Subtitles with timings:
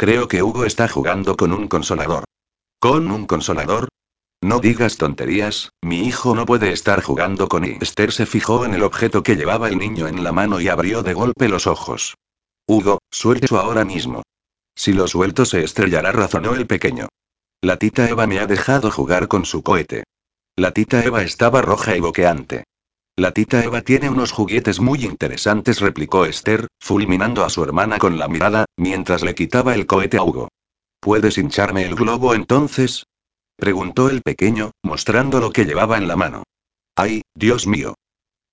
[0.00, 2.24] Creo que Hugo está jugando con un consolador.
[2.80, 3.88] ¿Con un consolador?
[4.42, 8.72] No digas tonterías, mi hijo no puede estar jugando con y Esther se fijó en
[8.72, 12.14] el objeto que llevaba el niño en la mano y abrió de golpe los ojos.
[12.66, 14.22] Hugo, suéltelo ahora mismo.
[14.74, 17.10] Si lo suelto se estrellará, razonó el pequeño.
[17.60, 20.04] La tita Eva me ha dejado jugar con su cohete.
[20.56, 22.64] La tita Eva estaba roja y boqueante.
[23.20, 28.18] La tita Eva tiene unos juguetes muy interesantes, replicó Esther, fulminando a su hermana con
[28.18, 30.48] la mirada, mientras le quitaba el cohete a Hugo.
[31.00, 33.04] ¿Puedes hincharme el globo entonces?
[33.58, 36.44] preguntó el pequeño, mostrando lo que llevaba en la mano.
[36.96, 37.94] ¡Ay, Dios mío!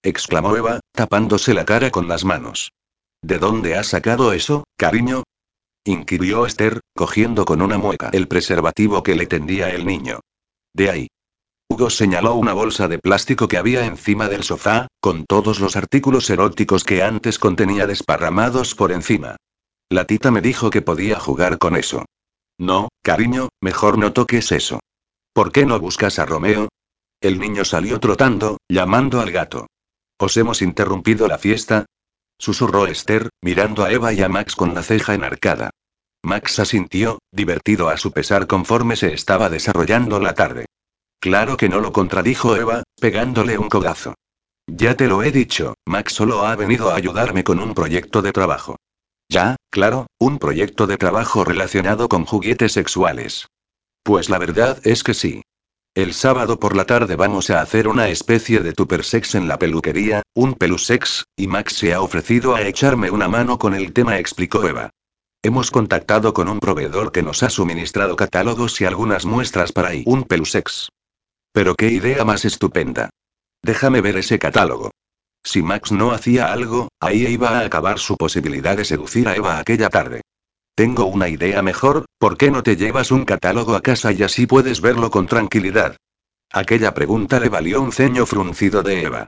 [0.04, 2.74] exclamó Eva, tapándose la cara con las manos.
[3.22, 5.24] ¿De dónde has sacado eso, cariño?
[5.86, 10.20] inquirió Esther, cogiendo con una mueca el preservativo que le tendía el niño.
[10.74, 11.08] De ahí.
[11.70, 16.30] Hugo señaló una bolsa de plástico que había encima del sofá, con todos los artículos
[16.30, 19.36] eróticos que antes contenía desparramados por encima.
[19.90, 22.06] La tita me dijo que podía jugar con eso.
[22.58, 24.80] No, cariño, mejor no toques eso.
[25.34, 26.70] ¿Por qué no buscas a Romeo?
[27.22, 29.68] El niño salió trotando, llamando al gato.
[30.18, 31.86] ¿Os hemos interrumpido la fiesta?
[32.40, 35.72] Susurró Esther, mirando a Eva y a Max con la ceja enarcada.
[36.24, 40.66] Max asintió, divertido a su pesar conforme se estaba desarrollando la tarde.
[41.20, 44.14] Claro que no lo contradijo Eva, pegándole un codazo.
[44.68, 48.34] Ya te lo he dicho, Max solo ha venido a ayudarme con un proyecto de
[48.34, 48.76] trabajo.
[49.30, 53.48] Ya, claro, un proyecto de trabajo relacionado con juguetes sexuales.
[54.04, 55.42] Pues la verdad es que sí.
[55.96, 60.22] El sábado por la tarde vamos a hacer una especie de sex en la peluquería,
[60.36, 64.66] un pelusex, y Max se ha ofrecido a echarme una mano con el tema, explicó
[64.68, 64.92] Eva.
[65.42, 69.92] Hemos contactado con un proveedor que nos ha suministrado catálogos y algunas muestras para.
[70.06, 70.90] Un pelusex.
[71.52, 73.10] Pero qué idea más estupenda.
[73.64, 74.92] Déjame ver ese catálogo.
[75.44, 79.60] Si Max no hacía algo, ahí iba a acabar su posibilidad de seducir a Eva
[79.60, 80.22] aquella tarde.
[80.76, 84.46] Tengo una idea mejor, ¿por qué no te llevas un catálogo a casa y así
[84.46, 85.96] puedes verlo con tranquilidad?
[86.52, 89.28] Aquella pregunta le valió un ceño fruncido de Eva.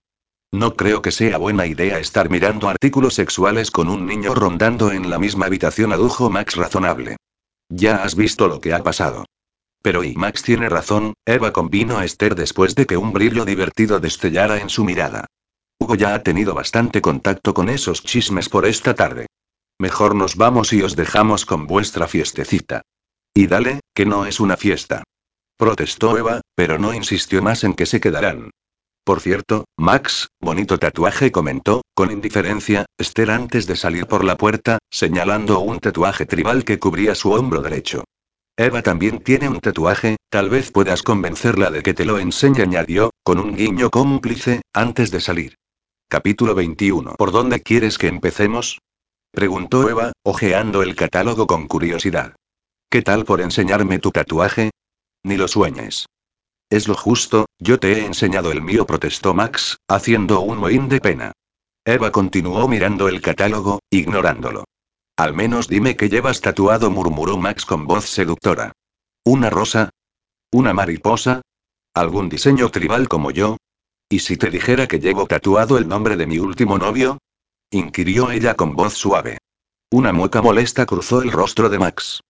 [0.51, 5.09] No creo que sea buena idea estar mirando artículos sexuales con un niño rondando en
[5.09, 7.17] la misma habitación, adujo Max razonable.
[7.69, 9.25] Ya has visto lo que ha pasado.
[9.81, 13.99] Pero y Max tiene razón, Eva convino a Esther después de que un brillo divertido
[13.99, 15.25] destellara en su mirada.
[15.79, 19.27] Hugo ya ha tenido bastante contacto con esos chismes por esta tarde.
[19.79, 22.81] Mejor nos vamos y os dejamos con vuestra fiestecita.
[23.33, 25.03] Y dale, que no es una fiesta.
[25.57, 28.49] Protestó Eva, pero no insistió más en que se quedarán.
[29.05, 34.79] Por cierto, Max, bonito tatuaje, comentó, con indiferencia, Esther antes de salir por la puerta,
[34.89, 38.03] señalando un tatuaje tribal que cubría su hombro derecho.
[38.59, 43.11] Eva también tiene un tatuaje, tal vez puedas convencerla de que te lo enseñe, añadió,
[43.23, 45.55] con un guiño cómplice, antes de salir.
[46.09, 47.15] Capítulo 21.
[47.17, 48.79] ¿Por dónde quieres que empecemos?
[49.31, 52.35] Preguntó Eva, hojeando el catálogo con curiosidad.
[52.89, 54.71] ¿Qué tal por enseñarme tu tatuaje?
[55.23, 56.07] Ni lo sueñes.
[56.69, 60.99] Es lo justo, yo te he enseñado el mío, protestó Max, haciendo un mohín de
[60.99, 61.31] pena.
[61.85, 64.65] Eva continuó mirando el catálogo, ignorándolo.
[65.19, 68.71] Al menos dime que llevas tatuado, murmuró Max con voz seductora.
[69.25, 69.89] ¿Una rosa?
[70.49, 71.41] ¿Una mariposa?
[71.93, 73.57] ¿Algún diseño tribal como yo?
[74.07, 77.17] ¿Y si te dijera que llevo tatuado el nombre de mi último novio?
[77.69, 79.39] inquirió ella con voz suave.
[79.91, 82.21] Una mueca molesta cruzó el rostro de Max.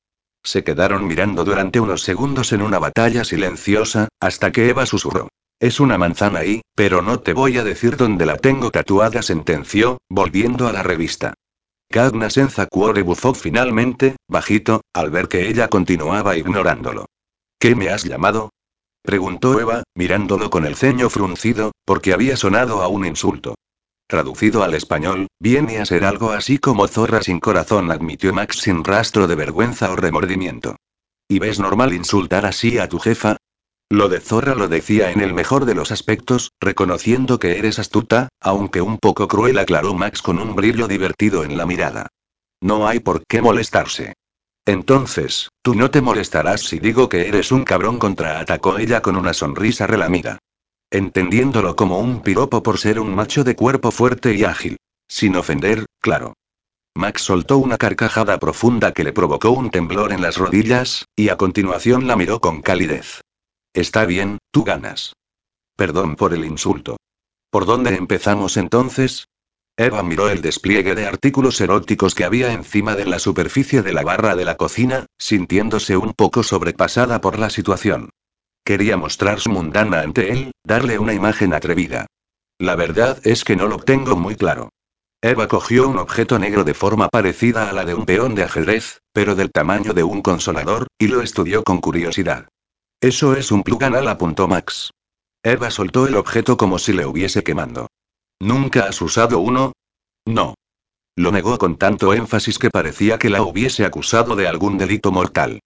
[0.44, 5.28] Se quedaron mirando durante unos segundos en una batalla silenciosa, hasta que Eva susurró.
[5.60, 10.00] Es una manzana ahí, pero no te voy a decir dónde la tengo tatuada, sentenció,
[10.10, 11.36] volviendo a la revista.
[12.30, 17.06] Senza Cuore bufó finalmente, bajito, al ver que ella continuaba ignorándolo.
[17.60, 18.52] ¿Qué me has llamado?
[19.02, 23.56] preguntó Eva, mirándolo con el ceño fruncido, porque había sonado a un insulto.
[24.08, 28.84] Traducido al español, viene a ser algo así como zorra sin corazón, admitió Max sin
[28.84, 30.76] rastro de vergüenza o remordimiento.
[31.28, 33.38] ¿Y ves normal insultar así a tu jefa?
[33.90, 38.30] Lo de zorra lo decía en el mejor de los aspectos, reconociendo que eres astuta,
[38.40, 42.08] aunque un poco cruel, aclaró Max con un brillo divertido en la mirada.
[42.62, 44.14] No hay por qué molestarse.
[44.66, 49.34] Entonces, tú no te molestarás si digo que eres un cabrón, contraatacó ella con una
[49.34, 50.40] sonrisa relamida
[50.92, 54.78] entendiéndolo como un piropo por ser un macho de cuerpo fuerte y ágil.
[55.08, 56.34] Sin ofender, claro.
[56.96, 61.38] Max soltó una carcajada profunda que le provocó un temblor en las rodillas, y a
[61.38, 63.22] continuación la miró con calidez.
[63.80, 65.14] Está bien, tú ganas.
[65.78, 66.98] Perdón por el insulto.
[67.50, 69.30] ¿Por dónde empezamos entonces?
[69.78, 74.04] Eva miró el despliegue de artículos eróticos que había encima de la superficie de la
[74.04, 78.10] barra de la cocina, sintiéndose un poco sobrepasada por la situación.
[78.66, 82.08] Quería mostrar su mundana ante él, darle una imagen atrevida.
[82.58, 84.74] La verdad es que no lo tengo muy claro.
[85.22, 89.00] Eva cogió un objeto negro de forma parecida a la de un peón de ajedrez,
[89.14, 92.50] pero del tamaño de un consolador, y lo estudió con curiosidad.
[93.02, 94.92] Eso es un plug anal, apuntó Max.
[95.42, 97.88] Eva soltó el objeto como si le hubiese quemando.
[98.42, 99.72] ¿Nunca has usado uno?
[100.26, 100.56] No.
[101.16, 105.62] Lo negó con tanto énfasis que parecía que la hubiese acusado de algún delito mortal.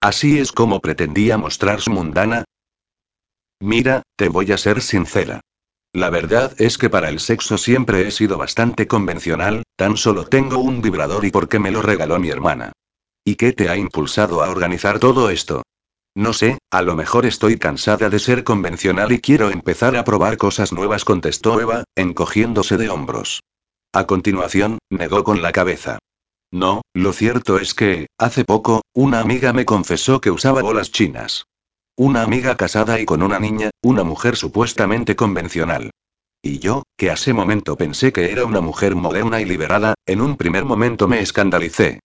[0.00, 2.44] ¿Así es como pretendía mostrarse mundana?
[3.60, 5.40] Mira, te voy a ser sincera.
[5.92, 10.58] La verdad es que para el sexo siempre he sido bastante convencional, tan solo tengo
[10.58, 12.72] un vibrador y porque me lo regaló mi hermana.
[13.24, 15.62] ¿Y qué te ha impulsado a organizar todo esto?
[16.14, 20.36] No sé, a lo mejor estoy cansada de ser convencional y quiero empezar a probar
[20.36, 23.40] cosas nuevas, contestó Eva, encogiéndose de hombros.
[23.92, 25.98] A continuación, negó con la cabeza.
[26.50, 31.44] No, lo cierto es que, hace poco, una amiga me confesó que usaba bolas chinas.
[31.96, 35.90] Una amiga casada y con una niña, una mujer supuestamente convencional.
[36.40, 40.36] Y yo, que hace momento pensé que era una mujer moderna y liberada, en un
[40.36, 42.00] primer momento me escandalicé.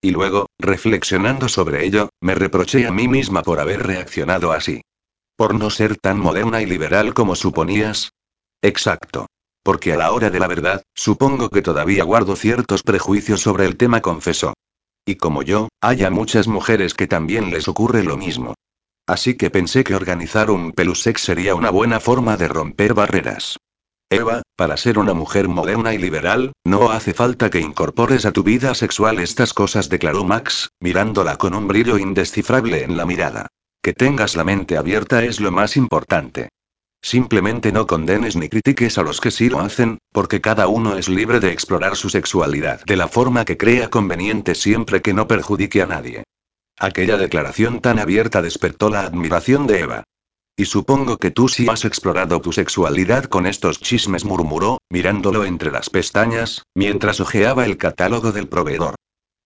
[0.00, 4.82] Y luego, reflexionando sobre ello, me reproché a mí misma por haber reaccionado así.
[5.36, 8.12] Por no ser tan moderna y liberal como suponías.
[8.62, 9.26] Exacto.
[9.64, 13.76] Porque a la hora de la verdad, supongo que todavía guardo ciertos prejuicios sobre el
[13.76, 14.54] tema, confesó.
[15.04, 18.54] Y como yo, haya muchas mujeres que también les ocurre lo mismo.
[19.06, 23.57] Así que pensé que organizar un pelusex sería una buena forma de romper barreras.
[24.10, 28.42] Eva, para ser una mujer moderna y liberal, no hace falta que incorpores a tu
[28.42, 33.48] vida sexual estas cosas, declaró Max, mirándola con un brillo indescifrable en la mirada.
[33.82, 36.48] Que tengas la mente abierta es lo más importante.
[37.02, 41.10] Simplemente no condenes ni critiques a los que sí lo hacen, porque cada uno es
[41.10, 45.82] libre de explorar su sexualidad de la forma que crea conveniente siempre que no perjudique
[45.82, 46.24] a nadie.
[46.78, 50.04] Aquella declaración tan abierta despertó la admiración de Eva.
[50.58, 55.70] Y supongo que tú sí has explorado tu sexualidad con estos chismes, murmuró, mirándolo entre
[55.70, 58.96] las pestañas, mientras hojeaba el catálogo del proveedor.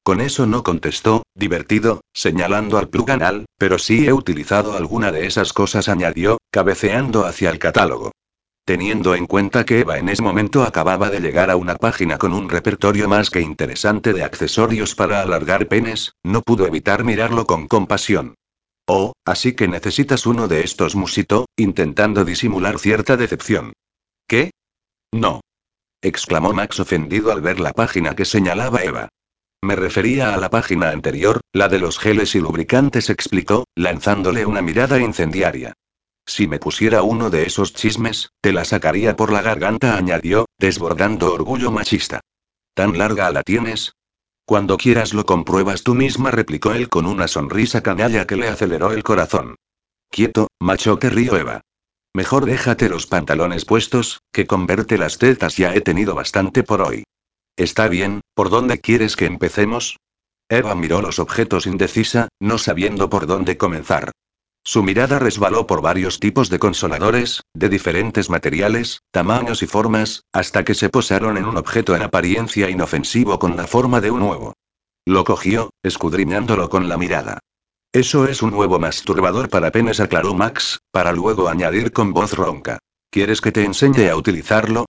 [0.03, 5.27] Con eso no contestó, divertido, señalando al plug anal, pero sí he utilizado alguna de
[5.27, 8.13] esas cosas, añadió, cabeceando hacia el catálogo.
[8.65, 12.33] Teniendo en cuenta que Eva en ese momento acababa de llegar a una página con
[12.33, 17.69] un repertorio más que interesante de accesorios para alargar penes, no pudo evitar mirarlo con
[17.69, 18.35] compasión.
[18.95, 23.73] Oh, así que necesitas uno de estos, musitó, intentando disimular cierta decepción.
[24.29, 24.51] ¿Qué?
[25.15, 25.41] No.
[26.03, 29.09] exclamó Max ofendido al ver la página que señalaba Eva.
[29.63, 34.61] Me refería a la página anterior, la de los geles y lubricantes, explicó, lanzándole una
[34.61, 35.73] mirada incendiaria.
[36.27, 41.33] Si me pusiera uno de esos chismes, te la sacaría por la garganta, añadió, desbordando
[41.33, 42.21] orgullo machista.
[42.75, 43.95] ¿Tan larga la tienes?
[44.53, 48.93] Cuando quieras lo compruebas tú misma, replicó él con una sonrisa canalla que le aceleró
[48.93, 49.57] el corazón.
[50.11, 51.63] Quieto, macho, que río Eva.
[52.13, 56.83] Mejor déjate los pantalones puestos, que con verte las tetas ya he tenido bastante por
[56.83, 57.05] hoy.
[57.57, 59.97] Está bien, ¿por dónde quieres que empecemos?
[60.51, 64.11] Eva miró los objetos indecisa, no sabiendo por dónde comenzar.
[64.65, 70.65] Su mirada resbaló por varios tipos de consoladores, de diferentes materiales, tamaños y formas, hasta
[70.65, 74.55] que se posaron en un objeto en apariencia inofensivo con la forma de un huevo.
[75.05, 77.41] Lo cogió, escudriñándolo con la mirada.
[77.93, 82.79] Eso es un huevo masturbador para penes, aclaró Max, para luego añadir con voz ronca.
[83.11, 84.87] ¿Quieres que te enseñe a utilizarlo?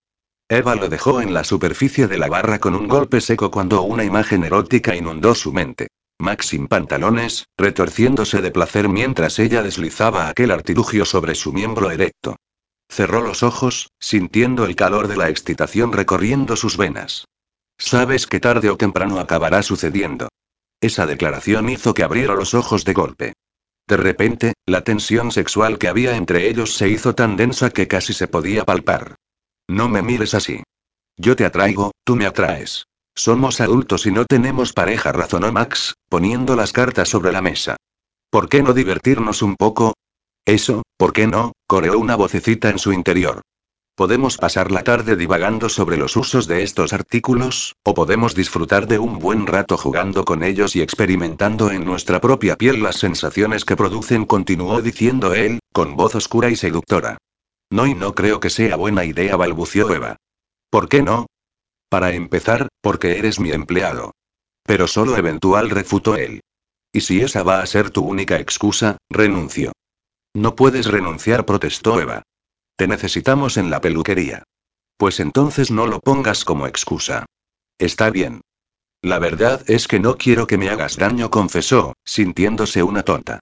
[0.47, 4.03] Eva lo dejó en la superficie de la barra con un golpe seco cuando una
[4.03, 5.87] imagen erótica inundó su mente.
[6.19, 12.37] Max sin pantalones, retorciéndose de placer mientras ella deslizaba aquel artilugio sobre su miembro erecto.
[12.89, 17.25] Cerró los ojos, sintiendo el calor de la excitación recorriendo sus venas.
[17.77, 20.29] Sabes que tarde o temprano acabará sucediendo.
[20.79, 23.33] Esa declaración hizo que abriera los ojos de golpe.
[23.87, 28.13] De repente, la tensión sexual que había entre ellos se hizo tan densa que casi
[28.13, 29.15] se podía palpar.
[29.67, 30.63] No me mires así.
[31.17, 32.85] Yo te atraigo, tú me atraes.
[33.15, 37.77] Somos adultos y no tenemos pareja, razonó Max, poniendo las cartas sobre la mesa.
[38.29, 39.93] ¿Por qué no divertirnos un poco?
[40.45, 41.53] Eso, ¿por qué no?
[41.67, 43.41] coreó una vocecita en su interior.
[43.95, 48.97] Podemos pasar la tarde divagando sobre los usos de estos artículos, o podemos disfrutar de
[48.97, 53.75] un buen rato jugando con ellos y experimentando en nuestra propia piel las sensaciones que
[53.75, 57.19] producen, continuó diciendo él, con voz oscura y seductora.
[57.69, 60.15] No y no creo que sea buena idea, balbució Eva.
[60.71, 61.27] ¿Por qué no?
[61.93, 64.15] Para empezar, porque eres mi empleado.
[64.63, 66.41] Pero solo eventual refutó él.
[66.91, 69.73] Y si esa va a ser tu única excusa, renuncio.
[70.33, 72.23] No puedes renunciar, protestó Eva.
[72.77, 74.41] Te necesitamos en la peluquería.
[74.97, 77.27] Pues entonces no lo pongas como excusa.
[77.77, 78.41] Está bien.
[79.03, 83.39] La verdad es que no quiero que me hagas daño, confesó, sintiéndose una tonta.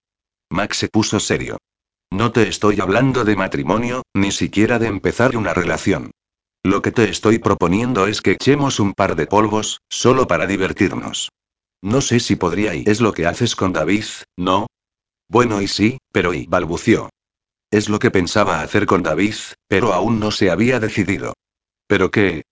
[0.49, 1.57] Max se puso serio.
[2.09, 6.11] No te estoy hablando de matrimonio, ni siquiera de empezar una relación.
[6.63, 11.29] Lo que te estoy proponiendo es que echemos un par de polvos, solo para divertirnos.
[11.81, 14.05] No sé si podría y es lo que haces con David,
[14.37, 14.67] ¿no?
[15.27, 17.09] Bueno y sí, pero y balbució.
[17.71, 19.33] Es lo que pensaba hacer con David,
[19.67, 21.33] pero aún no se había decidido.
[21.87, 22.43] ¿Pero qué?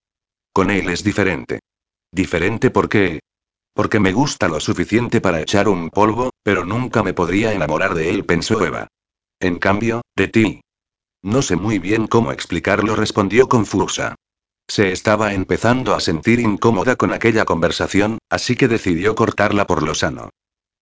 [0.53, 1.59] Con él es diferente.
[2.11, 3.19] ¿Diferente por qué?
[3.75, 8.09] Porque me gusta lo suficiente para echar un polvo, pero nunca me podría enamorar de
[8.09, 8.87] él, pensó Eva.
[9.39, 10.61] En cambio, de ti.
[11.21, 14.15] No sé muy bien cómo explicarlo, respondió confusa.
[14.67, 19.95] Se estaba empezando a sentir incómoda con aquella conversación, así que decidió cortarla por lo
[19.95, 20.29] sano.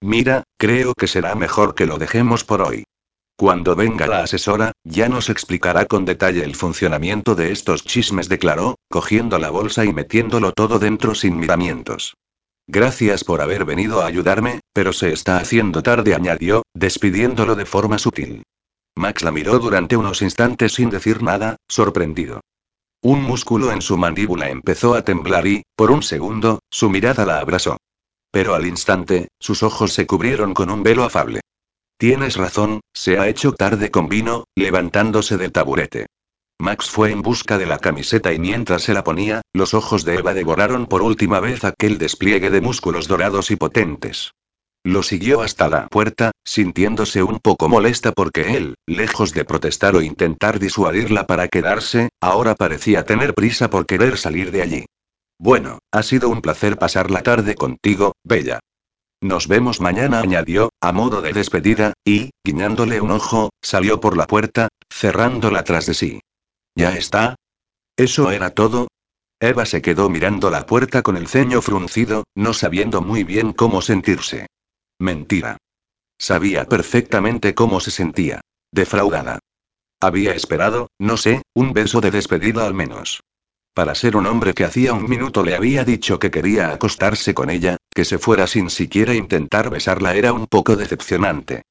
[0.01, 2.83] Mira, creo que será mejor que lo dejemos por hoy.
[3.35, 8.75] Cuando venga la asesora, ya nos explicará con detalle el funcionamiento de estos chismes, declaró,
[8.89, 12.15] cogiendo la bolsa y metiéndolo todo dentro sin miramientos.
[12.67, 17.97] Gracias por haber venido a ayudarme, pero se está haciendo tarde, añadió, despidiéndolo de forma
[17.97, 18.43] sutil.
[18.97, 22.41] Max la miró durante unos instantes sin decir nada, sorprendido.
[23.01, 27.39] Un músculo en su mandíbula empezó a temblar y, por un segundo, su mirada la
[27.39, 27.77] abrazó.
[28.31, 31.41] Pero al instante, sus ojos se cubrieron con un velo afable.
[31.97, 36.07] Tienes razón, se ha hecho tarde con vino, levantándose del taburete.
[36.59, 40.15] Max fue en busca de la camiseta y mientras se la ponía, los ojos de
[40.15, 44.31] Eva devoraron por última vez aquel despliegue de músculos dorados y potentes.
[44.83, 50.01] Lo siguió hasta la puerta, sintiéndose un poco molesta porque él, lejos de protestar o
[50.01, 54.85] intentar disuadirla para quedarse, ahora parecía tener prisa por querer salir de allí.
[55.37, 58.59] Bueno, ha sido un placer pasar la tarde contigo, Bella.
[59.21, 64.25] Nos vemos mañana, añadió, a modo de despedida, y, guiñándole un ojo, salió por la
[64.25, 66.19] puerta, cerrándola tras de sí.
[66.75, 67.35] ¿Ya está?
[67.97, 68.87] ¿Eso era todo?
[69.39, 73.81] Eva se quedó mirando la puerta con el ceño fruncido, no sabiendo muy bien cómo
[73.81, 74.47] sentirse.
[74.99, 75.57] Mentira.
[76.17, 78.41] Sabía perfectamente cómo se sentía.
[78.71, 79.39] Defraudada.
[79.99, 83.21] Había esperado, no sé, un beso de despedida al menos.
[83.73, 87.49] Para ser un hombre que hacía un minuto le había dicho que quería acostarse con
[87.49, 91.61] ella, que se fuera sin siquiera intentar besarla era un poco decepcionante.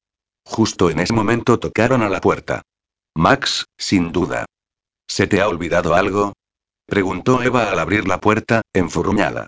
[0.45, 2.61] Justo en ese momento tocaron a la puerta.
[3.15, 4.45] Max, sin duda.
[5.07, 6.33] ¿Se te ha olvidado algo?
[6.85, 9.47] Preguntó Eva al abrir la puerta, enfurruñada.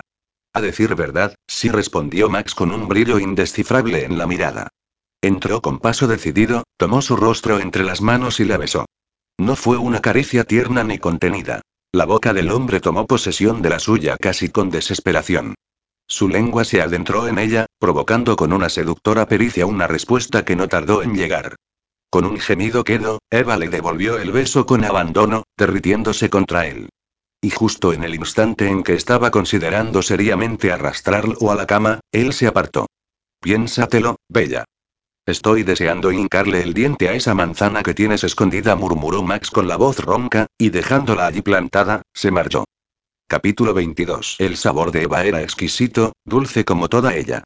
[0.52, 4.68] A decir verdad, sí respondió Max con un brillo indescifrable en la mirada.
[5.22, 8.86] Entró con paso decidido, tomó su rostro entre las manos y la besó.
[9.38, 11.60] No fue una caricia tierna ni contenida.
[11.92, 15.54] La boca del hombre tomó posesión de la suya casi con desesperación.
[16.06, 20.68] Su lengua se adentró en ella, provocando con una seductora pericia una respuesta que no
[20.68, 21.56] tardó en llegar.
[22.10, 26.88] Con un gemido quedo, Eva le devolvió el beso con abandono, derritiéndose contra él.
[27.40, 32.32] Y justo en el instante en que estaba considerando seriamente arrastrarlo a la cama, él
[32.32, 32.86] se apartó.
[33.40, 34.64] Piénsatelo, Bella.
[35.30, 39.76] Estoy deseando hincarle el diente a esa manzana que tienes escondida, murmuró Max con la
[39.76, 42.64] voz ronca, y dejándola allí plantada, se marchó.
[43.28, 44.34] Capítulo 22.
[44.40, 47.44] El sabor de Eva era exquisito, dulce como toda ella.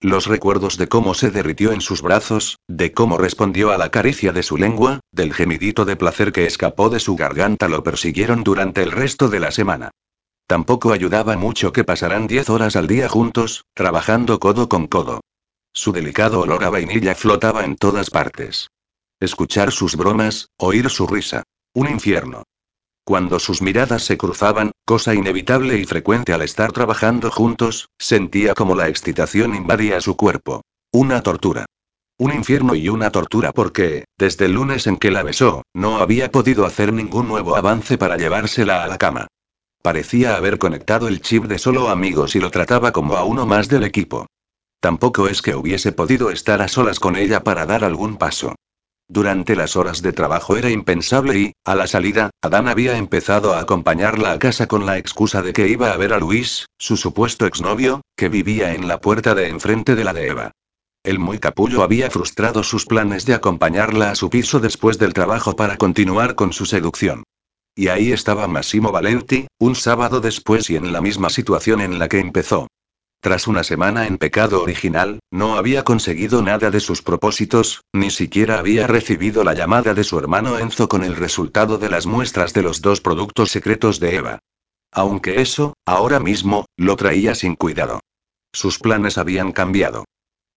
[0.00, 4.32] Los recuerdos de cómo se derritió en sus brazos, de cómo respondió a la caricia
[4.32, 8.80] de su lengua, del gemidito de placer que escapó de su garganta lo persiguieron durante
[8.80, 9.90] el resto de la semana.
[10.46, 15.20] Tampoco ayudaba mucho que pasaran diez horas al día juntos, trabajando codo con codo.
[15.76, 18.68] Su delicado olor a vainilla flotaba en todas partes.
[19.18, 21.42] Escuchar sus bromas, oír su risa.
[21.74, 22.44] Un infierno.
[23.04, 28.76] Cuando sus miradas se cruzaban, cosa inevitable y frecuente al estar trabajando juntos, sentía como
[28.76, 30.62] la excitación invadía su cuerpo.
[30.92, 31.66] Una tortura.
[32.18, 36.30] Un infierno y una tortura porque, desde el lunes en que la besó, no había
[36.30, 39.26] podido hacer ningún nuevo avance para llevársela a la cama.
[39.82, 43.68] Parecía haber conectado el chip de solo amigos y lo trataba como a uno más
[43.68, 44.28] del equipo.
[44.84, 48.54] Tampoco es que hubiese podido estar a solas con ella para dar algún paso.
[49.08, 53.60] Durante las horas de trabajo era impensable y, a la salida, Adán había empezado a
[53.60, 57.46] acompañarla a casa con la excusa de que iba a ver a Luis, su supuesto
[57.46, 60.50] exnovio, que vivía en la puerta de enfrente de la de Eva.
[61.02, 65.56] El muy capullo había frustrado sus planes de acompañarla a su piso después del trabajo
[65.56, 67.22] para continuar con su seducción.
[67.74, 72.06] Y ahí estaba Massimo Valenti, un sábado después y en la misma situación en la
[72.06, 72.68] que empezó.
[73.24, 78.58] Tras una semana en pecado original, no había conseguido nada de sus propósitos, ni siquiera
[78.58, 82.60] había recibido la llamada de su hermano Enzo con el resultado de las muestras de
[82.60, 84.40] los dos productos secretos de Eva.
[84.92, 88.00] Aunque eso, ahora mismo, lo traía sin cuidado.
[88.52, 90.04] Sus planes habían cambiado.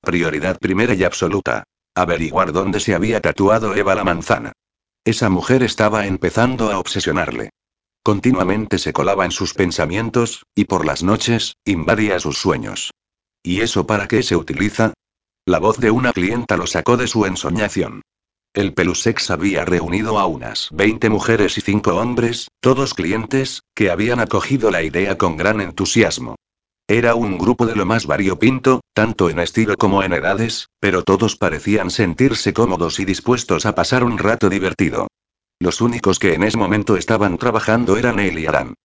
[0.02, 1.64] Prioridad primera y absoluta.
[1.96, 4.52] Averiguar dónde se había tatuado Eva la manzana.
[5.06, 7.52] Esa mujer estaba empezando a obsesionarle.
[8.08, 12.92] Continuamente se colaba en sus pensamientos, y por las noches, invadía sus sueños.
[13.44, 14.94] ¿Y eso para qué se utiliza?
[15.46, 18.04] La voz de una clienta lo sacó de su ensoñación.
[18.54, 24.22] El Pelusex había reunido a unas 20 mujeres y 5 hombres, todos clientes, que habían
[24.22, 26.38] acogido la idea con gran entusiasmo.
[26.88, 31.36] Era un grupo de lo más variopinto, tanto en estilo como en edades, pero todos
[31.36, 35.08] parecían sentirse cómodos y dispuestos a pasar un rato divertido.
[35.60, 38.76] Los únicos que en ese momento estaban trabajando eran él y Adán.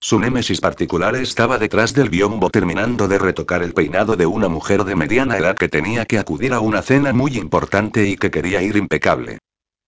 [0.00, 4.84] Su némesis particular estaba detrás del biombo terminando de retocar el peinado de una mujer
[4.84, 8.62] de mediana edad que tenía que acudir a una cena muy importante y que quería
[8.62, 9.38] ir impecable.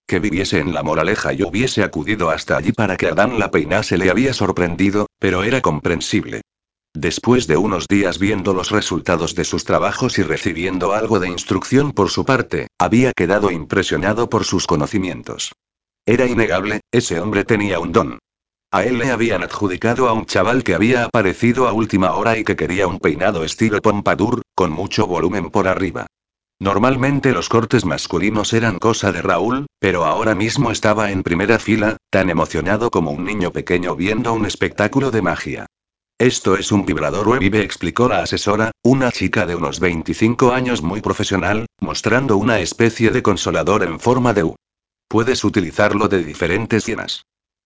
[0.05, 3.97] Que viviese en la moraleja y hubiese acudido hasta allí para que Adán la peinase
[3.97, 6.41] le había sorprendido, pero era comprensible.
[6.93, 11.93] Después de unos días viendo los resultados de sus trabajos y recibiendo algo de instrucción
[11.93, 15.53] por su parte, había quedado impresionado por sus conocimientos.
[16.05, 18.19] Era innegable, ese hombre tenía un don.
[18.71, 22.43] A él le habían adjudicado a un chaval que había aparecido a última hora y
[22.43, 26.07] que quería un peinado estilo pompadour, con mucho volumen por arriba.
[26.59, 31.95] Normalmente los cortes masculinos eran cosa de Raúl, pero ahora mismo estaba en primera fila,
[32.09, 35.65] tan emocionado como un niño pequeño viendo un espectáculo de magia.
[36.17, 40.99] Esto es un vibrador Webive, explicó la asesora, una chica de unos 25 años muy
[40.99, 44.55] profesional, mostrando una especie de consolador en forma de U.
[45.07, 47.23] Puedes utilizarlo de diferentes llenas.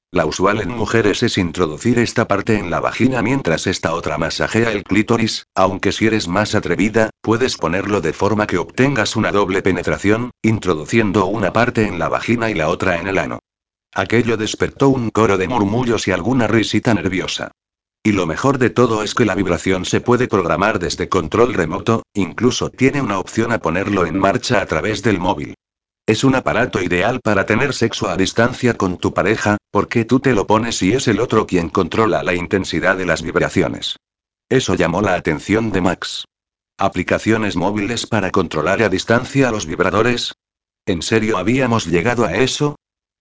[0.10, 4.72] La usual en mujeres es introducir esta parte en la vagina mientras esta otra masajea
[4.72, 9.62] el clítoris, aunque si eres más atrevida, puedes ponerlo de forma que obtengas una doble
[9.62, 13.40] penetración, introduciendo una parte en la vagina y la otra en el ano.
[13.94, 17.52] Aquello despertó un coro de murmullos y alguna risita nerviosa.
[18.02, 22.04] Y lo mejor de todo es que la vibración se puede programar desde control remoto,
[22.14, 25.56] incluso tiene una opción a ponerlo en marcha a través del móvil.
[26.08, 30.34] Es un aparato ideal para tener sexo a distancia con tu pareja, porque tú te
[30.34, 33.98] lo pones y es el otro quien controla la intensidad de las vibraciones.
[34.48, 36.24] Eso llamó la atención de Max.
[36.78, 40.34] ¿Aplicaciones móviles para controlar a distancia los vibradores?
[40.86, 42.78] ¿En serio habíamos llegado a eso?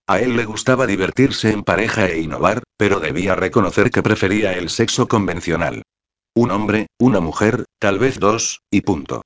[0.07, 4.71] A él le gustaba divertirse en pareja e innovar, pero debía reconocer que prefería el
[4.71, 5.83] sexo convencional.
[6.37, 9.23] Un hombre, una mujer, tal vez dos, y punto.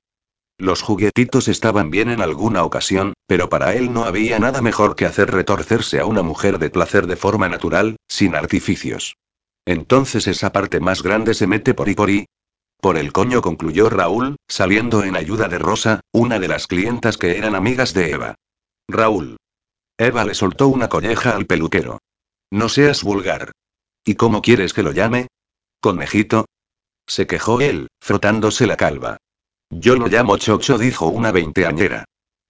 [0.61, 5.07] Los juguetitos estaban bien en alguna ocasión, pero para él no había nada mejor que
[5.07, 9.17] hacer retorcerse a una mujer de placer de forma natural, sin artificios.
[9.65, 12.27] Entonces esa parte más grande se mete por y por y.
[12.79, 17.39] Por el coño concluyó Raúl, saliendo en ayuda de Rosa, una de las clientas que
[17.39, 18.35] eran amigas de Eva.
[18.87, 19.37] Raúl.
[19.97, 21.97] Eva le soltó una colleja al peluquero.
[22.51, 23.51] No seas vulgar.
[24.05, 25.25] ¿Y cómo quieres que lo llame?
[25.79, 26.45] ¿Conejito?
[27.07, 29.17] Se quejó él, frotándose la calva.
[29.71, 32.03] Yo lo llamo chocho, dijo una veinteañera.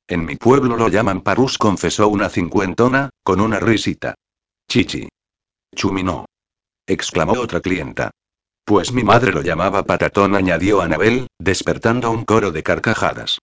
[0.07, 4.15] En mi pueblo lo llaman parús, confesó una cincuentona, con una risita.
[4.67, 5.07] Chichi.
[5.75, 6.25] Chuminó.
[6.87, 8.09] exclamó otra clienta.
[8.65, 13.37] Pues mi madre lo llamaba patatón, añadió Anabel, despertando un coro de carcajadas.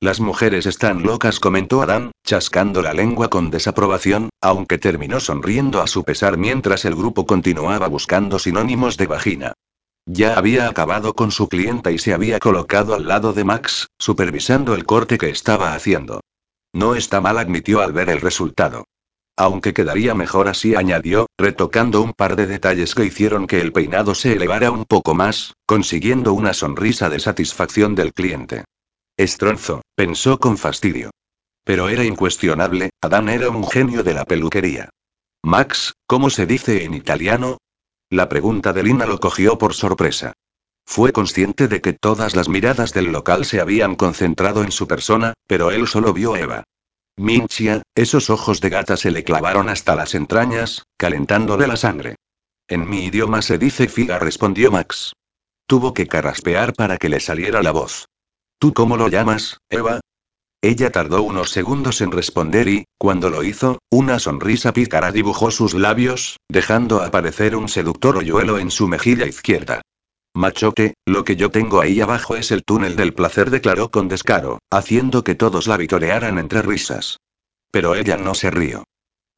[0.00, 5.86] Las mujeres están locas, comentó Adán, chascando la lengua con desaprobación, aunque terminó sonriendo a
[5.86, 9.52] su pesar mientras el grupo continuaba buscando sinónimos de vagina.
[10.12, 14.74] Ya había acabado con su clienta y se había colocado al lado de Max, supervisando
[14.74, 16.20] el corte que estaba haciendo.
[16.72, 18.86] No está mal, admitió al ver el resultado.
[19.36, 24.16] Aunque quedaría mejor así, añadió, retocando un par de detalles que hicieron que el peinado
[24.16, 28.64] se elevara un poco más, consiguiendo una sonrisa de satisfacción del cliente.
[29.16, 31.12] Estronzo, pensó con fastidio.
[31.62, 34.90] Pero era incuestionable, Adán era un genio de la peluquería.
[35.44, 37.58] Max, ¿cómo se dice en italiano?
[38.10, 40.32] La pregunta de Lina lo cogió por sorpresa.
[40.84, 45.34] Fue consciente de que todas las miradas del local se habían concentrado en su persona,
[45.46, 46.64] pero él solo vio a Eva.
[47.16, 52.16] Minchia, esos ojos de gata se le clavaron hasta las entrañas, calentándole la sangre.
[52.66, 55.12] En mi idioma se dice figa, respondió Max.
[55.66, 58.06] Tuvo que carraspear para que le saliera la voz.
[58.58, 60.00] ¿Tú cómo lo llamas, Eva?
[60.62, 65.72] Ella tardó unos segundos en responder y, cuando lo hizo, una sonrisa pícara dibujó sus
[65.72, 69.80] labios, dejando aparecer un seductor hoyuelo en su mejilla izquierda.
[70.34, 74.58] Machote, lo que yo tengo ahí abajo es el túnel del placer, declaró con descaro,
[74.70, 77.16] haciendo que todos la vitorearan entre risas.
[77.72, 78.84] Pero ella no se rió.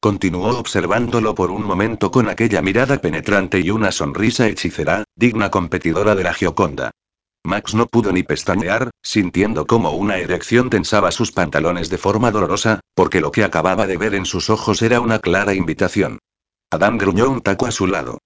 [0.01, 6.15] Continuó observándolo por un momento con aquella mirada penetrante y una sonrisa hechicera, digna competidora
[6.15, 6.91] de la Gioconda.
[7.45, 12.79] Max no pudo ni pestañear, sintiendo como una erección tensaba sus pantalones de forma dolorosa,
[12.95, 16.19] porque lo que acababa de ver en sus ojos era una clara invitación.
[16.71, 18.19] Adam gruñó un taco a su lado.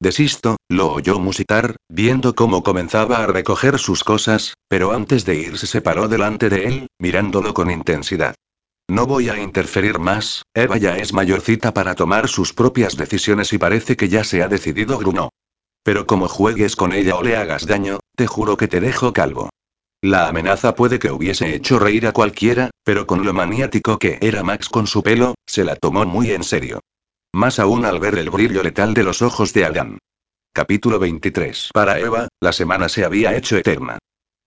[0.00, 5.66] Desisto, lo oyó musitar, viendo cómo comenzaba a recoger sus cosas, pero antes de irse
[5.66, 8.34] se paró delante de él, mirándolo con intensidad.
[8.88, 13.58] No voy a interferir más, Eva ya es mayorcita para tomar sus propias decisiones y
[13.58, 15.28] parece que ya se ha decidido, gruñó.
[15.82, 19.50] Pero como juegues con ella o le hagas daño, te juro que te dejo calvo.
[20.00, 24.42] La amenaza puede que hubiese hecho reír a cualquiera, pero con lo maniático que era
[24.42, 26.80] Max con su pelo, se la tomó muy en serio.
[27.32, 29.98] Más aún al ver el brillo letal de los ojos de Adán.
[30.52, 31.70] Capítulo 23.
[31.72, 33.98] Para Eva, la semana se había hecho eterna.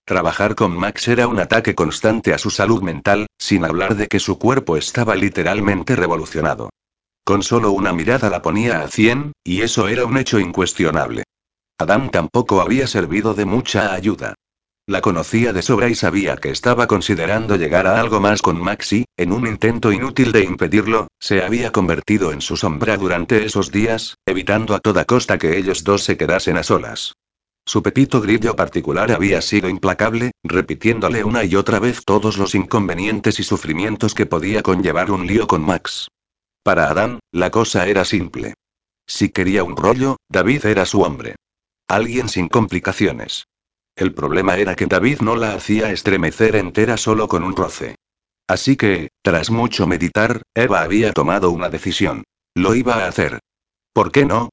[0.04, 4.20] Trabajar con Max era un ataque constante a su salud mental, sin hablar de que
[4.20, 6.70] su cuerpo estaba literalmente revolucionado.
[7.26, 11.24] Con solo una mirada la ponía a 100, y eso era un hecho incuestionable.
[11.76, 14.36] Adam tampoco había servido de mucha ayuda.
[14.86, 19.06] La conocía de sobra y sabía que estaba considerando llegar a algo más con Maxi,
[19.16, 24.14] en un intento inútil de impedirlo, se había convertido en su sombra durante esos días,
[24.24, 27.14] evitando a toda costa que ellos dos se quedasen a solas.
[27.64, 33.40] Su pepito grillo particular había sido implacable, repitiéndole una y otra vez todos los inconvenientes
[33.40, 36.06] y sufrimientos que podía conllevar un lío con Max.
[36.66, 38.54] Para Adán, la cosa era simple.
[39.06, 41.36] Si quería un rollo, David era su hombre.
[41.86, 43.46] Alguien sin complicaciones.
[43.94, 47.94] El problema era que David no la hacía estremecer entera solo con un roce.
[48.48, 52.24] Así que, tras mucho meditar, Eva había tomado una decisión.
[52.56, 53.38] Lo iba a hacer.
[53.92, 54.48] ¿Por qué no?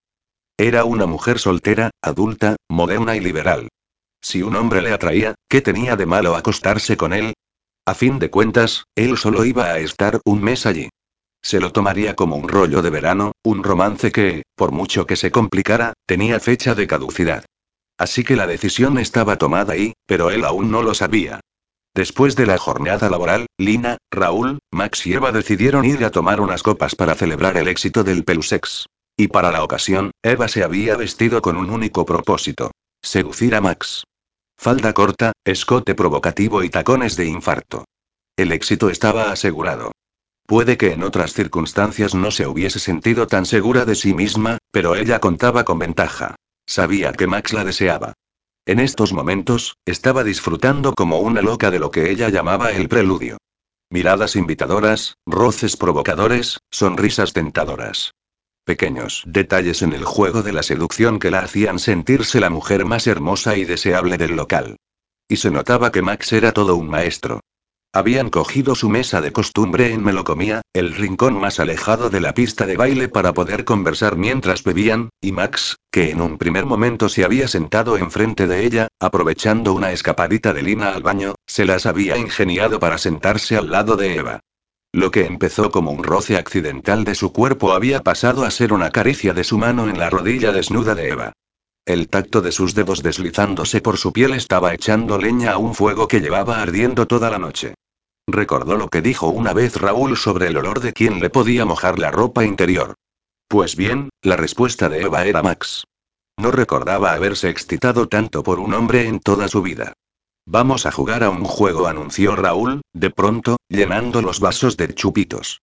[0.56, 3.70] Era una mujer soltera, adulta, moderna y liberal.
[4.22, 7.34] Si un hombre le atraía, ¿qué tenía de malo acostarse con él?
[7.88, 10.90] A fin de cuentas, él solo iba a estar un mes allí.
[11.44, 15.30] Se lo tomaría como un rollo de verano, un romance que, por mucho que se
[15.30, 17.44] complicara, tenía fecha de caducidad.
[17.98, 21.42] Así que la decisión estaba tomada y, pero él aún no lo sabía.
[21.94, 26.64] Después de la jornada laboral, Lina, Raúl, Max y Eva decidieron ir a tomar unas
[26.64, 28.88] copas para celebrar el éxito del Pelusex.
[29.16, 32.72] Y para la ocasión, Eva se había vestido con un único propósito.
[33.04, 34.06] Seducir a Max.
[34.58, 37.86] Falda corta, escote provocativo y tacones de infarto.
[38.38, 39.92] El éxito estaba asegurado.
[40.46, 44.96] Puede que en otras circunstancias no se hubiese sentido tan segura de sí misma, pero
[44.96, 46.36] ella contaba con ventaja.
[46.66, 48.14] Sabía que Max la deseaba.
[48.66, 53.38] En estos momentos, estaba disfrutando como una loca de lo que ella llamaba el preludio.
[53.90, 58.14] Miradas invitadoras, roces provocadores, sonrisas tentadoras.
[58.66, 63.08] Pequeños detalles en el juego de la seducción que la hacían sentirse la mujer más
[63.08, 64.78] hermosa y deseable del local.
[65.28, 67.42] Y se notaba que Max era todo un maestro.
[67.96, 72.66] Habían cogido su mesa de costumbre en Melocomía, el rincón más alejado de la pista
[72.66, 77.24] de baile para poder conversar mientras bebían, y Max, que en un primer momento se
[77.24, 82.18] había sentado enfrente de ella, aprovechando una escapadita de Lina al baño, se las había
[82.18, 84.40] ingeniado para sentarse al lado de Eva.
[84.92, 88.90] Lo que empezó como un roce accidental de su cuerpo había pasado a ser una
[88.90, 91.34] caricia de su mano en la rodilla desnuda de Eva.
[91.86, 96.08] El tacto de sus dedos deslizándose por su piel estaba echando leña a un fuego
[96.08, 97.76] que llevaba ardiendo toda la noche.
[98.28, 102.00] Recordó lo que dijo una vez Raúl sobre el olor de quien le podía mojar
[102.00, 102.96] la ropa interior.
[103.48, 105.84] Pues bien, la respuesta de Eva era Max.
[106.38, 109.94] No recordaba haberse excitado tanto por un hombre en toda su vida.
[110.46, 115.62] Vamos a jugar a un juego, anunció Raúl, de pronto, llenando los vasos de chupitos.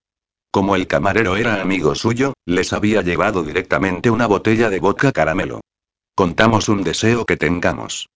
[0.50, 5.60] Como el camarero era amigo suyo, les había llevado directamente una botella de vodka caramelo.
[6.14, 8.08] Contamos un deseo que tengamos.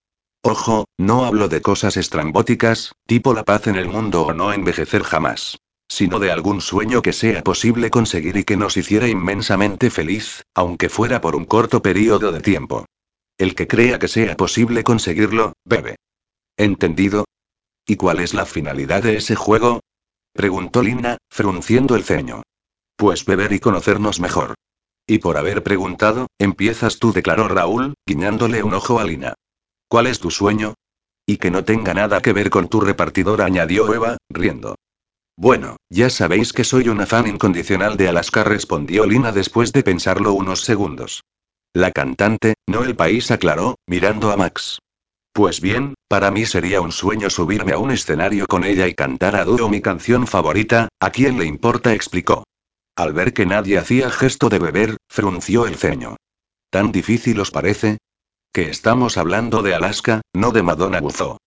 [0.46, 5.02] Ojo, no hablo de cosas estrambóticas, tipo la paz en el mundo o no envejecer
[5.02, 5.57] jamás.
[5.88, 10.90] Sino de algún sueño que sea posible conseguir y que nos hiciera inmensamente feliz, aunque
[10.90, 12.85] fuera por un corto periodo de tiempo.
[13.38, 15.96] El que crea que sea posible conseguirlo, bebe.
[16.59, 17.24] ¿Entendido?
[17.87, 19.80] ¿Y cuál es la finalidad de ese juego?
[20.35, 22.42] Preguntó Lina, frunciendo el ceño.
[22.96, 24.52] Pues beber y conocernos mejor.
[25.07, 29.33] Y por haber preguntado, empiezas tú, declaró Raúl, guiñándole un ojo a Lina.
[29.88, 30.75] ¿Cuál es tu sueño?
[31.27, 34.77] Y que no tenga nada que ver con tu repartidor, añadió Eva, riendo.
[35.37, 40.33] Bueno, ya sabéis que soy una fan incondicional de Alaska, respondió Lina después de pensarlo
[40.33, 41.23] unos segundos.
[41.73, 44.79] La cantante, no el país, aclaró, mirando a Max.
[45.33, 49.35] Pues bien, para mí sería un sueño subirme a un escenario con ella y cantar
[49.35, 51.92] a dúo mi canción favorita, ¿a quién le importa?
[51.92, 52.44] explicó.
[52.94, 56.16] Al ver que nadie hacía gesto de beber, frunció el ceño.
[56.70, 57.99] ¿Tan difícil os parece?
[58.55, 61.38] Que estamos hablando de Alaska, no de Madonna Buzó.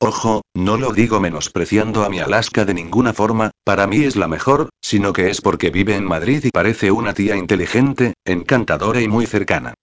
[0.00, 4.28] Ojo, no lo digo menospreciando a mi Alaska de ninguna forma, para mí es la
[4.28, 9.08] mejor, sino que es porque vive en Madrid y parece una tía inteligente, encantadora y
[9.08, 9.74] muy cercana.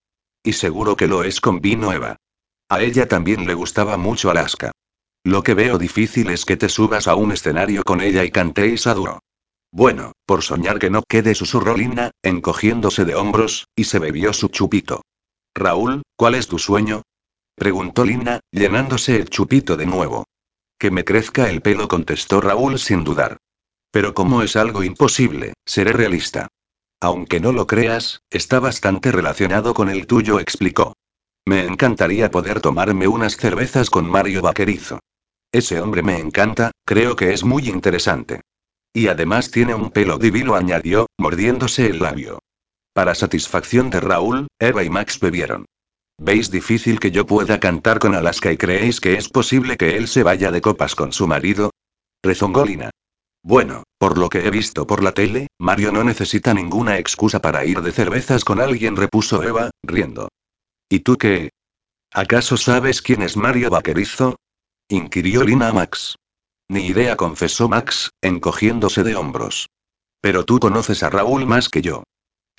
[0.44, 2.16] Y seguro que lo es con Vino Eva.
[2.68, 4.72] A ella también le gustaba mucho Alaska.
[5.24, 8.88] Lo que veo difícil es que te subas a un escenario con ella y cantéis
[8.88, 9.20] a duro.
[9.72, 14.48] Bueno, por soñar que no quede, susurró Lina, encogiéndose de hombros, y se bebió su
[14.48, 15.04] chupito.
[15.56, 17.02] Raúl, ¿cuál es tu sueño?
[17.56, 20.26] Preguntó Lina, llenándose el chupito de nuevo.
[20.80, 23.38] Que me crezca el pelo, contestó Raúl sin dudar.
[23.92, 26.48] Pero como es algo imposible, seré realista.
[27.02, 30.94] Aunque no lo creas, está bastante relacionado con el tuyo, explicó.
[31.46, 35.00] Me encantaría poder tomarme unas cervezas con Mario Vaquerizo.
[35.52, 38.42] Ese hombre me encanta, creo que es muy interesante.
[38.94, 42.40] Y además tiene un pelo divino, añadió, mordiéndose el labio.
[42.94, 45.66] Para satisfacción de Raúl, Eva y Max bebieron.
[46.18, 50.08] ¿Veis difícil que yo pueda cantar con Alaska y creéis que es posible que él
[50.08, 51.72] se vaya de copas con su marido?
[52.22, 52.92] Rezongó Lina.
[53.44, 57.66] Bueno, por lo que he visto por la tele, Mario no necesita ninguna excusa para
[57.66, 60.28] ir de cervezas con alguien, repuso Eva, riendo.
[60.90, 61.50] ¿Y tú qué?
[62.14, 64.36] ¿Acaso sabes quién es Mario Vaquerizo?
[64.90, 66.18] inquirió Lina a Max.
[66.68, 69.70] Ni idea, confesó Max, encogiéndose de hombros.
[70.20, 72.04] Pero tú conoces a Raúl más que yo.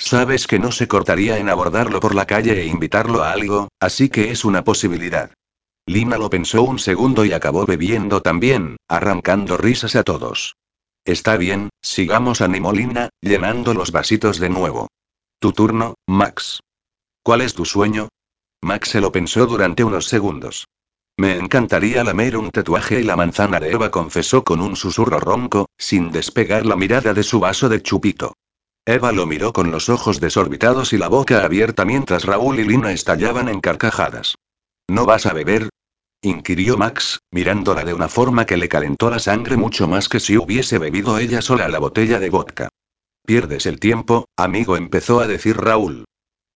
[0.05, 4.09] Sabes que no se cortaría en abordarlo por la calle e invitarlo a algo, así
[4.09, 5.31] que es una posibilidad.
[5.87, 10.57] Lina lo pensó un segundo y acabó bebiendo también, arrancando risas a todos.
[11.05, 14.89] Está bien, sigamos, animó Lina, llenando los vasitos de nuevo.
[15.39, 16.61] Tu turno, Max.
[17.23, 18.09] ¿Cuál es tu sueño?
[18.61, 20.67] Max se lo pensó durante unos segundos.
[21.17, 25.69] Me encantaría lamer un tatuaje y la manzana de Eva confesó con un susurro ronco,
[25.79, 28.35] sin despegar la mirada de su vaso de chupito.
[28.85, 32.91] Eva lo miró con los ojos desorbitados y la boca abierta mientras Raúl y Lina
[32.91, 34.35] estallaban en carcajadas.
[34.89, 35.69] ¿No vas a beber?
[36.21, 40.37] inquirió Max, mirándola de una forma que le calentó la sangre mucho más que si
[40.37, 42.69] hubiese bebido ella sola la botella de vodka.
[43.25, 46.05] Pierdes el tiempo, amigo, empezó a decir Raúl.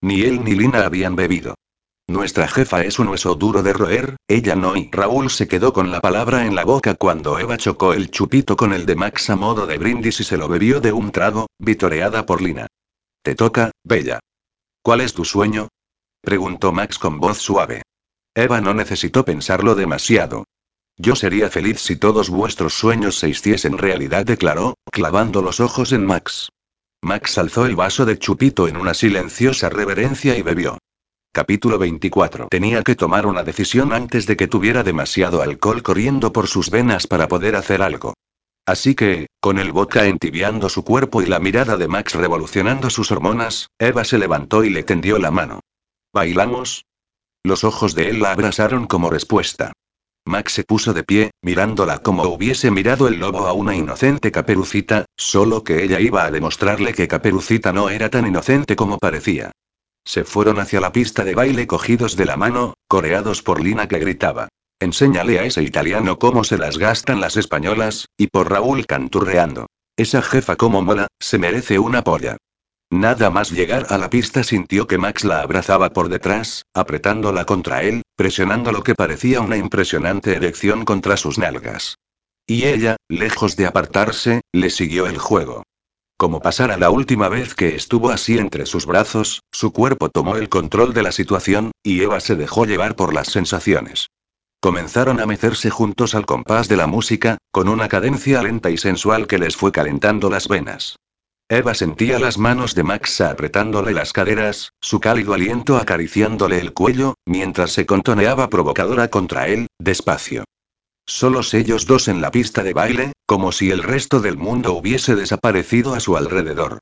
[0.03, 1.55] Ni él ni Lina habían bebido.
[2.09, 5.91] Nuestra jefa es un hueso duro de roer, ella no y Raúl se quedó con
[5.91, 9.35] la palabra en la boca cuando Eva chocó el chupito con el de Max a
[9.35, 12.69] modo de brindis y se lo bebió de un trago, vitoreada por Lina.
[13.23, 14.21] Te toca, Bella.
[14.83, 15.67] ¿Cuál es tu sueño?
[16.21, 17.83] preguntó Max con voz suave.
[18.37, 20.45] Eva no necesitó pensarlo demasiado.
[20.97, 26.07] Yo sería feliz si todos vuestros sueños se hiciesen realidad, declaró, clavando los ojos en
[26.07, 26.51] Max.
[27.03, 30.79] Max alzó el vaso de chupito en una silenciosa reverencia y bebió.
[31.37, 32.49] Capítulo 24.
[32.49, 37.07] Tenía que tomar una decisión antes de que tuviera demasiado alcohol corriendo por sus venas
[37.07, 38.15] para poder hacer algo.
[38.65, 43.13] Así que, con el vodka entibiando su cuerpo y la mirada de Max revolucionando sus
[43.13, 45.61] hormonas, Eva se levantó y le tendió la mano.
[46.11, 46.87] ¿Bailamos?
[47.45, 49.75] Los ojos de él la abrasaron como respuesta.
[50.25, 55.05] Max se puso de pie, mirándola como hubiese mirado el lobo a una inocente caperucita,
[55.19, 59.53] solo que ella iba a demostrarle que caperucita no era tan inocente como parecía.
[60.07, 63.99] Se fueron hacia la pista de baile cogidos de la mano, coreados por Lina que
[63.99, 64.49] gritaba.
[64.79, 69.67] Enséñale a ese italiano cómo se las gastan las españolas, y por Raúl canturreando.
[69.97, 72.37] Esa jefa como mola, se merece una polla.
[72.91, 77.83] Nada más llegar a la pista sintió que Max la abrazaba por detrás, apretándola contra
[77.83, 81.97] él, presionando lo que parecía una impresionante erección contra sus nalgas.
[82.47, 85.65] Y ella, lejos de apartarse, le siguió el juego.
[86.19, 90.49] Como pasara la última vez que estuvo así entre sus brazos, su cuerpo tomó el
[90.49, 94.09] control de la situación, y Eva se dejó llevar por las sensaciones.
[94.61, 99.27] Comenzaron a mecerse juntos al compás de la música, con una cadencia lenta y sensual
[99.27, 100.97] que les fue calentando las venas.
[101.51, 107.15] Eva sentía las manos de Max apretándole las caderas, su cálido aliento acariciándole el cuello,
[107.27, 110.45] mientras se contoneaba provocadora contra él, despacio.
[111.07, 115.15] Solos ellos dos en la pista de baile, como si el resto del mundo hubiese
[115.15, 116.81] desaparecido a su alrededor.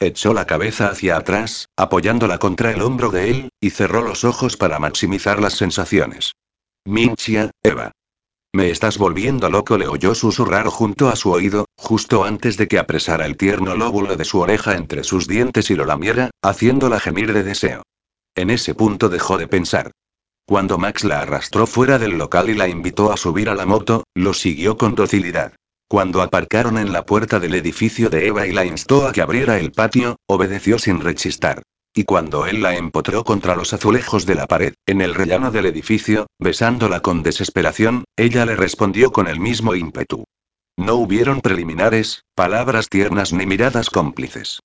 [0.00, 4.56] Echó la cabeza hacia atrás, apoyándola contra el hombro de él, y cerró los ojos
[4.56, 6.32] para maximizar las sensaciones.
[6.84, 7.92] Minchia, Eva.
[8.52, 12.78] Me estás volviendo loco, le oyó susurrar junto a su oído, justo antes de que
[12.78, 17.32] apresara el tierno lóbulo de su oreja entre sus dientes y lo lamiera, haciéndola gemir
[17.32, 17.82] de deseo.
[18.36, 19.90] En ese punto dejó de pensar.
[20.46, 24.04] Cuando Max la arrastró fuera del local y la invitó a subir a la moto,
[24.14, 25.54] lo siguió con docilidad.
[25.88, 29.58] Cuando aparcaron en la puerta del edificio de Eva y la instó a que abriera
[29.58, 31.62] el patio, obedeció sin rechistar.
[31.94, 35.64] Y cuando él la empotró contra los azulejos de la pared, en el rellano del
[35.64, 40.24] edificio, besándola con desesperación, ella le respondió con el mismo ímpetu.
[40.76, 44.60] No hubieron preliminares, palabras tiernas ni miradas cómplices.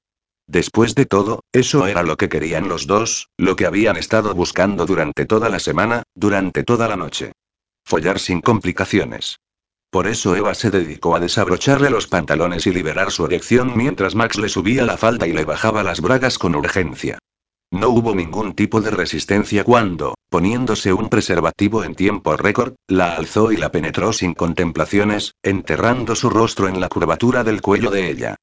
[0.49, 4.87] Después de todo, eso era lo que querían los dos, lo que habían estado buscando
[4.87, 7.33] durante toda la semana, durante toda la noche.
[7.85, 9.37] Follar sin complicaciones.
[9.91, 14.39] Por eso Eva se dedicó a desabrocharle los pantalones y liberar su erección mientras Max
[14.39, 17.19] le subía la falda y le bajaba las bragas con urgencia.
[17.69, 23.51] No hubo ningún tipo de resistencia cuando, poniéndose un preservativo en tiempo récord, la alzó
[23.51, 28.35] y la penetró sin contemplaciones, enterrando su rostro en la curvatura del cuello de ella.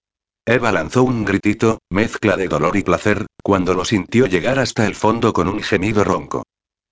[0.49, 4.95] Eva lanzó un gritito, mezcla de dolor y placer, cuando lo sintió llegar hasta el
[4.95, 6.45] fondo con un gemido ronco.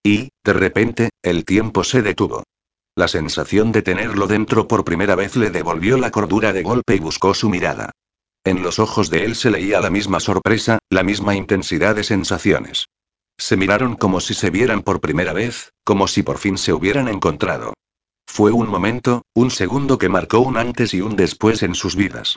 [0.03, 2.43] Y, de repente, el tiempo se detuvo.
[2.97, 6.99] La sensación de tenerlo dentro por primera vez le devolvió la cordura de golpe y
[6.99, 7.93] buscó su mirada.
[8.43, 12.87] En los ojos de él se leía la misma sorpresa, la misma intensidad de sensaciones.
[13.38, 17.07] Se miraron como si se vieran por primera vez, como si por fin se hubieran
[17.07, 17.73] encontrado.
[18.27, 22.35] Fue un momento, un segundo que marcó un antes y un después en sus vidas.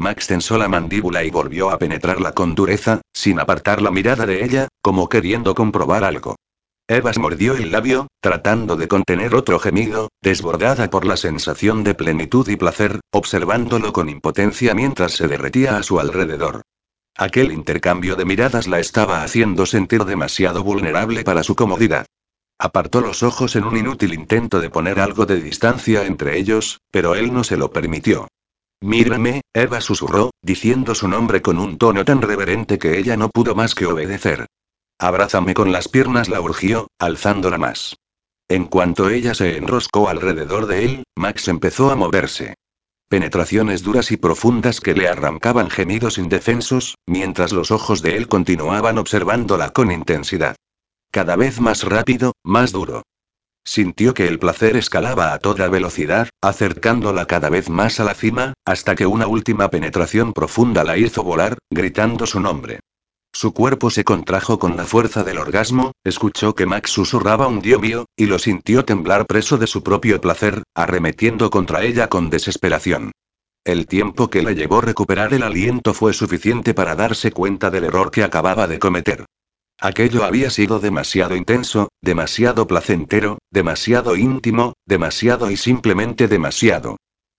[0.00, 4.44] Max tensó la mandíbula y volvió a penetrarla con dureza, sin apartar la mirada de
[4.44, 6.36] ella, como queriendo comprobar algo.
[6.88, 12.48] Eva mordió el labio, tratando de contener otro gemido, desbordada por la sensación de plenitud
[12.48, 16.62] y placer, observándolo con impotencia mientras se derretía a su alrededor.
[17.16, 22.06] Aquel intercambio de miradas la estaba haciendo sentir demasiado vulnerable para su comodidad.
[22.58, 27.14] Apartó los ojos en un inútil intento de poner algo de distancia entre ellos, pero
[27.14, 28.28] él no se lo permitió.
[28.82, 33.54] Mírame, Eva susurró, diciendo su nombre con un tono tan reverente que ella no pudo
[33.54, 34.46] más que obedecer.
[34.98, 37.96] Abrázame con las piernas, la urgió, alzándola más.
[38.48, 42.54] En cuanto ella se enroscó alrededor de él, Max empezó a moverse.
[43.08, 48.98] Penetraciones duras y profundas que le arrancaban gemidos indefensos, mientras los ojos de él continuaban
[48.98, 50.56] observándola con intensidad.
[51.10, 53.02] Cada vez más rápido, más duro.
[53.64, 58.54] Sintió que el placer escalaba a toda velocidad, acercándola cada vez más a la cima,
[58.64, 62.80] hasta que una última penetración profunda la hizo volar, gritando su nombre.
[63.32, 67.80] Su cuerpo se contrajo con la fuerza del orgasmo, escuchó que Max susurraba un Dios
[67.80, 73.12] mío, y lo sintió temblar preso de su propio placer, arremetiendo contra ella con desesperación.
[73.64, 78.10] El tiempo que le llevó recuperar el aliento fue suficiente para darse cuenta del error
[78.10, 79.26] que acababa de cometer.
[79.80, 86.96] Aquello había sido demasiado intenso, demasiado placentero, demasiado íntimo, demasiado y simplemente demasiado.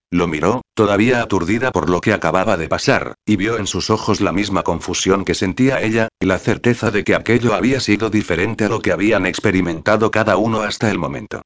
[0.09, 4.21] Lo miró, todavía aturdida por lo que acababa de pasar, y vio en sus ojos
[4.21, 8.65] la misma confusión que sentía ella, y la certeza de que aquello había sido diferente
[8.65, 11.43] a lo que habían experimentado cada uno hasta el momento.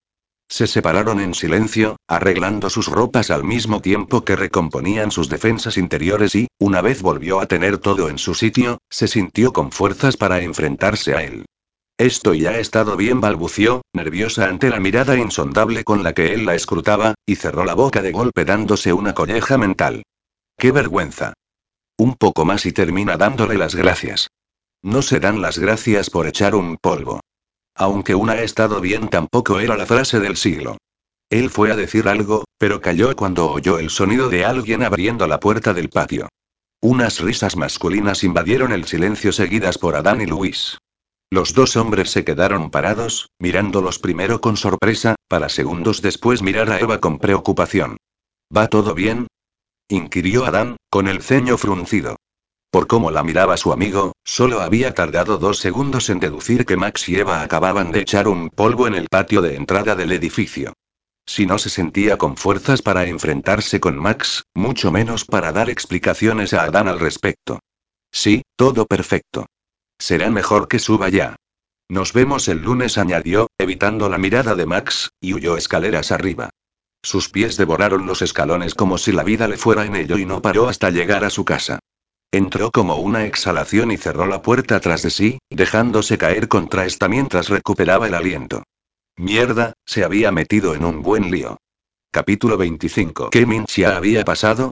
[0.47, 6.35] Se separaron en silencio, arreglando sus ropas al mismo tiempo que recomponían sus defensas interiores
[6.35, 10.41] y, una vez volvió a tener todo en su sitio, se sintió con fuerzas para
[10.41, 11.45] enfrentarse a él.
[11.97, 16.45] Esto ya ha estado bien, balbució, nerviosa ante la mirada insondable con la que él
[16.45, 20.03] la escrutaba, y cerró la boca de golpe dándose una colleja mental.
[20.57, 21.33] ¡Qué vergüenza!
[21.97, 24.27] Un poco más y termina dándole las gracias.
[24.83, 27.21] No se dan las gracias por echar un polvo.
[27.75, 30.77] Aunque una ha estado bien tampoco era la frase del siglo.
[31.29, 35.39] Él fue a decir algo, pero cayó cuando oyó el sonido de alguien abriendo la
[35.39, 36.29] puerta del patio.
[36.81, 40.77] Unas risas masculinas invadieron el silencio seguidas por Adán y Luis.
[41.31, 46.79] Los dos hombres se quedaron parados, mirándolos primero con sorpresa, para segundos después mirar a
[46.79, 47.97] Eva con preocupación.
[48.55, 49.27] ¿Va todo bien?
[49.89, 52.15] inquirió Adán, con el ceño fruncido.
[52.69, 57.07] Por cómo la miraba su amigo, solo había tardado dos segundos en deducir que Max
[57.09, 60.73] y Eva acababan de echar un polvo en el patio de entrada del edificio.
[61.25, 66.53] Si no se sentía con fuerzas para enfrentarse con Max, mucho menos para dar explicaciones
[66.53, 67.59] a Adán al respecto.
[68.11, 69.47] Sí, todo perfecto.
[69.97, 71.35] Será mejor que suba ya.
[71.89, 76.49] Nos vemos el lunes, añadió, evitando la mirada de Max, y huyó escaleras arriba.
[77.03, 80.41] Sus pies devoraron los escalones como si la vida le fuera en ello y no
[80.41, 81.79] paró hasta llegar a su casa.
[82.35, 87.07] Entró como una exhalación y cerró la puerta tras de sí, dejándose caer contra esta
[87.07, 88.63] mientras recuperaba el aliento.
[89.15, 91.55] Mierda, se había metido en un buen lío.
[92.11, 93.29] Capítulo 25.
[93.29, 94.71] ¿Qué minchia había pasado?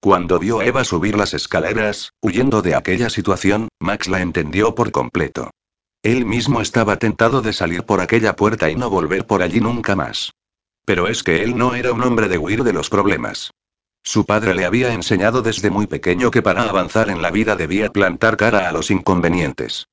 [0.00, 4.90] Cuando vio a Eva subir las escaleras, huyendo de aquella situación, Max la entendió por
[4.90, 5.50] completo.
[6.02, 9.94] Él mismo estaba tentado de salir por aquella puerta y no volver por allí nunca
[9.94, 10.32] más.
[10.86, 13.50] Pero es que él no era un hombre de huir de los problemas.
[14.04, 17.90] Su padre le había enseñado desde muy pequeño que para avanzar en la vida debía
[17.90, 19.86] plantar cara a los inconvenientes.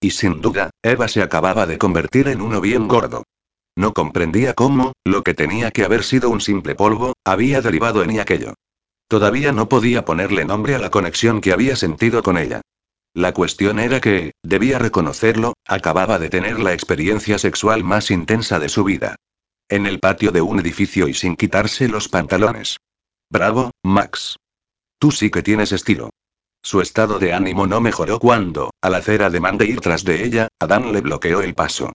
[0.00, 3.24] Y sin duda, Eva se acababa de convertir en uno bien gordo.
[3.76, 8.18] No comprendía cómo, lo que tenía que haber sido un simple polvo, había derivado en
[8.20, 8.54] aquello.
[9.08, 12.62] Todavía no podía ponerle nombre a la conexión que había sentido con ella.
[13.14, 18.68] La cuestión era que, debía reconocerlo, acababa de tener la experiencia sexual más intensa de
[18.68, 19.16] su vida.
[19.68, 22.76] En el patio de un edificio y sin quitarse los pantalones.
[23.30, 24.36] Bravo, Max.
[24.98, 26.10] Tú sí que tienes estilo.
[26.62, 30.48] Su estado de ánimo no mejoró cuando, al hacer ademán de ir tras de ella,
[30.58, 31.92] Adán le bloqueó el paso.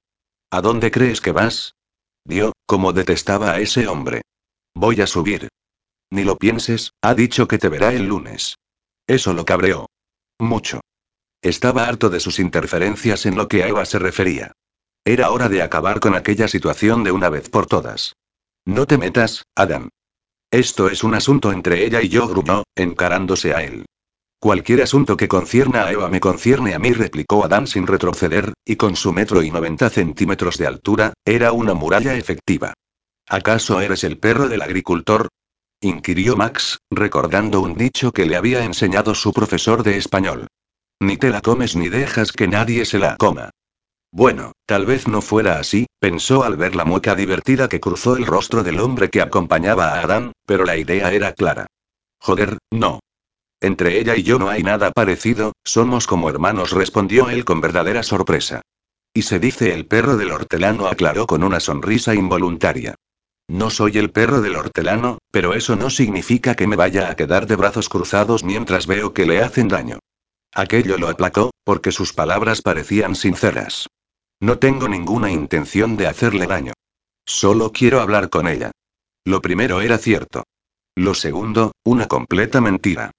[0.49, 1.75] ¿A dónde crees que vas?
[2.25, 4.21] Dio, como detestaba a ese hombre.
[4.75, 5.49] Voy a subir.
[6.09, 8.55] Ni lo pienses, ha dicho que te verá el lunes.
[9.07, 9.87] Eso lo cabreó.
[10.39, 10.81] Mucho.
[11.41, 14.51] Estaba harto de sus interferencias en lo que a Eva se refería.
[15.03, 18.13] Era hora de acabar con aquella situación de una vez por todas.
[18.65, 19.89] No te metas, Adam.
[20.51, 23.85] Esto es un asunto entre ella y yo, gruñó, encarándose a él.
[24.37, 28.75] Cualquier asunto que concierna a Eva me concierne a mí, replicó Adam sin retroceder, y
[28.75, 32.73] con su metro y noventa centímetros de altura, era una muralla efectiva.
[33.29, 35.29] ¿Acaso eres el perro del agricultor?
[35.79, 40.47] inquirió Max, recordando un dicho que le había enseñado su profesor de español.
[40.99, 43.51] Ni te la comes ni dejas que nadie se la coma.
[44.13, 48.25] Bueno, tal vez no fuera así, pensó al ver la mueca divertida que cruzó el
[48.25, 51.67] rostro del hombre que acompañaba a Adán, pero la idea era clara.
[52.19, 52.99] Joder, no.
[53.61, 58.03] Entre ella y yo no hay nada parecido, somos como hermanos, respondió él con verdadera
[58.03, 58.61] sorpresa.
[59.13, 62.95] Y se dice el perro del hortelano, aclaró con una sonrisa involuntaria.
[63.47, 67.47] No soy el perro del hortelano, pero eso no significa que me vaya a quedar
[67.47, 69.99] de brazos cruzados mientras veo que le hacen daño.
[70.53, 73.87] Aquello lo aplacó, porque sus palabras parecían sinceras.
[74.41, 76.73] No tengo ninguna intención de hacerle daño.
[77.25, 78.71] Solo quiero hablar con ella.
[79.23, 80.43] Lo primero era cierto.
[80.95, 83.11] Lo segundo, una completa mentira.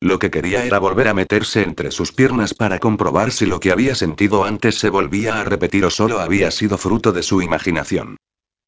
[0.00, 3.72] Lo que quería era volver a meterse entre sus piernas para comprobar si lo que
[3.72, 8.16] había sentido antes se volvía a repetir o solo había sido fruto de su imaginación.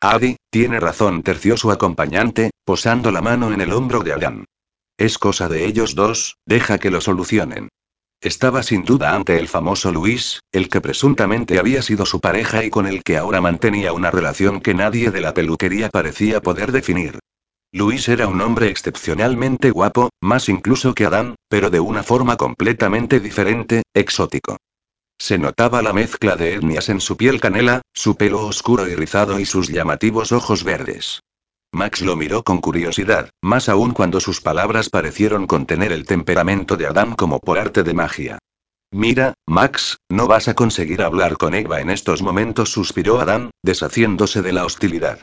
[0.00, 4.44] Adi, tiene razón, terció su acompañante, posando la mano en el hombro de Adán.
[4.98, 7.68] Es cosa de ellos dos, deja que lo solucionen.
[8.22, 12.68] Estaba sin duda ante el famoso Luis, el que presuntamente había sido su pareja y
[12.68, 17.18] con el que ahora mantenía una relación que nadie de la peluquería parecía poder definir.
[17.72, 23.20] Luis era un hombre excepcionalmente guapo, más incluso que Adán, pero de una forma completamente
[23.20, 24.58] diferente, exótico.
[25.18, 29.40] Se notaba la mezcla de etnias en su piel canela, su pelo oscuro y rizado
[29.40, 31.20] y sus llamativos ojos verdes.
[31.72, 36.86] Max lo miró con curiosidad, más aún cuando sus palabras parecieron contener el temperamento de
[36.86, 38.38] Adán como por arte de magia.
[38.92, 44.42] Mira, Max, no vas a conseguir hablar con Eva en estos momentos, suspiró Adán, deshaciéndose
[44.42, 45.22] de la hostilidad.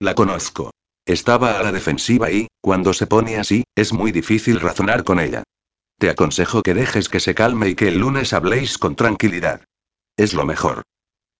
[0.00, 0.72] La conozco.
[1.06, 5.44] Estaba a la defensiva y, cuando se pone así, es muy difícil razonar con ella.
[5.98, 9.62] Te aconsejo que dejes que se calme y que el lunes habléis con tranquilidad.
[10.16, 10.82] Es lo mejor.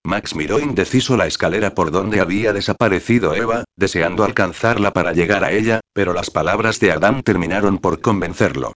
[0.07, 5.53] Max miró indeciso la escalera por donde había desaparecido Eva, deseando alcanzarla para llegar a
[5.53, 8.75] ella, pero las palabras de Adán terminaron por convencerlo.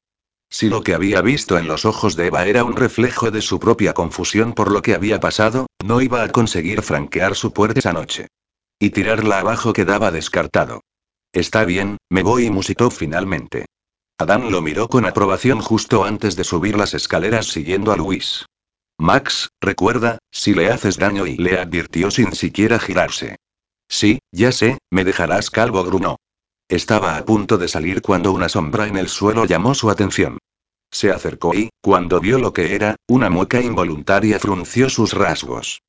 [0.51, 3.61] Si lo que había visto en los ojos de Eva era un reflejo de su
[3.61, 7.93] propia confusión por lo que había pasado, no iba a conseguir franquear su puerta esa
[7.93, 8.29] noche.
[8.79, 10.81] Y tirarla abajo quedaba descartado.
[11.35, 13.67] Está bien, me voy y musitó finalmente.
[14.17, 18.47] Adán lo miró con aprobación justo antes de subir las escaleras siguiendo a Luis.
[18.99, 23.37] Max, recuerda, si le haces daño y le advirtió sin siquiera girarse.
[23.89, 26.17] Sí, ya sé, me dejarás calvo, grunó.
[26.69, 30.39] Estaba a punto de salir cuando una sombra en el suelo llamó su atención.
[30.91, 35.81] Se acercó y, cuando vio lo que era, una mueca involuntaria frunció sus rasgos.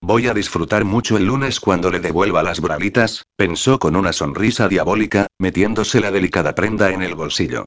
[0.00, 4.68] Voy a disfrutar mucho el lunes cuando le devuelva las bralitas, pensó con una sonrisa
[4.68, 7.64] diabólica, metiéndose la delicada prenda en el bolsillo.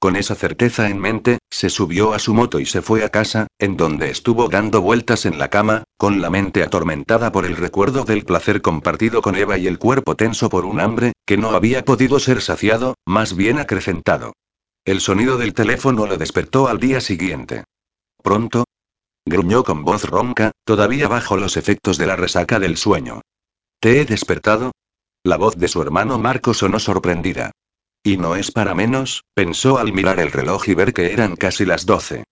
[0.00, 3.48] Con esa certeza en mente, se subió a su moto y se fue a casa,
[3.58, 8.04] en donde estuvo dando vueltas en la cama, con la mente atormentada por el recuerdo
[8.04, 11.84] del placer compartido con Eva y el cuerpo tenso por un hambre, que no había
[11.84, 14.34] podido ser saciado, más bien acrecentado.
[14.84, 17.64] El sonido del teléfono le despertó al día siguiente.
[18.22, 18.64] Pronto.
[19.26, 23.20] Gruñó con voz ronca, todavía bajo los efectos de la resaca del sueño.
[23.80, 24.70] ¿Te he despertado?
[25.24, 27.50] La voz de su hermano Marco sonó sorprendida.
[28.02, 31.64] Y no es para menos, pensó al mirar el reloj y ver que eran casi
[31.64, 32.24] las doce.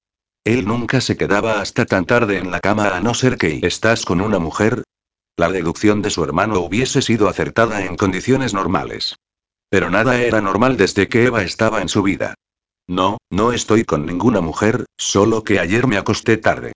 [0.44, 4.04] Él nunca se quedaba hasta tan tarde en la cama a no ser que estás
[4.04, 4.84] con una mujer.
[5.36, 9.16] La deducción de su hermano hubiese sido acertada en condiciones normales.
[9.68, 12.34] Pero nada era normal desde que Eva estaba en su vida.
[12.88, 16.72] No, no estoy con ninguna mujer, solo que ayer me acosté tarde.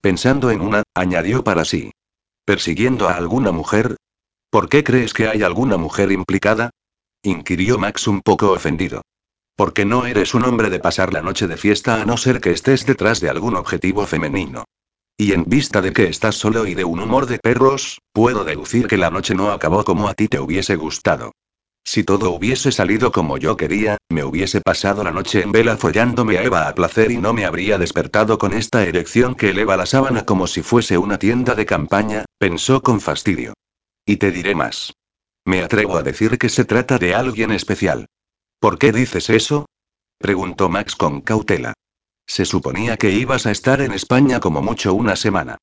[0.00, 1.92] Pensando en una, añadió para sí.
[2.46, 3.96] ¿Persiguiendo a alguna mujer?
[4.50, 6.70] ¿Por qué crees que hay alguna mujer implicada?
[7.22, 9.02] Inquirió Max un poco ofendido.
[9.56, 12.50] Porque no eres un hombre de pasar la noche de fiesta a no ser que
[12.50, 14.64] estés detrás de algún objetivo femenino.
[15.18, 18.86] Y en vista de que estás solo y de un humor de perros, puedo deducir
[18.86, 21.32] que la noche no acabó como a ti te hubiese gustado.
[21.84, 26.38] Si todo hubiese salido como yo quería, me hubiese pasado la noche en vela follándome
[26.38, 29.86] a Eva a placer y no me habría despertado con esta erección que eleva la
[29.86, 33.54] sábana como si fuese una tienda de campaña, pensó con fastidio.
[34.06, 34.94] Y te diré más.
[35.44, 38.06] Me atrevo a decir que se trata de alguien especial.
[38.58, 39.66] ¿Por qué dices eso?
[40.18, 41.72] preguntó Max con cautela.
[42.26, 45.58] Se suponía que ibas a estar en España como mucho una semana.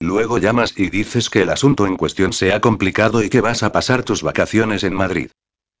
[0.00, 3.62] Luego llamas y dices que el asunto en cuestión se ha complicado y que vas
[3.62, 5.30] a pasar tus vacaciones en Madrid.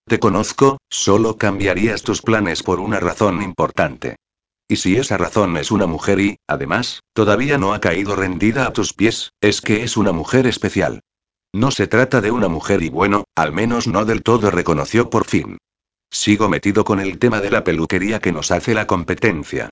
[0.06, 4.16] Te conozco, solo cambiarías tus planes por una razón importante.
[4.68, 8.72] Y si esa razón es una mujer y, además, todavía no ha caído rendida a
[8.72, 11.00] tus pies, es que es una mujer especial.
[11.52, 15.26] No se trata de una mujer y bueno, al menos no del todo reconoció por
[15.26, 15.58] fin.
[16.10, 19.70] Sigo metido con el tema de la peluquería que nos hace la competencia.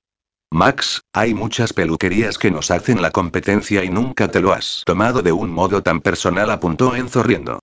[0.51, 5.22] Max, hay muchas peluquerías que nos hacen la competencia y nunca te lo has tomado
[5.22, 7.61] de un modo tan personal, apuntó Enzo riendo.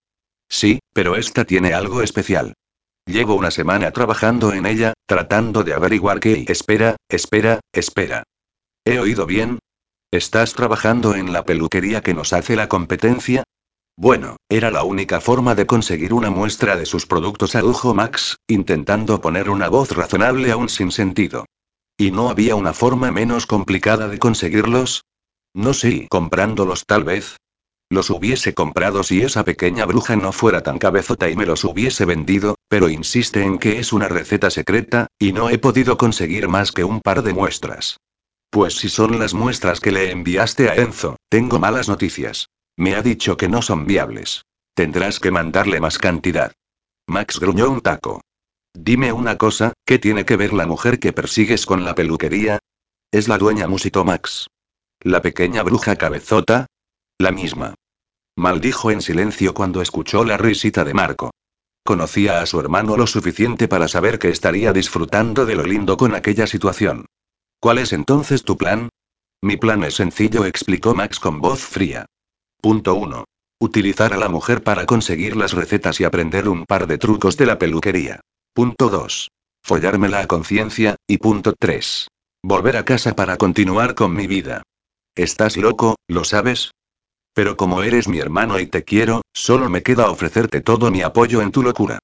[0.47, 2.53] Sí, pero esta tiene algo especial.
[3.07, 6.45] Llevo una semana trabajando en ella, tratando de averiguar qué.
[6.47, 8.23] Espera, espera, espera.
[8.85, 9.59] ¿He oído bien?
[10.11, 13.43] ¿Estás trabajando en la peluquería que nos hace la competencia?
[13.97, 19.21] Bueno, era la única forma de conseguir una muestra de sus productos, adujo Max, intentando
[19.21, 21.45] poner una voz razonable aún sin sentido.
[21.97, 25.05] ¿Y no había una forma menos complicada de conseguirlos?
[25.53, 27.37] No sé, comprándolos tal vez.
[27.89, 32.03] Los hubiese comprado si esa pequeña bruja no fuera tan cabezota y me los hubiese
[32.03, 36.73] vendido, pero insiste en que es una receta secreta, y no he podido conseguir más
[36.73, 37.97] que un par de muestras.
[38.49, 42.44] Pues si son las muestras que le enviaste a Enzo, tengo malas noticias.
[42.77, 44.45] Me ha dicho que no son viables.
[44.73, 46.53] Tendrás que mandarle más cantidad.
[47.07, 48.21] Max gruñó un taco.
[48.73, 52.59] Dime una cosa, ¿qué tiene que ver la mujer que persigues con la peluquería?
[53.11, 54.47] Es la dueña musito Max.
[54.99, 56.67] La pequeña bruja cabezota.
[57.17, 57.75] La misma.
[58.35, 61.31] Maldijo en silencio cuando escuchó la risita de Marco.
[61.85, 66.13] Conocía a su hermano lo suficiente para saber que estaría disfrutando de lo lindo con
[66.13, 67.05] aquella situación.
[67.61, 68.89] ¿Cuál es entonces tu plan?
[69.41, 72.07] Mi plan es sencillo, explicó Max con voz fría.
[72.65, 73.25] Punto 1.
[73.61, 77.45] Utilizar a la mujer para conseguir las recetas y aprender un par de trucos de
[77.45, 78.21] la peluquería.
[78.55, 79.29] Punto 2.
[79.63, 82.07] Follármela a conciencia, y punto 3.
[82.43, 84.63] Volver a casa para continuar con mi vida.
[85.13, 86.71] Estás loco, ¿lo sabes?
[87.35, 91.43] Pero como eres mi hermano y te quiero, solo me queda ofrecerte todo mi apoyo
[91.43, 91.99] en tu locura.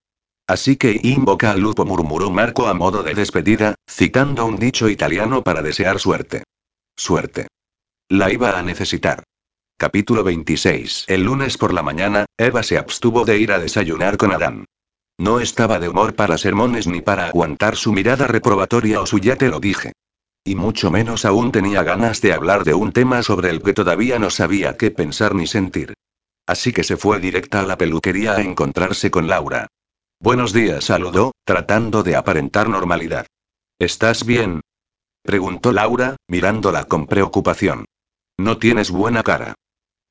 [0.46, 5.42] Así que invoca al lupo, murmuró Marco a modo de despedida, citando un dicho italiano
[5.42, 6.44] para desear suerte.
[6.96, 7.48] Suerte.
[8.10, 9.24] La iba a necesitar.
[9.82, 11.06] Capítulo 26.
[11.08, 14.66] El lunes por la mañana, Eva se abstuvo de ir a desayunar con Adán.
[15.18, 19.38] No estaba de humor para sermones ni para aguantar su mirada reprobatoria o su ya
[19.38, 19.94] te lo dije.
[20.44, 24.20] Y mucho menos aún tenía ganas de hablar de un tema sobre el que todavía
[24.20, 25.96] no sabía qué pensar ni sentir.
[26.46, 29.66] Así que se fue directa a la peluquería a encontrarse con Laura.
[30.20, 33.26] Buenos días, saludó, tratando de aparentar normalidad.
[33.80, 34.62] ¿Estás bien?
[35.24, 37.86] preguntó Laura, mirándola con preocupación.
[38.38, 39.56] No tienes buena cara.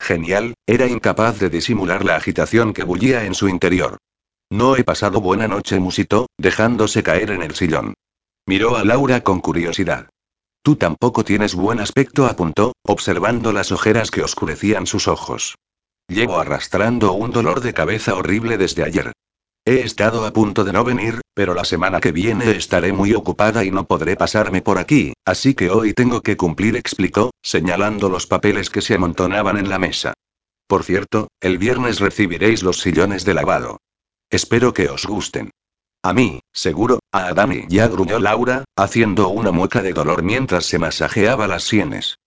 [0.00, 3.98] Genial, era incapaz de disimular la agitación que bullía en su interior.
[4.50, 7.94] No he pasado buena noche, musitó, dejándose caer en el sillón.
[8.46, 10.08] Miró a Laura con curiosidad.
[10.62, 15.54] Tú tampoco tienes buen aspecto, apuntó, observando las ojeras que oscurecían sus ojos.
[16.08, 19.12] Llevo arrastrando un dolor de cabeza horrible desde ayer.
[19.70, 23.64] He estado a punto de no venir, pero la semana que viene estaré muy ocupada
[23.64, 28.26] y no podré pasarme por aquí, así que hoy tengo que cumplir, explicó, señalando los
[28.26, 30.14] papeles que se amontonaban en la mesa.
[30.66, 33.78] Por cierto, el viernes recibiréis los sillones de lavado.
[34.28, 35.52] Espero que os gusten.
[36.02, 40.80] A mí, seguro, a Adami ya gruñó Laura, haciendo una mueca de dolor mientras se
[40.80, 42.18] masajeaba las sienes.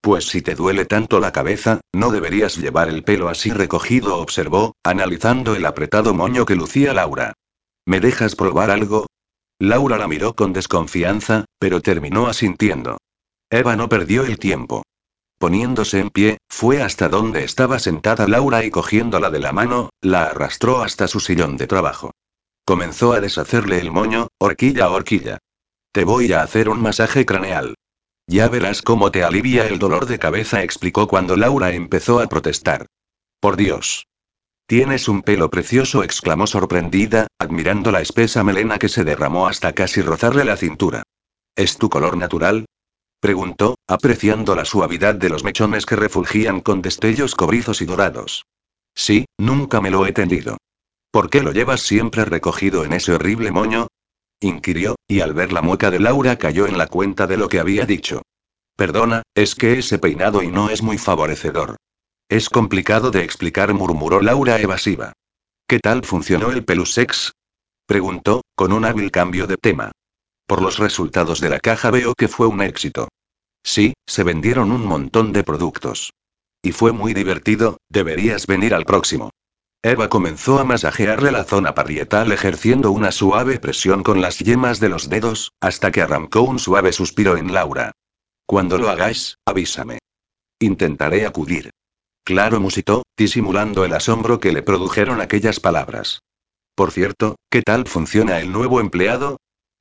[0.00, 4.74] Pues si te duele tanto la cabeza, no deberías llevar el pelo así recogido, observó,
[4.82, 7.34] analizando el apretado moño que lucía Laura.
[7.86, 9.06] ¿Me dejas probar algo?
[9.58, 12.96] Laura la miró con desconfianza, pero terminó asintiendo.
[13.50, 14.84] Eva no perdió el tiempo.
[15.38, 20.24] Poniéndose en pie, fue hasta donde estaba sentada Laura y cogiéndola de la mano, la
[20.24, 22.12] arrastró hasta su sillón de trabajo.
[22.64, 25.38] Comenzó a deshacerle el moño, horquilla a horquilla.
[25.92, 27.74] Te voy a hacer un masaje craneal.
[28.30, 32.86] Ya verás cómo te alivia el dolor de cabeza, explicó cuando Laura empezó a protestar.
[33.40, 34.06] Por Dios.
[34.68, 40.00] Tienes un pelo precioso, exclamó sorprendida, admirando la espesa melena que se derramó hasta casi
[40.00, 41.02] rozarle la cintura.
[41.56, 42.66] ¿Es tu color natural?
[43.18, 48.44] preguntó, apreciando la suavidad de los mechones que refulgían con destellos cobrizos y dorados.
[48.94, 50.56] Sí, nunca me lo he tendido.
[51.10, 53.88] ¿Por qué lo llevas siempre recogido en ese horrible moño?
[54.40, 57.60] Inquirió, y al ver la mueca de Laura cayó en la cuenta de lo que
[57.60, 58.22] había dicho.
[58.76, 61.76] Perdona, es que ese peinado y no es muy favorecedor.
[62.28, 65.12] Es complicado de explicar, murmuró Laura evasiva.
[65.66, 67.32] ¿Qué tal funcionó el pelusex?
[67.86, 69.92] preguntó, con un hábil cambio de tema.
[70.46, 73.08] Por los resultados de la caja veo que fue un éxito.
[73.62, 76.12] Sí, se vendieron un montón de productos.
[76.62, 79.30] Y fue muy divertido, deberías venir al próximo.
[79.82, 84.90] Eva comenzó a masajearle la zona parietal ejerciendo una suave presión con las yemas de
[84.90, 87.92] los dedos, hasta que arrancó un suave suspiro en Laura.
[88.44, 89.98] Cuando lo hagáis, avísame.
[90.58, 91.70] Intentaré acudir.
[92.24, 96.20] Claro, musitó, disimulando el asombro que le produjeron aquellas palabras.
[96.74, 99.38] Por cierto, ¿qué tal funciona el nuevo empleado?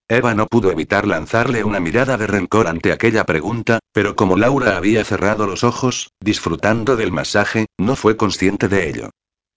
[0.07, 4.77] Eva no pudo evitar lanzarle una mirada de rencor ante aquella pregunta, pero como Laura
[4.77, 9.09] había cerrado los ojos, disfrutando del masaje, no fue consciente de ello.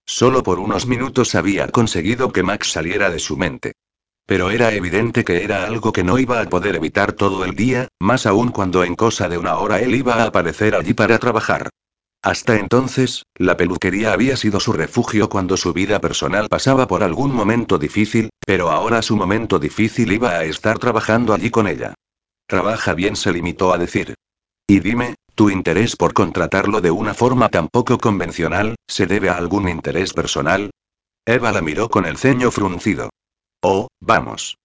[0.05, 3.73] Solo por unos minutos había conseguido que Max saliera de su mente.
[4.27, 7.89] Pero era evidente que era algo que no iba a poder evitar todo el día,
[8.01, 11.71] más aún cuando en cosa de una hora él iba a aparecer allí para trabajar.
[12.23, 17.35] Hasta entonces, la peluquería había sido su refugio cuando su vida personal pasaba por algún
[17.35, 21.95] momento difícil, pero ahora su momento difícil iba a estar trabajando allí con ella.
[22.47, 24.15] Trabaja bien, se limitó a decir.
[24.69, 29.37] Y dime, ¿tu interés por contratarlo de una forma tan poco convencional, se debe a
[29.37, 30.71] algún interés personal?
[31.27, 33.11] Eva la miró con el ceño fruncido.
[33.63, 34.59] Oh, vamos.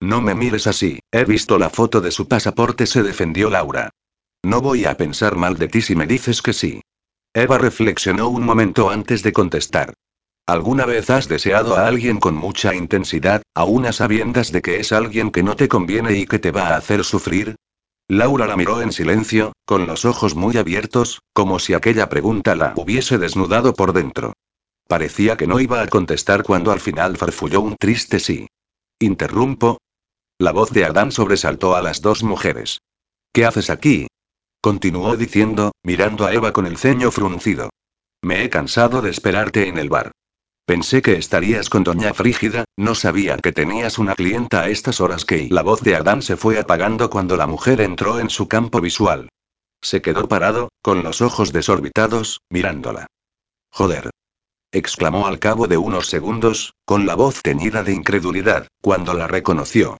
[0.00, 3.90] No me mires así, he visto la foto de su pasaporte, se defendió Laura.
[4.44, 6.80] No voy a pensar mal de ti si me dices que sí.
[7.34, 9.94] Eva reflexionó un momento antes de contestar.
[10.46, 14.92] ¿Alguna vez has deseado a alguien con mucha intensidad, aún a sabiendas de que es
[14.92, 17.56] alguien que no te conviene y que te va a hacer sufrir?
[18.08, 22.72] Laura la miró en silencio, con los ojos muy abiertos, como si aquella pregunta la
[22.76, 24.34] hubiese desnudado por dentro.
[24.86, 28.46] Parecía que no iba a contestar cuando al final farfulló un triste sí.
[29.00, 29.78] ¿Interrumpo?
[30.38, 32.78] La voz de Adán sobresaltó a las dos mujeres.
[33.32, 34.06] ¿Qué haces aquí?
[34.60, 37.70] Continuó diciendo, mirando a Eva con el ceño fruncido.
[38.22, 40.12] Me he cansado de esperarte en el bar.
[40.66, 45.24] Pensé que estarías con doña Frígida, no sabía que tenías una clienta a estas horas
[45.24, 48.80] que la voz de Adán se fue apagando cuando la mujer entró en su campo
[48.80, 49.28] visual.
[49.80, 53.06] Se quedó parado, con los ojos desorbitados, mirándola.
[53.70, 54.10] Joder
[54.76, 59.96] exclamó al cabo de unos segundos, con la voz teñida de incredulidad, cuando la reconoció.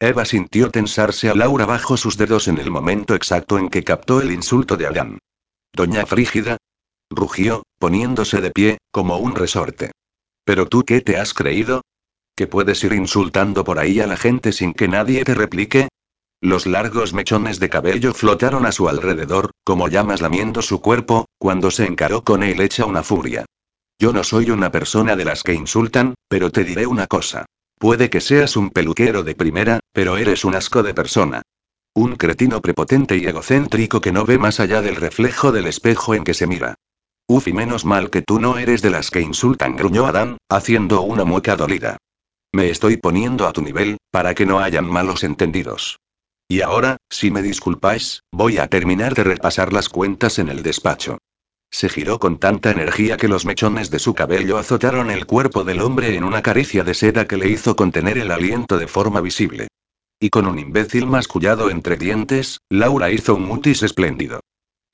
[0.00, 4.20] Eva sintió tensarse a Laura bajo sus dedos en el momento exacto en que captó
[4.20, 5.18] el insulto de Adán.
[5.72, 6.56] Doña Frígida.
[7.08, 9.92] Rugió, poniéndose de pie, como un resorte.
[10.46, 11.82] ¿Pero tú qué te has creído?
[12.36, 15.88] ¿Que puedes ir insultando por ahí a la gente sin que nadie te replique?
[16.40, 21.72] Los largos mechones de cabello flotaron a su alrededor, como llamas lamiendo su cuerpo, cuando
[21.72, 23.44] se encaró con él hecha una furia.
[23.98, 27.46] Yo no soy una persona de las que insultan, pero te diré una cosa.
[27.76, 31.42] Puede que seas un peluquero de primera, pero eres un asco de persona.
[31.92, 36.22] Un cretino prepotente y egocéntrico que no ve más allá del reflejo del espejo en
[36.22, 36.76] que se mira.
[37.28, 41.02] Uf, y menos mal que tú no eres de las que insultan, gruñó Adán, haciendo
[41.02, 41.96] una mueca dolida.
[42.52, 45.98] Me estoy poniendo a tu nivel, para que no hayan malos entendidos.
[46.48, 51.18] Y ahora, si me disculpáis, voy a terminar de repasar las cuentas en el despacho.
[51.72, 55.80] Se giró con tanta energía que los mechones de su cabello azotaron el cuerpo del
[55.80, 59.66] hombre en una caricia de seda que le hizo contener el aliento de forma visible.
[60.20, 64.40] Y con un imbécil mascullado entre dientes, Laura hizo un mutis espléndido.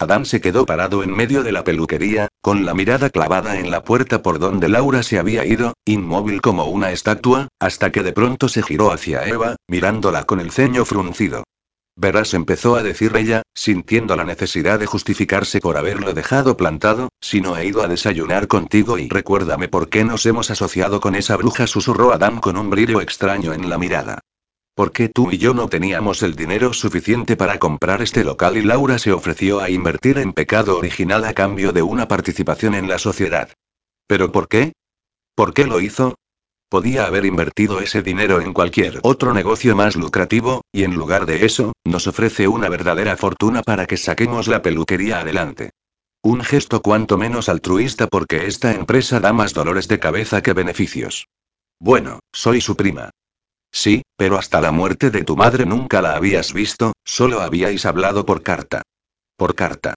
[0.03, 3.85] Adán se quedó parado en medio de la peluquería, con la mirada clavada en la
[3.85, 8.49] puerta por donde Laura se había ido, inmóvil como una estatua, hasta que de pronto
[8.49, 11.45] se giró hacia Eva, mirándola con el ceño fruncido.
[11.95, 17.41] Verás, empezó a decir ella, sintiendo la necesidad de justificarse por haberlo dejado plantado, si
[17.41, 21.37] no he ido a desayunar contigo y recuérdame por qué nos hemos asociado con esa
[21.37, 24.21] bruja, susurró Adam con un brillo extraño en la mirada.
[24.75, 28.63] ¿Por qué tú y yo no teníamos el dinero suficiente para comprar este local y
[28.63, 32.99] Laura se ofreció a invertir en pecado original a cambio de una participación en la
[32.99, 33.51] sociedad?
[34.07, 34.73] ¿Pero por qué?
[35.35, 36.15] ¿Por qué lo hizo?
[36.71, 41.45] Podía haber invertido ese dinero en cualquier otro negocio más lucrativo, y en lugar de
[41.45, 45.73] eso, nos ofrece una verdadera fortuna para que saquemos la peluquería adelante.
[46.23, 51.27] Un gesto cuanto menos altruista porque esta empresa da más dolores de cabeza que beneficios.
[51.79, 53.11] Bueno, soy su prima.
[53.73, 58.27] Sí, pero hasta la muerte de tu madre nunca la habías visto, solo habíais hablado
[58.27, 58.83] por carta.
[59.37, 59.95] Por carta.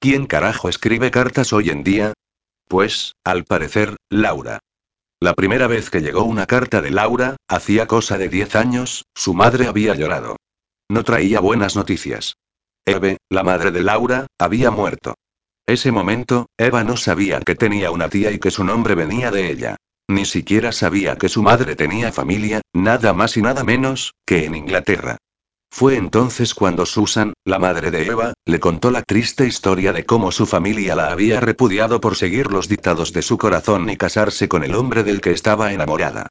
[0.00, 2.12] ¿Quién carajo escribe cartas hoy en día?
[2.68, 4.58] Pues, al parecer, Laura.
[5.20, 9.32] La primera vez que llegó una carta de Laura, hacía cosa de 10 años, su
[9.32, 10.36] madre había llorado.
[10.90, 12.34] No traía buenas noticias.
[12.84, 15.14] Eve, la madre de Laura, había muerto.
[15.66, 19.50] Ese momento, Eva no sabía que tenía una tía y que su nombre venía de
[19.50, 19.76] ella.
[20.08, 24.54] Ni siquiera sabía que su madre tenía familia, nada más y nada menos, que en
[24.54, 25.16] Inglaterra.
[25.70, 30.30] Fue entonces cuando Susan, la madre de Eva, le contó la triste historia de cómo
[30.30, 34.62] su familia la había repudiado por seguir los dictados de su corazón y casarse con
[34.62, 36.28] el hombre del que estaba enamorada.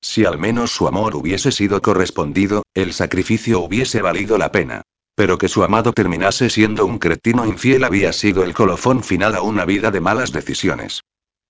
[0.00, 4.82] Si al menos su amor hubiese sido correspondido, el sacrificio hubiese valido la pena.
[5.16, 9.42] Pero que su amado terminase siendo un cretino infiel había sido el colofón final a
[9.42, 11.00] una vida de malas decisiones.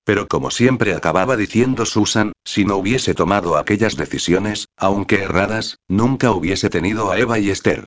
[0.04, 6.30] Pero como siempre acababa diciendo Susan, si no hubiese tomado aquellas decisiones, aunque erradas, nunca
[6.30, 7.86] hubiese tenido a Eva y Esther.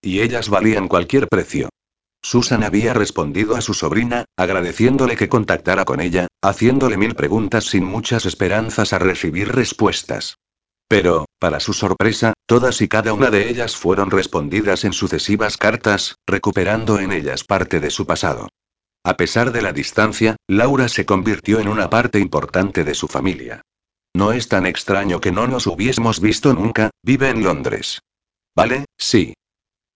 [0.00, 1.68] Y ellas valían cualquier precio.
[2.22, 7.84] Susan había respondido a su sobrina, agradeciéndole que contactara con ella, haciéndole mil preguntas sin
[7.84, 10.36] muchas esperanzas a recibir respuestas.
[10.88, 16.16] Pero, para su sorpresa, todas y cada una de ellas fueron respondidas en sucesivas cartas,
[16.26, 18.48] recuperando en ellas parte de su pasado.
[19.04, 23.62] A pesar de la distancia, Laura se convirtió en una parte importante de su familia.
[24.14, 28.00] No es tan extraño que no nos hubiésemos visto nunca, vive en Londres.
[28.56, 28.84] ¿Vale?
[28.98, 29.34] Sí.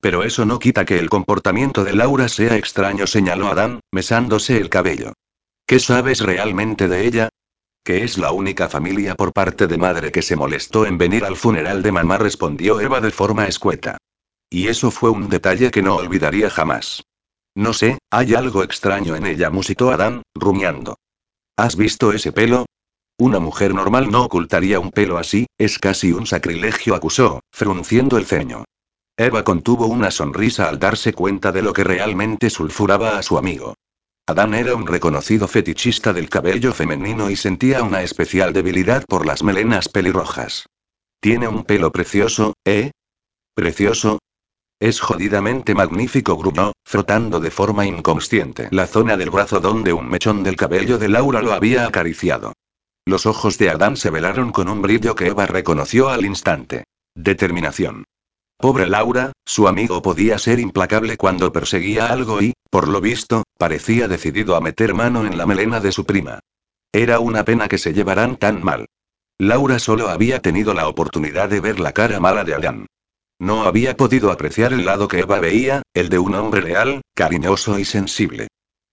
[0.00, 4.68] Pero eso no quita que el comportamiento de Laura sea extraño, señaló Adán, mesándose el
[4.68, 5.12] cabello.
[5.66, 7.28] ¿Qué sabes realmente de ella?
[7.84, 11.36] Que es la única familia por parte de madre que se molestó en venir al
[11.36, 13.98] funeral de mamá, respondió Eva de forma escueta.
[14.50, 17.02] Y eso fue un detalle que no olvidaría jamás.
[17.54, 20.96] No sé, hay algo extraño en ella, musitó Adán, rumiando.
[21.56, 22.66] ¿Has visto ese pelo?
[23.18, 28.26] Una mujer normal no ocultaría un pelo así, es casi un sacrilegio, acusó, frunciendo el
[28.26, 28.64] ceño.
[29.16, 33.74] Eva contuvo una sonrisa al darse cuenta de lo que realmente sulfuraba a su amigo.
[34.26, 39.42] Adán era un reconocido fetichista del cabello femenino y sentía una especial debilidad por las
[39.42, 40.66] melenas pelirrojas.
[41.20, 42.92] Tiene un pelo precioso, ¿eh?
[43.54, 44.18] ¿Precioso?
[44.82, 50.42] Es jodidamente magnífico, gruñó, frotando de forma inconsciente la zona del brazo donde un mechón
[50.42, 52.52] del cabello de Laura lo había acariciado.
[53.06, 56.82] Los ojos de Adán se velaron con un brillo que Eva reconoció al instante.
[57.14, 58.06] Determinación.
[58.58, 64.08] Pobre Laura, su amigo podía ser implacable cuando perseguía algo y, por lo visto, parecía
[64.08, 66.40] decidido a meter mano en la melena de su prima.
[66.90, 68.86] Era una pena que se llevaran tan mal.
[69.38, 72.86] Laura solo había tenido la oportunidad de ver la cara mala de Adán.
[73.42, 77.76] No había podido apreciar el lado que Eva veía, el de un hombre leal, cariñoso
[77.76, 78.46] y sensible.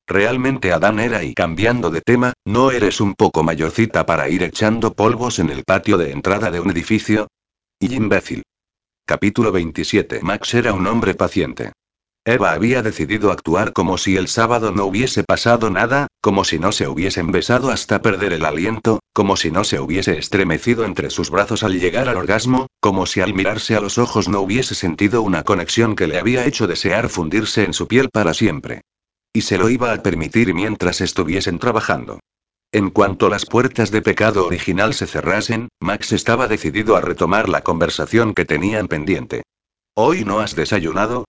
[0.07, 4.95] Realmente Adán era y cambiando de tema, ¿no eres un poco mayorcita para ir echando
[4.95, 7.27] polvos en el patio de entrada de un edificio?
[7.79, 8.41] Y imbécil.
[9.05, 11.73] Capítulo 27 Max era un hombre paciente.
[12.25, 16.71] Eva había decidido actuar como si el sábado no hubiese pasado nada, como si no
[16.71, 21.29] se hubiesen besado hasta perder el aliento, como si no se hubiese estremecido entre sus
[21.29, 25.21] brazos al llegar al orgasmo, como si al mirarse a los ojos no hubiese sentido
[25.21, 28.81] una conexión que le había hecho desear fundirse en su piel para siempre.
[29.33, 32.19] Y se lo iba a permitir mientras estuviesen trabajando.
[32.71, 37.61] En cuanto las puertas de pecado original se cerrasen, Max estaba decidido a retomar la
[37.61, 39.43] conversación que tenían pendiente.
[39.95, 41.25] ¿Hoy no has desayunado?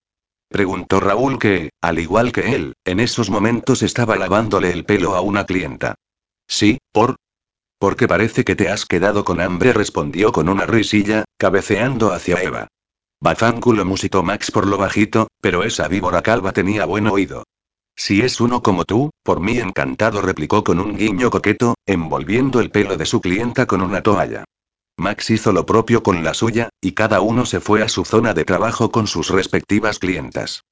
[0.50, 5.20] Preguntó Raúl que, al igual que él, en esos momentos estaba lavándole el pelo a
[5.20, 5.94] una clienta.
[6.48, 7.14] Sí, por.
[7.78, 12.66] Porque parece que te has quedado con hambre, respondió con una risilla, cabeceando hacia Eva.
[13.20, 17.44] Bafánculo musitó Max por lo bajito, pero esa víbora calva tenía buen oído.
[17.94, 22.72] Si es uno como tú, por mí encantado, replicó con un guiño coqueto, envolviendo el
[22.72, 24.44] pelo de su clienta con una toalla.
[25.00, 28.34] Max hizo lo propio con la suya, y cada uno se fue a su zona
[28.34, 30.62] de trabajo con sus respectivas clientas.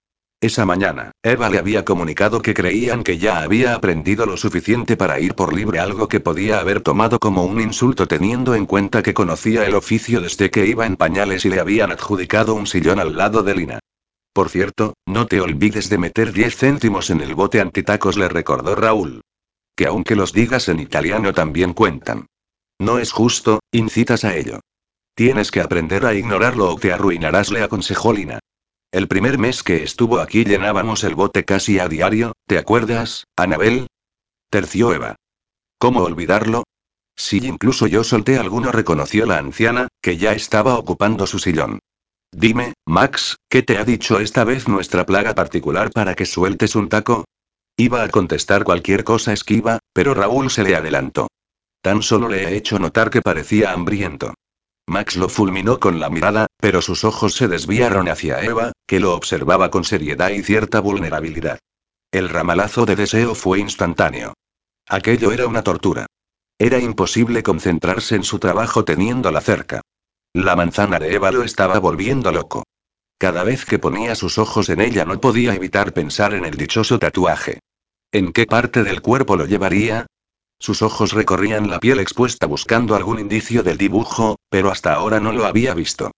[0.41, 5.18] Esa mañana, Eva le había comunicado que creían que ya había aprendido lo suficiente para
[5.18, 9.14] ir por libre, algo que podía haber tomado como un insulto teniendo en cuenta que
[9.14, 13.16] conocía el oficio desde que iba en pañales y le habían adjudicado un sillón al
[13.16, 13.79] lado de Lina.
[14.33, 18.76] Por cierto, no te olvides de meter 10 céntimos en el bote antitacos, le recordó
[18.76, 19.22] Raúl.
[19.74, 22.26] Que aunque los digas en italiano también cuentan.
[22.79, 24.61] No es justo, incitas a ello.
[25.14, 28.39] Tienes que aprender a ignorarlo o te arruinarás, le aconsejó Lina.
[28.93, 33.89] El primer mes que estuvo aquí llenábamos el bote casi a diario, ¿te acuerdas, Anabel?
[34.49, 35.16] Terció Eva.
[35.79, 36.64] ¿Cómo olvidarlo?
[37.16, 41.81] Sí, incluso yo solté alguno, reconoció la anciana, que ya estaba ocupando su sillón.
[42.31, 46.89] Dime, Max, ¿qué te ha dicho esta vez nuestra plaga particular para que sueltes un
[46.89, 47.24] taco?
[47.76, 51.29] Iba a contestar cualquier cosa esquiva, pero Raúl se le adelantó.
[51.81, 54.35] Tan solo le he hecho notar que parecía hambriento.
[54.87, 59.14] Max lo fulminó con la mirada, pero sus ojos se desviaron hacia Eva, que lo
[59.14, 61.59] observaba con seriedad y cierta vulnerabilidad.
[62.11, 64.33] El ramalazo de deseo fue instantáneo.
[64.89, 66.07] Aquello era una tortura.
[66.59, 69.83] Era imposible concentrarse en su trabajo teniéndola cerca.
[70.33, 72.64] La manzana de Eva lo estaba volviendo loco.
[73.18, 76.99] Cada vez que ponía sus ojos en ella no podía evitar pensar en el dichoso
[76.99, 77.61] tatuaje.
[78.11, 80.07] ¿En qué parte del cuerpo lo llevaría?
[80.61, 85.33] Sus ojos recorrían la piel expuesta buscando algún indicio del dibujo, pero hasta ahora no
[85.33, 86.11] lo había visto.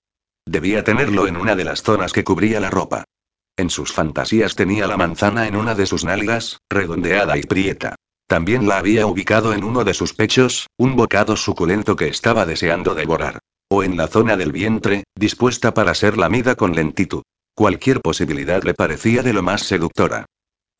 [0.46, 3.04] Debía tenerlo en una de las zonas que cubría la ropa.
[3.56, 7.96] En sus fantasías tenía la manzana en una de sus nalgas, redondeada y prieta.
[8.26, 12.94] También la había ubicado en uno de sus pechos, un bocado suculento que estaba deseando
[12.94, 13.40] devorar.
[13.68, 17.22] O en la zona del vientre, dispuesta para ser lamida con lentitud.
[17.54, 20.26] Cualquier posibilidad le parecía de lo más seductora.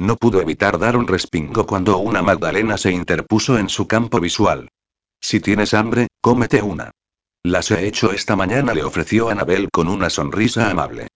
[0.01, 4.71] No pudo evitar dar un respingo cuando una Magdalena se interpuso en su campo visual.
[5.21, 6.91] Si tienes hambre, cómete una.
[7.43, 11.09] Las he hecho esta mañana, le ofreció Anabel con una sonrisa amable.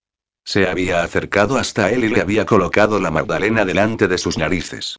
[0.45, 4.99] Se había acercado hasta él y le había colocado la Magdalena delante de sus narices.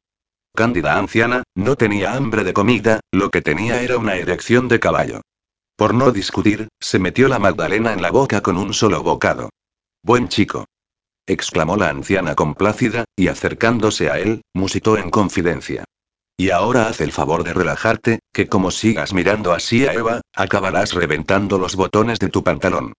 [0.52, 5.20] Cándida anciana, no tenía hambre de comida, lo que tenía era una erección de caballo.
[5.76, 9.50] Por no discutir, se metió la Magdalena en la boca con un solo bocado.
[10.02, 10.64] Buen chico.
[11.26, 15.84] Exclamó la anciana complácida, y acercándose a él, musitó en confidencia.
[16.38, 20.92] Y ahora haz el favor de relajarte, que como sigas mirando así a Eva, acabarás
[20.92, 22.92] reventando los botones de tu pantalón.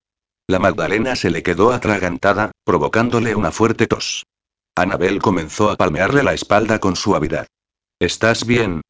[0.48, 4.24] La Magdalena se le quedó atragantada, provocándole una fuerte tos.
[4.76, 7.48] Anabel comenzó a palmearle la espalda con suavidad.
[8.00, 8.82] ¿Estás bien?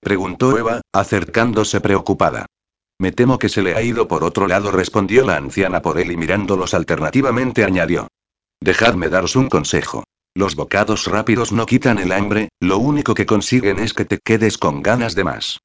[0.00, 2.46] preguntó Eva, acercándose preocupada.
[2.98, 6.12] Me temo que se le ha ido por otro lado, respondió la anciana por él
[6.12, 8.08] y mirándolos alternativamente añadió.
[8.64, 10.04] Dejadme daros un consejo.
[10.34, 14.56] Los bocados rápidos no quitan el hambre, lo único que consiguen es que te quedes
[14.56, 15.58] con ganas de más.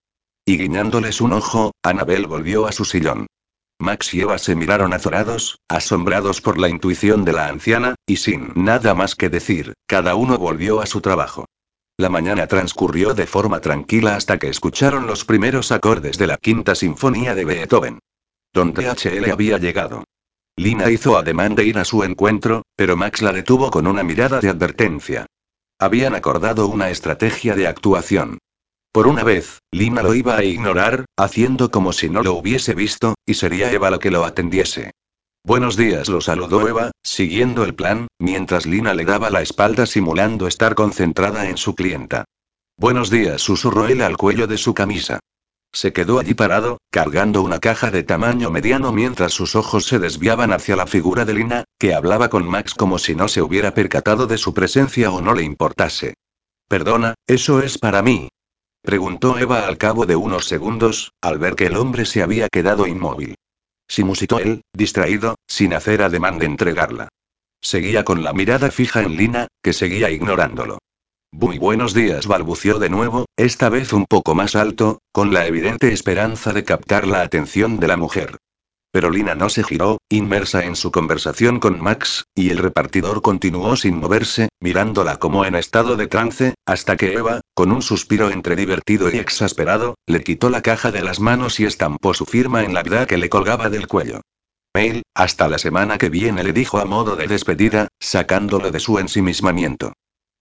[0.45, 3.27] Y guiñándoles un ojo, Anabel volvió a su sillón.
[3.79, 8.51] Max y Eva se miraron azorados, asombrados por la intuición de la anciana, y sin
[8.55, 11.45] nada más que decir, cada uno volvió a su trabajo.
[11.95, 16.75] La mañana transcurrió de forma tranquila hasta que escucharon los primeros acordes de la quinta
[16.75, 17.99] sinfonía de Beethoven.
[18.51, 20.03] Donde HL había llegado.
[20.59, 24.41] Lina hizo ademán de ir a su encuentro, pero Max la detuvo con una mirada
[24.41, 25.25] de advertencia.
[25.79, 28.39] Habían acordado una estrategia de actuación.
[28.91, 33.15] Por una vez, Lina lo iba a ignorar, haciendo como si no lo hubiese visto,
[33.25, 34.91] y sería Eva la que lo atendiese.
[35.45, 40.45] Buenos días, lo saludó Eva, siguiendo el plan, mientras Lina le daba la espalda simulando
[40.45, 42.25] estar concentrada en su clienta.
[42.75, 45.21] Buenos días, susurró él al cuello de su camisa.
[45.71, 50.51] Se quedó allí parado, cargando una caja de tamaño mediano mientras sus ojos se desviaban
[50.51, 54.27] hacia la figura de Lina, que hablaba con Max como si no se hubiera percatado
[54.27, 56.15] de su presencia o no le importase.
[56.67, 58.29] Perdona, eso es para mí,
[58.81, 62.87] Preguntó Eva al cabo de unos segundos, al ver que el hombre se había quedado
[62.87, 63.35] inmóvil.
[63.87, 67.09] Sí musitó él, distraído, sin hacer ademán de entregarla.
[67.61, 70.78] Seguía con la mirada fija en Lina, que seguía ignorándolo.
[71.31, 75.93] Muy buenos días, balbució de nuevo, esta vez un poco más alto, con la evidente
[75.93, 78.37] esperanza de captar la atención de la mujer.
[78.91, 83.75] Pero Lina no se giró, inmersa en su conversación con Max, y el repartidor continuó
[83.75, 88.55] sin moverse, mirándola como en estado de trance, hasta que Eva, con un suspiro entre
[88.55, 92.73] divertido y exasperado, le quitó la caja de las manos y estampó su firma en
[92.73, 94.19] la vida que le colgaba del cuello.
[94.75, 98.99] Mail, hasta la semana que viene le dijo a modo de despedida, sacándolo de su
[98.99, 99.93] ensimismamiento.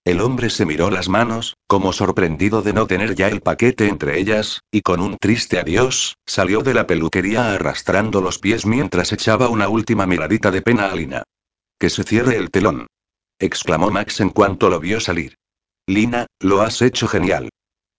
[0.09, 4.19] El hombre se miró las manos, como sorprendido de no tener ya el paquete entre
[4.19, 9.51] ellas, y con un triste adiós, salió de la peluquería arrastrando los pies mientras echaba
[9.51, 11.25] una última miradita de pena a Lina.
[11.79, 12.87] Que se cierre el telón.
[13.39, 15.35] exclamó Max en cuanto lo vio salir.
[15.87, 17.51] Lina, lo has hecho genial.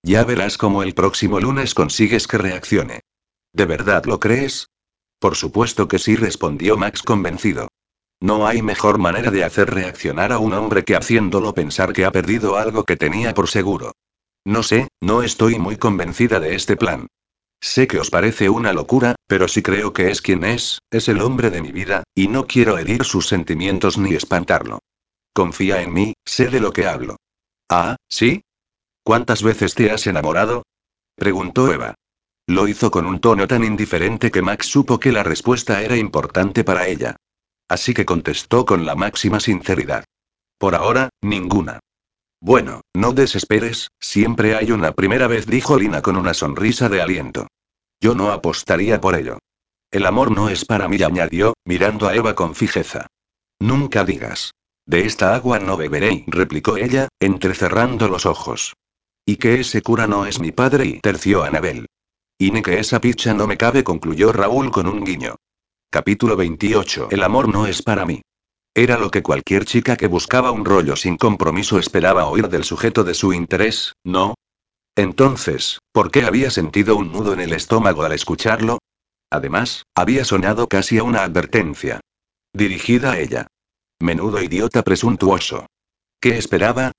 [0.02, 3.02] Ya verás cómo el próximo lunes consigues que reaccione.
[3.54, 4.70] ¿De verdad lo crees?
[5.20, 7.68] Por supuesto que sí, respondió Max convencido.
[8.22, 12.12] No hay mejor manera de hacer reaccionar a un hombre que haciéndolo pensar que ha
[12.12, 13.94] perdido algo que tenía por seguro.
[14.46, 17.08] No sé, no estoy muy convencida de este plan.
[17.62, 21.22] Sé que os parece una locura, pero si creo que es quien es, es el
[21.22, 24.80] hombre de mi vida, y no quiero herir sus sentimientos ni espantarlo.
[25.34, 27.18] Confía en mí, sé de lo que hablo.
[27.70, 28.44] Ah, ¿sí?
[29.04, 30.64] ¿Cuántas veces te has enamorado?
[31.16, 31.96] preguntó Eva.
[32.48, 36.64] Lo hizo con un tono tan indiferente que Max supo que la respuesta era importante
[36.64, 37.16] para ella.
[37.70, 40.04] Así que contestó con la máxima sinceridad.
[40.58, 41.80] Por ahora, ninguna.
[42.42, 47.48] Bueno, no desesperes, siempre hay una primera vez, dijo Lina con una sonrisa de aliento.
[48.02, 49.38] Yo no apostaría por ello.
[49.92, 53.08] El amor no es para mí, añadió, mirando a Eva con fijeza.
[53.60, 54.52] Nunca digas.
[54.86, 58.74] De esta agua no beberé, replicó ella, entrecerrando los ojos.
[59.26, 61.88] Y que ese cura no es mi padre, y terció Anabel.
[62.38, 65.36] Y ni que esa picha no me cabe, concluyó Raúl con un guiño.
[65.92, 67.08] Capítulo 28.
[67.10, 68.22] El amor no es para mí.
[68.76, 73.04] Era lo que cualquier chica que buscaba un rollo sin compromiso esperaba oír del sujeto
[73.04, 74.36] de su interés, ¿no?
[74.96, 78.78] Entonces, ¿por qué había sentido un nudo en el estómago al escucharlo?
[79.32, 82.02] Además, había sonado casi a una advertencia.
[82.54, 83.48] Dirigida a ella.
[84.00, 85.66] Menudo idiota presuntuoso.
[86.22, 86.92] ¿Qué esperaba?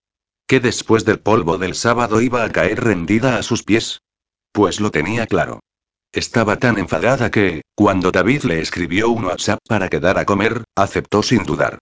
[0.48, 4.00] ¿Que después del polvo del sábado iba a caer rendida a sus pies?
[4.50, 5.60] Pues lo tenía claro.
[6.12, 11.22] Estaba tan enfadada que, cuando David le escribió un WhatsApp para quedar a comer, aceptó
[11.22, 11.78] sin dudar.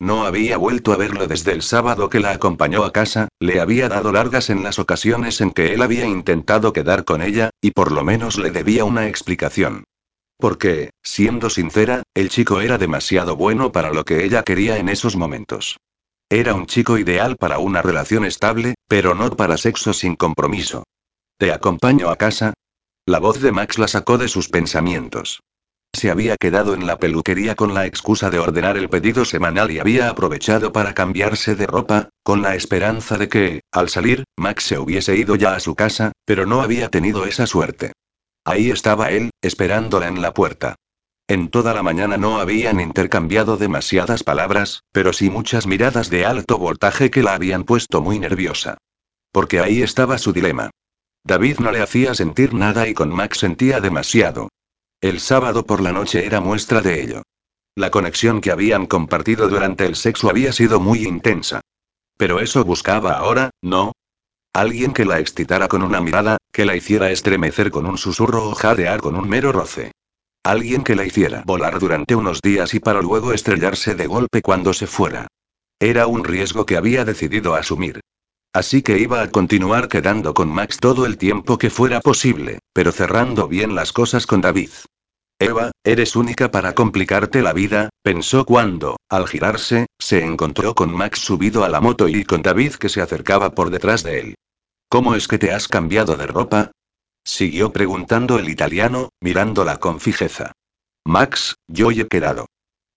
[0.00, 3.88] No había vuelto a verlo desde el sábado que la acompañó a casa, le había
[3.88, 7.92] dado largas en las ocasiones en que él había intentado quedar con ella, y por
[7.92, 9.84] lo menos le debía una explicación.
[10.38, 15.14] Porque, siendo sincera, el chico era demasiado bueno para lo que ella quería en esos
[15.14, 15.78] momentos.
[16.28, 20.82] Era un chico ideal para una relación estable, pero no para sexo sin compromiso.
[21.38, 22.54] ¿Te acompaño a casa?
[23.08, 25.40] La voz de Max la sacó de sus pensamientos.
[25.94, 29.78] Se había quedado en la peluquería con la excusa de ordenar el pedido semanal y
[29.78, 34.78] había aprovechado para cambiarse de ropa, con la esperanza de que, al salir, Max se
[34.78, 37.92] hubiese ido ya a su casa, pero no había tenido esa suerte.
[38.44, 40.74] Ahí estaba él, esperándola en la puerta.
[41.28, 46.58] En toda la mañana no habían intercambiado demasiadas palabras, pero sí muchas miradas de alto
[46.58, 48.76] voltaje que la habían puesto muy nerviosa.
[49.32, 50.68] Porque ahí estaba su dilema.
[51.28, 54.48] David no le hacía sentir nada y con Max sentía demasiado.
[55.02, 57.22] El sábado por la noche era muestra de ello.
[57.76, 61.60] La conexión que habían compartido durante el sexo había sido muy intensa.
[62.16, 63.92] Pero eso buscaba ahora, ¿no?
[64.54, 68.54] Alguien que la excitara con una mirada, que la hiciera estremecer con un susurro o
[68.54, 69.92] jadear con un mero roce.
[70.44, 74.72] Alguien que la hiciera volar durante unos días y para luego estrellarse de golpe cuando
[74.72, 75.26] se fuera.
[75.78, 78.00] Era un riesgo que había decidido asumir.
[78.58, 82.90] Así que iba a continuar quedando con Max todo el tiempo que fuera posible, pero
[82.90, 84.70] cerrando bien las cosas con David.
[85.38, 91.20] Eva, eres única para complicarte la vida, pensó cuando, al girarse, se encontró con Max
[91.20, 94.34] subido a la moto y con David que se acercaba por detrás de él.
[94.88, 96.72] ¿Cómo es que te has cambiado de ropa?
[97.24, 100.50] Siguió preguntando el italiano, mirándola con fijeza.
[101.04, 102.46] Max, yo he quedado.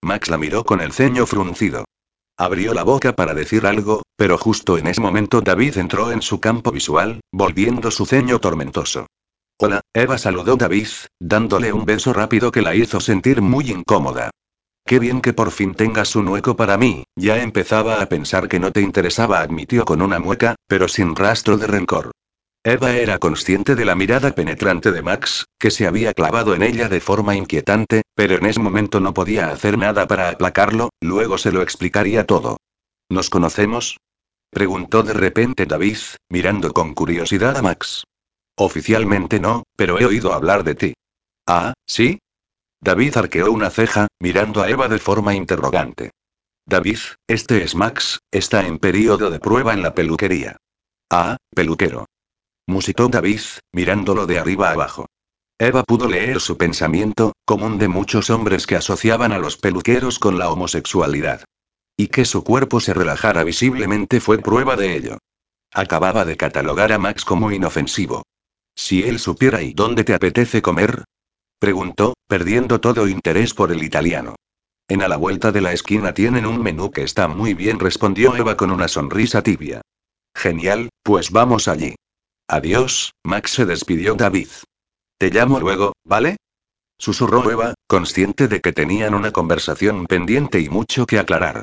[0.01, 1.85] Max la miró con el ceño fruncido.
[2.35, 6.39] Abrió la boca para decir algo, pero justo en ese momento David entró en su
[6.39, 9.07] campo visual, volviendo su ceño tormentoso.
[9.59, 14.29] Hola, Eva saludó David, dándole un beso rápido que la hizo sentir muy incómoda.
[14.85, 18.59] Qué bien que por fin tengas un hueco para mí, ya empezaba a pensar que
[18.59, 22.11] no te interesaba, admitió con una mueca, pero sin rastro de rencor.
[22.63, 26.89] Eva era consciente de la mirada penetrante de Max, que se había clavado en ella
[26.89, 31.51] de forma inquietante, pero en ese momento no podía hacer nada para aplacarlo, luego se
[31.51, 32.57] lo explicaría todo.
[33.09, 33.97] ¿Nos conocemos?
[34.51, 35.97] Preguntó de repente David,
[36.29, 38.03] mirando con curiosidad a Max.
[38.57, 40.93] Oficialmente no, pero he oído hablar de ti.
[41.47, 42.19] Ah, ¿sí?
[42.81, 46.11] David arqueó una ceja, mirando a Eva de forma interrogante.
[46.67, 50.57] David, este es Max, está en periodo de prueba en la peluquería.
[51.09, 52.05] Ah, peluquero.
[52.67, 53.41] Musitó David,
[53.73, 55.07] mirándolo de arriba abajo.
[55.59, 60.39] Eva pudo leer su pensamiento, común de muchos hombres que asociaban a los peluqueros con
[60.39, 61.43] la homosexualidad.
[62.01, 65.19] Y que su cuerpo se relajara visiblemente fue prueba de ello.
[65.71, 68.23] Acababa de catalogar a Max como inofensivo.
[68.73, 71.03] Si él supiera y dónde te apetece comer,
[71.59, 74.35] preguntó, perdiendo todo interés por el italiano.
[74.87, 78.35] En a la vuelta de la esquina tienen un menú que está muy bien, respondió
[78.35, 79.83] Eva con una sonrisa tibia.
[80.33, 81.93] Genial, pues vamos allí.
[82.47, 84.49] Adiós, Max se despidió David.
[85.19, 86.37] Te llamo luego, ¿vale?
[86.97, 91.61] Susurró Eva, consciente de que tenían una conversación pendiente y mucho que aclarar.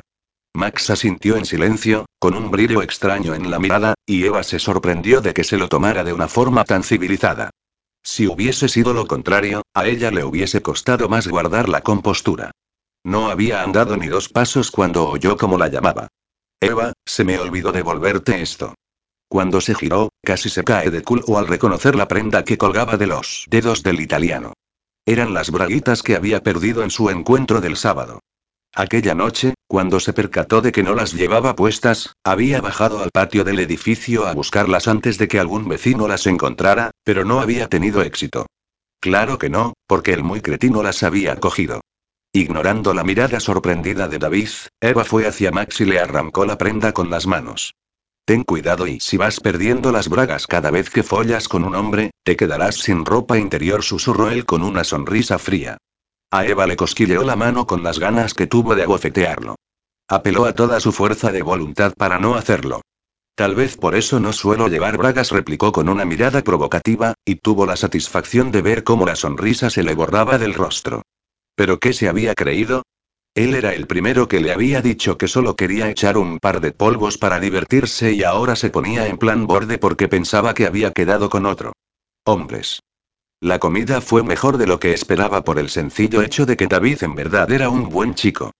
[0.53, 5.21] Max asintió en silencio, con un brillo extraño en la mirada, y Eva se sorprendió
[5.21, 7.51] de que se lo tomara de una forma tan civilizada.
[8.03, 12.51] Si hubiese sido lo contrario, a ella le hubiese costado más guardar la compostura.
[13.03, 16.07] No había andado ni dos pasos cuando oyó como la llamaba.
[16.59, 18.75] Eva, se me olvidó devolverte esto.
[19.29, 23.07] Cuando se giró, casi se cae de culo al reconocer la prenda que colgaba de
[23.07, 24.53] los dedos del italiano.
[25.05, 28.19] Eran las braguitas que había perdido en su encuentro del sábado.
[28.75, 33.43] Aquella noche, cuando se percató de que no las llevaba puestas, había bajado al patio
[33.43, 38.01] del edificio a buscarlas antes de que algún vecino las encontrara, pero no había tenido
[38.01, 38.45] éxito.
[39.01, 41.81] Claro que no, porque el muy cretino las había cogido.
[42.31, 44.49] Ignorando la mirada sorprendida de David,
[44.79, 47.73] Eva fue hacia Max y le arrancó la prenda con las manos.
[48.25, 52.11] Ten cuidado y si vas perdiendo las bragas cada vez que follas con un hombre,
[52.23, 55.79] te quedarás sin ropa interior, susurró él con una sonrisa fría.
[56.31, 59.55] A Eva le cosquilleó la mano con las ganas que tuvo de abofetearlo.
[60.07, 62.81] Apeló a toda su fuerza de voluntad para no hacerlo.
[63.35, 67.65] Tal vez por eso no suelo llevar bragas, replicó con una mirada provocativa, y tuvo
[67.65, 71.03] la satisfacción de ver cómo la sonrisa se le borraba del rostro.
[71.55, 72.83] ¿Pero qué se había creído?
[73.33, 76.73] Él era el primero que le había dicho que solo quería echar un par de
[76.73, 81.29] polvos para divertirse y ahora se ponía en plan borde porque pensaba que había quedado
[81.29, 81.73] con otro.
[82.25, 82.81] Hombres.
[83.41, 87.03] La comida fue mejor de lo que esperaba por el sencillo hecho de que David
[87.03, 88.51] en verdad era un buen chico.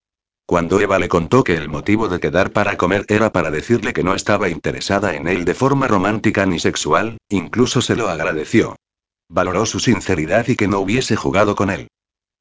[0.46, 4.04] Cuando Eva le contó que el motivo de quedar para comer era para decirle que
[4.04, 8.78] no estaba interesada en él de forma romántica ni sexual, incluso se lo agradeció.
[9.28, 11.90] Valoró su sinceridad y que no hubiese jugado con él.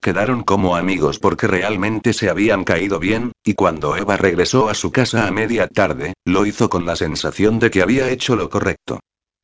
[0.01, 4.93] Quedaron como amigos porque realmente se habían caído bien, y cuando Eva regresó a su
[4.93, 9.01] casa a media tarde, lo hizo con la sensación de que había hecho lo correcto.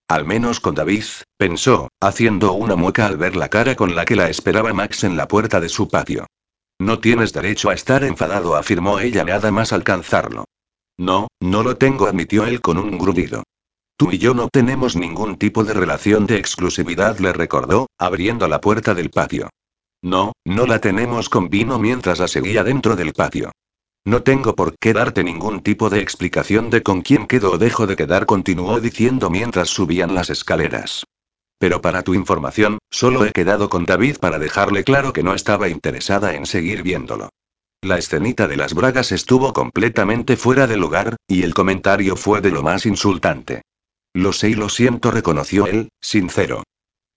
[0.09, 1.05] Al menos con David,
[1.39, 5.17] pensó, haciendo una mueca al ver la cara con la que la esperaba Max en
[5.17, 6.27] la puerta de su patio.
[6.79, 10.45] No tienes derecho a estar enfadado, afirmó ella nada más alcanzarlo.
[10.99, 13.43] No, no lo tengo, admitió él con un grudido.
[13.97, 18.61] Tú y yo no tenemos ningún tipo de relación de exclusividad, le recordó, abriendo la
[18.61, 19.51] puerta del patio.
[20.03, 23.53] No, no la tenemos con vino mientras la seguía dentro del patio.
[24.07, 27.87] No tengo por qué darte ningún tipo de explicación de con quién quedo o dejo
[27.87, 31.05] de quedar, continuó diciendo mientras subían las escaleras.
[31.59, 35.71] Pero para tu información, solo he quedado con David para dejarle claro que no estaba
[35.71, 37.31] interesada en seguir viéndolo.
[37.81, 42.51] La escenita de las bragas estuvo completamente fuera de lugar, y el comentario fue de
[42.51, 43.63] lo más insultante.
[44.13, 46.63] Lo sé y lo siento, reconoció él, sincero.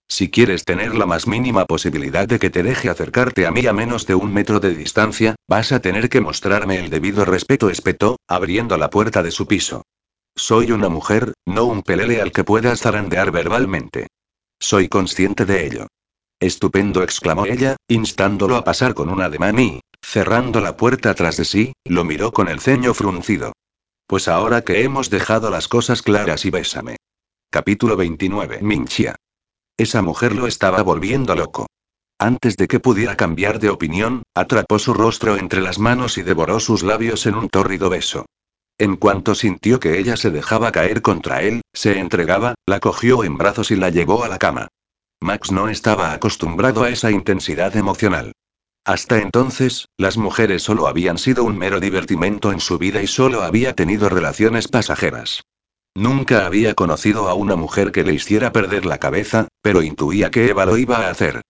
[0.10, 3.74] Si quieres tener la más mínima posibilidad de que te deje acercarte a mí a
[3.74, 8.18] menos de un metro de distancia, vas a tener que mostrarme el debido respeto, espetó,
[8.28, 9.84] abriendo la puerta de su piso.
[10.36, 14.08] soy una mujer, no un pelele al que puedas zarandear verbalmente.
[14.60, 15.88] Soy consciente de ello.
[16.40, 21.46] Estupendo, exclamó ella, instándolo a pasar con un ademán y, cerrando la puerta tras de
[21.46, 23.54] sí, lo miró con el ceño fruncido.
[24.06, 26.98] Pues ahora que hemos dejado las cosas claras y bésame.
[27.50, 28.60] Capítulo 29.
[28.62, 29.16] Minchia.
[29.78, 31.68] Esa mujer lo estaba volviendo loco.
[32.20, 36.60] Antes de que pudiera cambiar de opinión, atrapó su rostro entre las manos y devoró
[36.60, 38.26] sus labios en un tórrido beso.
[38.80, 43.38] En cuanto sintió que ella se dejaba caer contra él, se entregaba, la cogió en
[43.38, 44.68] brazos y la llevó a la cama.
[45.20, 48.34] Max no estaba acostumbrado a esa intensidad emocional.
[48.84, 53.44] Hasta entonces, las mujeres solo habían sido un mero divertimento en su vida y solo
[53.44, 55.42] había tenido relaciones pasajeras.
[55.98, 60.48] Nunca había conocido a una mujer que le hiciera perder la cabeza, pero intuía que
[60.48, 61.42] Eva lo iba a hacer.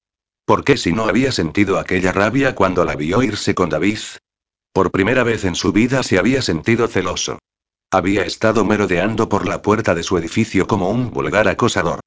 [0.46, 4.00] ¿Por qué si no había sentido aquella rabia cuando la vio irse con David?
[4.72, 7.40] Por primera vez en su vida se había sentido celoso.
[7.92, 12.00] Había estado merodeando por la puerta de su edificio como un vulgar acosador.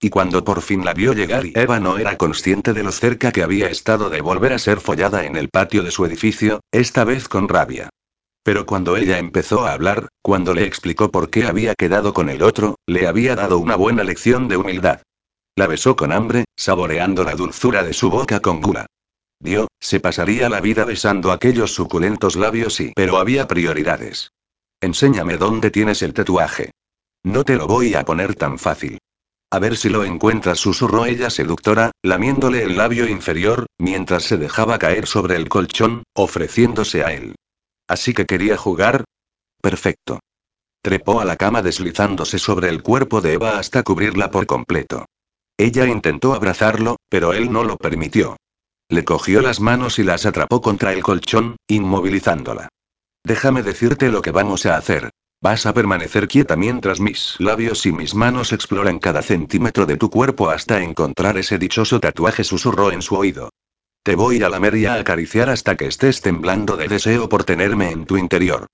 [0.00, 3.30] Y cuando por fin la vio llegar y Eva no era consciente de lo cerca
[3.30, 7.04] que había estado de volver a ser follada en el patio de su edificio, esta
[7.04, 7.88] vez con rabia.
[8.44, 12.42] Pero cuando ella empezó a hablar, cuando le explicó por qué había quedado con el
[12.42, 15.00] otro, le había dado una buena lección de humildad.
[15.56, 18.86] La besó con hambre, saboreando la dulzura de su boca con gula.
[19.40, 22.92] Dio, se pasaría la vida besando aquellos suculentos labios y...
[22.94, 24.30] Pero había prioridades.
[24.80, 26.70] Enséñame dónde tienes el tatuaje.
[27.22, 28.98] No te lo voy a poner tan fácil.
[29.50, 34.78] A ver si lo encuentras, susurró ella seductora, lamiéndole el labio inferior, mientras se dejaba
[34.78, 37.34] caer sobre el colchón, ofreciéndose a él.
[37.88, 39.04] ¿Así que quería jugar?
[39.60, 40.20] Perfecto.
[40.82, 45.06] Trepó a la cama deslizándose sobre el cuerpo de Eva hasta cubrirla por completo.
[45.56, 48.36] Ella intentó abrazarlo, pero él no lo permitió.
[48.88, 52.68] Le cogió las manos y las atrapó contra el colchón, inmovilizándola.
[53.24, 55.10] Déjame decirte lo que vamos a hacer.
[55.40, 60.10] Vas a permanecer quieta mientras mis labios y mis manos exploran cada centímetro de tu
[60.10, 63.50] cuerpo hasta encontrar ese dichoso tatuaje, susurró en su oído.
[64.04, 67.90] Te voy a lamer y a acariciar hasta que estés temblando de deseo por tenerme
[67.90, 68.66] en tu interior.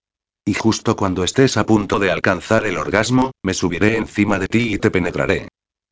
[0.44, 4.74] Y justo cuando estés a punto de alcanzar el orgasmo, me subiré encima de ti
[4.74, 5.46] y te penetraré.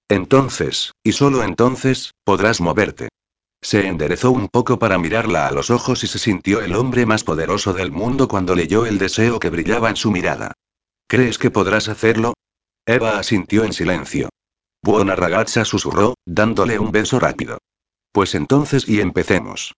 [0.09, 3.11] Entonces, y solo entonces, podrás moverte.
[3.63, 7.23] Se enderezó un poco para mirarla a los ojos y se sintió el hombre más
[7.23, 10.55] poderoso del mundo cuando leyó el deseo que brillaba en su mirada.
[11.07, 12.35] ¿Crees que podrás hacerlo?
[12.85, 14.31] Eva asintió en silencio.
[14.83, 17.59] Buena ragazza susurró, dándole un beso rápido.
[18.13, 19.75] Pues entonces y empecemos.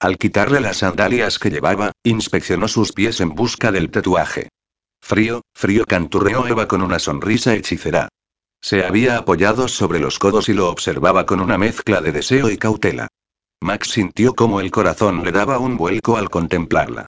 [0.00, 4.48] Al quitarle las sandalias que llevaba, inspeccionó sus pies en busca del tatuaje.
[5.00, 8.08] Frío, frío canturreó Eva con una sonrisa hechicera.
[8.60, 12.56] Se había apoyado sobre los codos y lo observaba con una mezcla de deseo y
[12.56, 13.08] cautela.
[13.60, 17.06] Max sintió como el corazón le daba un vuelco al contemplarla.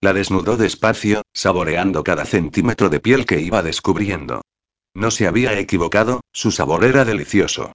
[0.00, 4.42] La desnudó despacio, saboreando cada centímetro de piel que iba descubriendo.
[4.94, 7.72] No se había equivocado, su sabor era delicioso.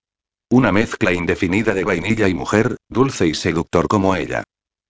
[0.52, 4.44] Una mezcla indefinida de vainilla y mujer, dulce y seductor como ella.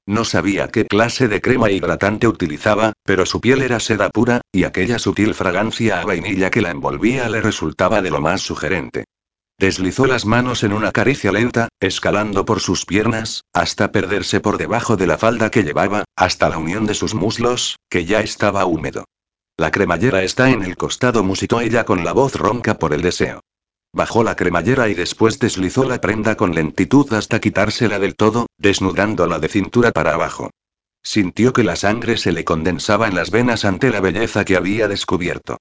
[0.08, 4.64] No sabía qué clase de crema hidratante utilizaba, pero su piel era seda pura, y
[4.64, 9.04] aquella sutil fragancia a vainilla que la envolvía le resultaba de lo más sugerente.
[9.60, 14.96] Deslizó las manos en una caricia lenta, escalando por sus piernas, hasta perderse por debajo
[14.96, 19.04] de la falda que llevaba, hasta la unión de sus muslos, que ya estaba húmedo.
[19.58, 23.42] La cremallera está en el costado, musitó ella con la voz ronca por el deseo.
[23.92, 29.40] Bajó la cremallera y después deslizó la prenda con lentitud hasta quitársela del todo, desnudándola
[29.40, 30.52] de cintura para abajo.
[31.02, 34.88] Sintió que la sangre se le condensaba en las venas ante la belleza que había
[34.88, 35.58] descubierto.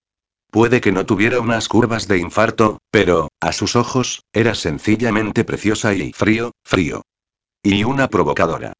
[0.50, 5.94] Puede que no tuviera unas curvas de infarto, pero, a sus ojos, era sencillamente preciosa
[5.94, 7.02] y frío, frío.
[7.62, 8.72] Y una provocadora.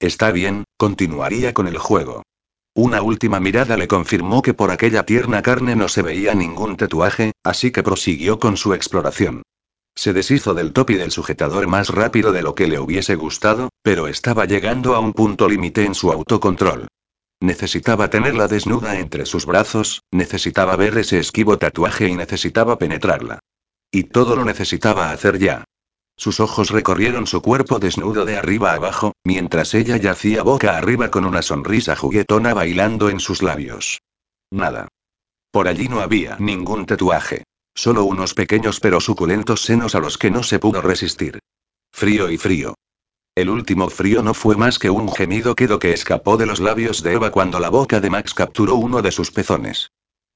[0.00, 2.22] Está bien, continuaría con el juego.
[2.74, 7.32] Una última mirada le confirmó que por aquella tierna carne no se veía ningún tatuaje,
[7.44, 9.42] así que prosiguió con su exploración.
[9.94, 13.68] Se deshizo del top y del sujetador más rápido de lo que le hubiese gustado,
[13.82, 16.88] pero estaba llegando a un punto límite en su autocontrol.
[17.40, 23.40] Necesitaba tenerla desnuda entre sus brazos, necesitaba ver ese esquivo tatuaje y necesitaba penetrarla.
[23.90, 25.64] Y todo lo necesitaba hacer ya.
[26.22, 31.24] Sus ojos recorrieron su cuerpo desnudo de arriba abajo, mientras ella yacía boca arriba con
[31.24, 34.02] una sonrisa juguetona bailando en sus labios.
[34.48, 34.86] Nada.
[35.50, 37.42] Por allí no había ningún tatuaje.
[37.74, 41.40] Solo unos pequeños pero suculentos senos a los que no se pudo resistir.
[41.90, 42.76] Frío y frío.
[43.34, 47.02] El último frío no fue más que un gemido quedo que escapó de los labios
[47.02, 49.90] de Eva cuando la boca de Max capturó uno de sus pezones.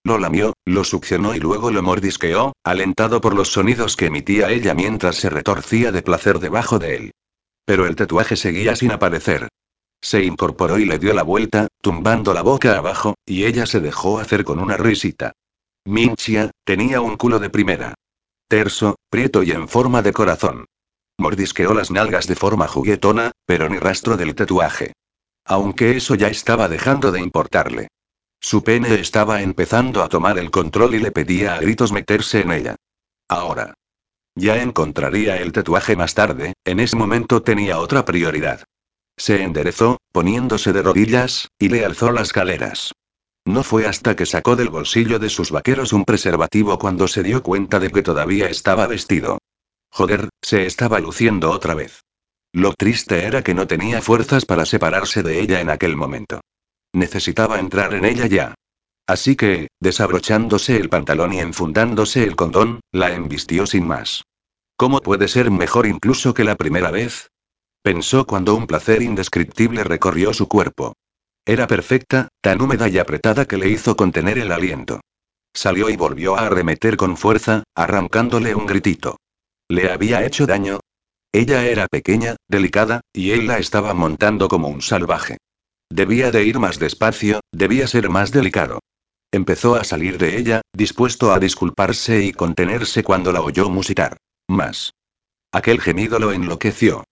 [0.06, 4.72] Lo lamió, lo succionó y luego lo mordisqueó, alentado por los sonidos que emitía ella
[4.72, 7.10] mientras se retorcía de placer debajo de él.
[7.64, 9.48] Pero el tatuaje seguía sin aparecer.
[10.00, 14.20] Se incorporó y le dio la vuelta, tumbando la boca abajo, y ella se dejó
[14.20, 15.32] hacer con una risita.
[15.84, 17.94] Minchia, tenía un culo de primera.
[18.46, 20.66] Terso, prieto y en forma de corazón.
[21.18, 24.92] Mordisqueó las nalgas de forma juguetona, pero ni rastro del tatuaje.
[25.44, 27.88] Aunque eso ya estaba dejando de importarle.
[28.40, 32.52] Su pene estaba empezando a tomar el control y le pedía a gritos meterse en
[32.52, 32.76] ella.
[33.28, 33.74] Ahora.
[34.34, 38.64] Ya encontraría el tatuaje más tarde, en ese momento tenía otra prioridad.
[39.16, 42.92] Se enderezó, poniéndose de rodillas, y le alzó las caleras.
[43.46, 47.42] No fue hasta que sacó del bolsillo de sus vaqueros un preservativo cuando se dio
[47.42, 49.38] cuenta de que todavía estaba vestido.
[49.90, 52.02] Joder, se estaba luciendo otra vez.
[52.52, 56.40] Lo triste era que no tenía fuerzas para separarse de ella en aquel momento.
[56.96, 58.54] Necesitaba entrar en ella ya.
[59.06, 64.22] Así que, desabrochándose el pantalón y enfundándose el condón, la embistió sin más.
[64.78, 67.28] ¿Cómo puede ser mejor incluso que la primera vez?
[67.82, 70.94] Pensó cuando un placer indescriptible recorrió su cuerpo.
[71.44, 75.02] Era perfecta, tan húmeda y apretada que le hizo contener el aliento.
[75.52, 79.18] Salió y volvió a arremeter con fuerza, arrancándole un gritito.
[79.68, 80.80] ¿Le había hecho daño?
[81.30, 85.36] Ella era pequeña, delicada, y él la estaba montando como un salvaje.
[85.90, 88.80] Debía de ir más despacio, debía ser más delicado.
[89.32, 94.16] Empezó a salir de ella, dispuesto a disculparse y contenerse cuando la oyó musitar.
[94.48, 94.92] Más.
[95.52, 97.04] Aquel gemido lo enloqueció.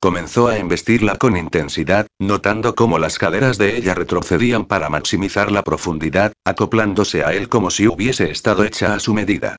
[0.00, 5.64] Comenzó a embestirla con intensidad, notando cómo las caderas de ella retrocedían para maximizar la
[5.64, 9.56] profundidad, acoplándose a él como si hubiese estado hecha a su medida.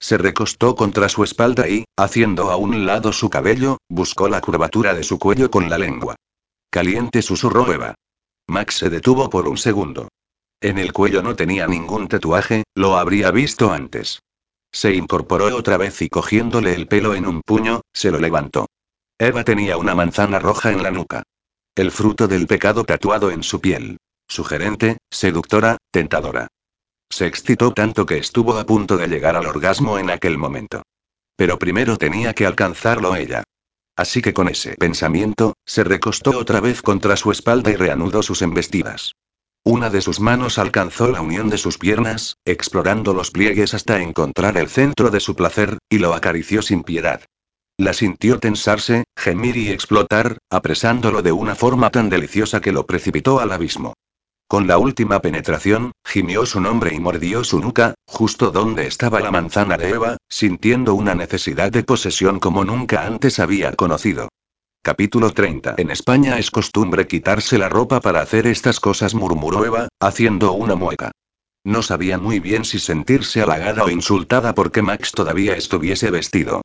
[0.00, 4.94] Se recostó contra su espalda y, haciendo a un lado su cabello, buscó la curvatura
[4.94, 6.16] de su cuello con la lengua.
[6.70, 7.94] Caliente susurró Eva.
[8.48, 10.08] Max se detuvo por un segundo.
[10.60, 14.20] En el cuello no tenía ningún tatuaje, lo habría visto antes.
[14.72, 18.66] Se incorporó otra vez y cogiéndole el pelo en un puño, se lo levantó.
[19.18, 21.22] Eva tenía una manzana roja en la nuca.
[21.74, 23.98] El fruto del pecado tatuado en su piel.
[24.26, 26.48] Sugerente, seductora, tentadora.
[27.10, 30.82] Se excitó tanto que estuvo a punto de llegar al orgasmo en aquel momento.
[31.36, 33.44] Pero primero tenía que alcanzarlo ella.
[33.98, 38.42] Así que con ese pensamiento, se recostó otra vez contra su espalda y reanudó sus
[38.42, 39.16] embestidas.
[39.64, 44.56] Una de sus manos alcanzó la unión de sus piernas, explorando los pliegues hasta encontrar
[44.56, 47.22] el centro de su placer, y lo acarició sin piedad.
[47.76, 53.40] La sintió tensarse, gemir y explotar, apresándolo de una forma tan deliciosa que lo precipitó
[53.40, 53.94] al abismo.
[54.48, 59.30] Con la última penetración, gimió su nombre y mordió su nuca, justo donde estaba la
[59.30, 64.30] manzana de Eva, sintiendo una necesidad de posesión como nunca antes había conocido.
[64.82, 65.74] Capítulo 30.
[65.76, 70.76] En España es costumbre quitarse la ropa para hacer estas cosas, murmuró Eva, haciendo una
[70.76, 71.10] mueca.
[71.62, 76.62] No sabía muy bien si sentirse halagada o insultada porque Max todavía estuviese vestido.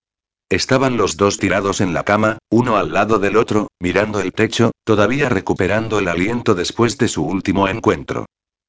[0.49, 4.71] Estaban los dos tirados en la cama, uno al lado del otro, mirando el techo,
[4.83, 8.25] todavía recuperando el aliento después de su último encuentro.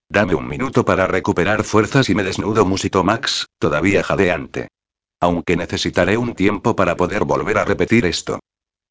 [0.09, 4.69] Dame un minuto para recuperar fuerzas y me desnudo, musitó Max, todavía jadeante.
[5.21, 8.41] Aunque necesitaré un tiempo para poder volver a repetir esto.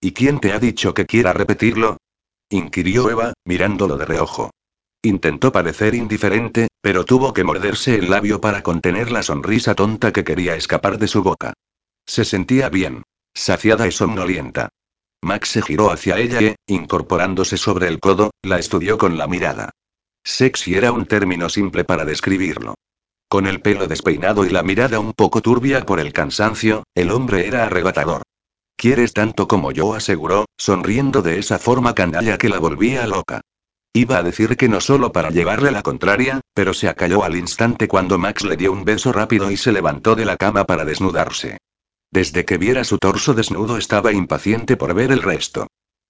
[0.01, 1.97] ¿Y quién te ha dicho que quiera repetirlo?
[2.49, 4.51] inquirió Eva, mirándolo de reojo.
[5.01, 10.23] Intentó parecer indiferente, pero tuvo que morderse el labio para contener la sonrisa tonta que
[10.23, 11.53] quería escapar de su boca.
[12.05, 13.03] Se sentía bien.
[13.34, 14.69] Saciada y somnolienta.
[15.23, 19.71] Max se giró hacia ella y, incorporándose sobre el codo, la estudió con la mirada.
[20.23, 22.75] Sexy era un término simple para describirlo.
[23.30, 27.47] Con el pelo despeinado y la mirada un poco turbia por el cansancio, el hombre
[27.47, 28.21] era arrebatador.
[28.75, 29.93] ¿Quieres tanto como yo?
[29.95, 33.41] aseguró, sonriendo de esa forma canalla que la volvía loca.
[33.93, 37.88] Iba a decir que no solo para llevarle la contraria, pero se acalló al instante
[37.88, 41.57] cuando Max le dio un beso rápido y se levantó de la cama para desnudarse.
[42.14, 45.65] Desde que viera su torso desnudo estaba impaciente por ver el resto.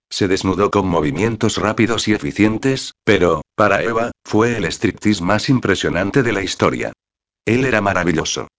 [0.09, 6.21] Se desnudó con movimientos rápidos y eficientes, pero, para Eva, fue el striptease más impresionante
[6.21, 6.91] de la historia.
[7.45, 8.49] Él era maravilloso.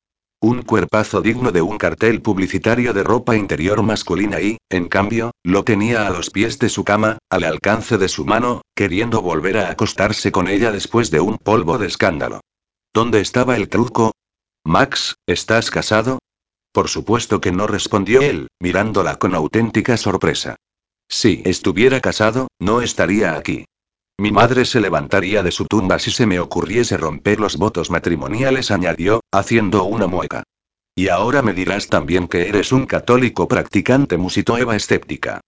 [0.41, 5.65] Un cuerpazo digno de un cartel publicitario de ropa interior masculina y, en cambio, lo
[5.65, 9.71] tenía a los pies de su cama, al alcance de su mano, queriendo volver a
[9.71, 12.41] acostarse con ella después de un polvo de escándalo.
[12.95, 14.13] ¿Dónde estaba el truco?
[14.65, 16.21] Max, ¿estás casado?
[16.75, 20.57] Por supuesto que no respondió él, mirándola con auténtica sorpresa.
[21.09, 23.67] Si estuviera casado, no estaría aquí.
[24.19, 28.73] Mi madre se levantaría de su tumba si se me ocurriese romper los votos matrimoniales,
[28.73, 30.43] añadió, haciendo una mueca.
[30.97, 35.41] Y ahora me dirás también que eres un católico practicante, musitó Eva escéptica.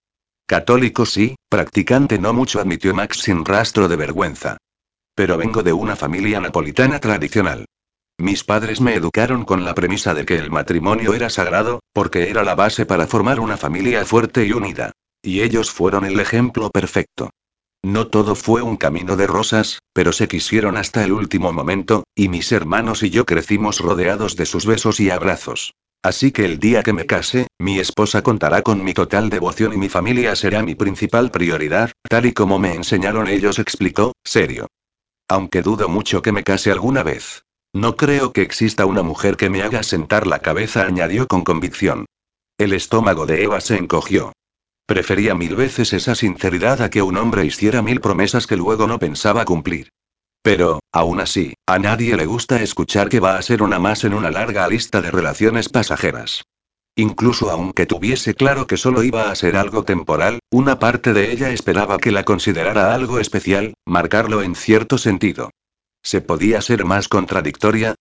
[0.46, 4.58] Católico sí, practicante no mucho, admitió Max sin rastro de vergüenza.
[5.16, 7.66] Pero vengo de una familia napolitana tradicional.
[8.18, 12.44] Mis padres me educaron con la premisa de que el matrimonio era sagrado, porque era
[12.44, 14.92] la base para formar una familia fuerte y unida.
[15.22, 17.30] Y ellos fueron el ejemplo perfecto.
[17.82, 22.28] No todo fue un camino de rosas, pero se quisieron hasta el último momento, y
[22.28, 25.74] mis hermanos y yo crecimos rodeados de sus besos y abrazos.
[26.02, 29.76] Así que el día que me case, mi esposa contará con mi total devoción y
[29.76, 34.68] mi familia será mi principal prioridad, tal y como me enseñaron ellos, explicó, serio.
[35.28, 37.42] Aunque dudo mucho que me case alguna vez.
[37.76, 42.06] No creo que exista una mujer que me haga sentar la cabeza, añadió con convicción.
[42.56, 44.32] El estómago de Eva se encogió.
[44.86, 48.98] Prefería mil veces esa sinceridad a que un hombre hiciera mil promesas que luego no
[48.98, 49.90] pensaba cumplir.
[50.40, 54.14] Pero, aún así, a nadie le gusta escuchar que va a ser una más en
[54.14, 56.44] una larga lista de relaciones pasajeras.
[56.96, 61.50] Incluso aunque tuviese claro que solo iba a ser algo temporal, una parte de ella
[61.50, 65.50] esperaba que la considerara algo especial, marcarlo en cierto sentido.
[66.06, 67.96] ¿Se podía ser más contradictoria?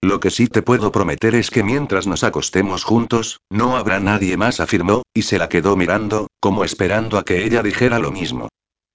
[0.00, 4.38] Lo que sí te puedo prometer es que mientras nos acostemos juntos, no habrá nadie
[4.38, 8.48] más, afirmó, y se la quedó mirando, como esperando a que ella dijera lo mismo.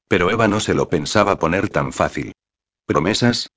[0.07, 2.31] Pero Eva no se lo pensaba poner tan fácil.
[2.87, 3.51] ¿Promesas?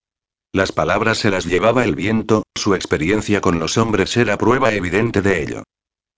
[0.52, 5.22] Las palabras se las llevaba el viento, su experiencia con los hombres era prueba evidente
[5.22, 5.62] de ello.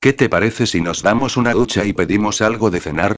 [0.00, 3.14] ¿Qué te parece si nos damos una ducha y pedimos algo de cenar?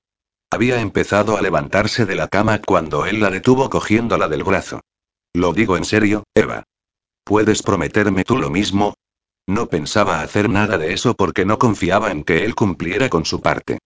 [0.51, 4.83] Había empezado a levantarse de la cama cuando él la detuvo cogiéndola del brazo.
[5.35, 6.65] Lo digo en serio, Eva.
[7.25, 8.95] ¿Puedes prometerme tú lo mismo?
[9.47, 13.41] No pensaba hacer nada de eso porque no confiaba en que él cumpliera con su
[13.41, 13.79] parte.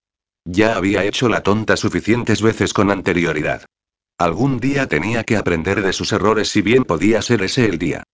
[0.44, 3.64] Ya había hecho la tonta suficientes veces con anterioridad.
[4.18, 8.05] Algún día tenía que aprender de sus errores si bien podía ser ese el día.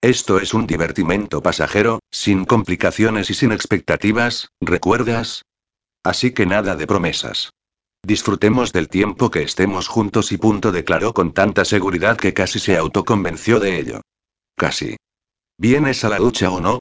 [0.00, 5.44] Esto es un divertimento pasajero, sin complicaciones y sin expectativas, ¿recuerdas?
[6.02, 7.52] Así que nada de promesas.
[8.04, 12.76] Disfrutemos del tiempo que estemos juntos y punto declaró con tanta seguridad que casi se
[12.76, 14.00] autoconvenció de ello.
[14.56, 14.96] Casi.
[15.56, 16.80] ¿Vienes a la ducha o no?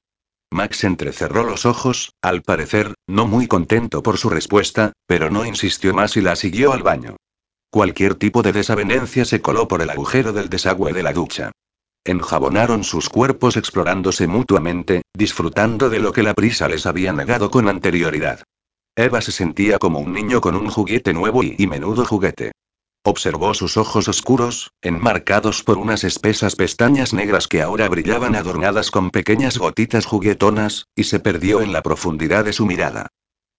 [0.51, 5.93] Max entrecerró los ojos, al parecer, no muy contento por su respuesta, pero no insistió
[5.93, 7.17] más y la siguió al baño.
[7.69, 11.51] Cualquier tipo de desavenencia se coló por el agujero del desagüe de la ducha.
[12.03, 17.69] Enjabonaron sus cuerpos explorándose mutuamente, disfrutando de lo que la prisa les había negado con
[17.69, 18.41] anterioridad.
[19.03, 22.51] Eva se sentía como un niño con un juguete nuevo y, y menudo juguete.
[23.03, 29.09] Observó sus ojos oscuros, enmarcados por unas espesas pestañas negras que ahora brillaban adornadas con
[29.09, 33.07] pequeñas gotitas juguetonas, y se perdió en la profundidad de su mirada.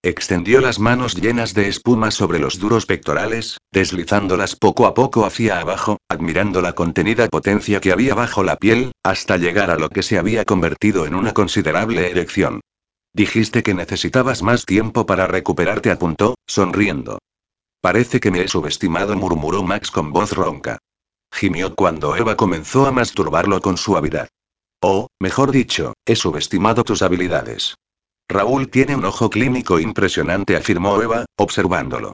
[0.01, 5.59] Extendió las manos llenas de espuma sobre los duros pectorales, deslizándolas poco a poco hacia
[5.59, 10.03] abajo, admirando la contenida potencia que había bajo la piel, hasta llegar a lo que
[10.03, 12.61] se había convertido en una considerable erección.
[13.13, 17.19] Dijiste que necesitabas más tiempo para recuperarte, apuntó, sonriendo.
[17.79, 20.79] Parece que me he subestimado, murmuró Max con voz ronca.
[21.31, 24.29] Gimió cuando Eva comenzó a masturbarlo con suavidad.
[24.81, 27.75] O, mejor dicho, he subestimado tus habilidades.
[28.27, 32.13] Raúl tiene un ojo clínico impresionante, afirmó Eva, observándolo.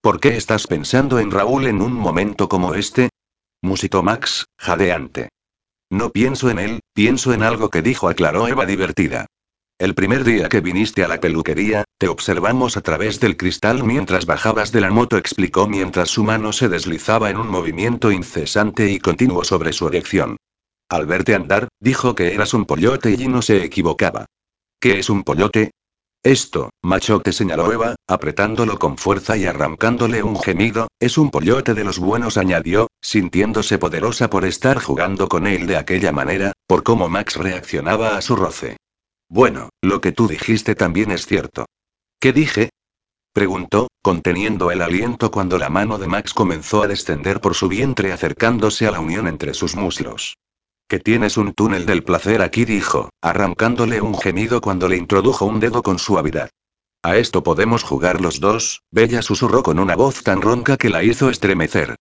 [0.00, 3.10] ¿Por qué estás pensando en Raúl en un momento como este?
[3.60, 5.28] Musitó Max, jadeante.
[5.90, 9.26] No pienso en él, pienso en algo que dijo, aclaró Eva divertida.
[9.78, 14.26] El primer día que viniste a la peluquería, te observamos a través del cristal mientras
[14.26, 18.98] bajabas de la moto, explicó mientras su mano se deslizaba en un movimiento incesante y
[18.98, 20.36] continuo sobre su erección.
[20.88, 24.26] Al verte andar, dijo que eras un pollote y no se equivocaba.
[24.80, 25.70] ¿Qué es un pollote?
[26.24, 31.84] Esto, machote señaló Eva, apretándolo con fuerza y arrancándole un gemido, es un pollote de
[31.84, 37.08] los buenos, añadió, sintiéndose poderosa por estar jugando con él de aquella manera, por cómo
[37.08, 38.76] Max reaccionaba a su roce.
[39.28, 41.66] Bueno, lo que tú dijiste también es cierto.
[42.20, 42.70] ¿Qué dije?
[43.32, 48.12] preguntó, conteniendo el aliento cuando la mano de Max comenzó a descender por su vientre
[48.12, 50.36] acercándose a la unión entre sus muslos.
[50.88, 55.60] Que tienes un túnel del placer aquí, dijo, arrancándole un gemido cuando le introdujo un
[55.60, 56.50] dedo con suavidad.
[57.02, 61.04] A esto podemos jugar los dos, Bella susurró con una voz tan ronca que la
[61.04, 61.96] hizo estremecer.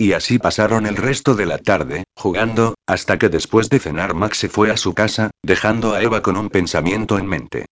[0.00, 4.38] Y así pasaron el resto de la tarde, jugando, hasta que después de cenar Max
[4.38, 7.66] se fue a su casa, dejando a Eva con un pensamiento en mente.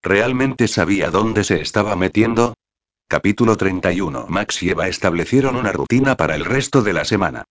[0.00, 2.54] ¿Realmente sabía dónde se estaba metiendo?
[3.08, 7.44] Capítulo 31 Max y Eva establecieron una rutina para el resto de la semana.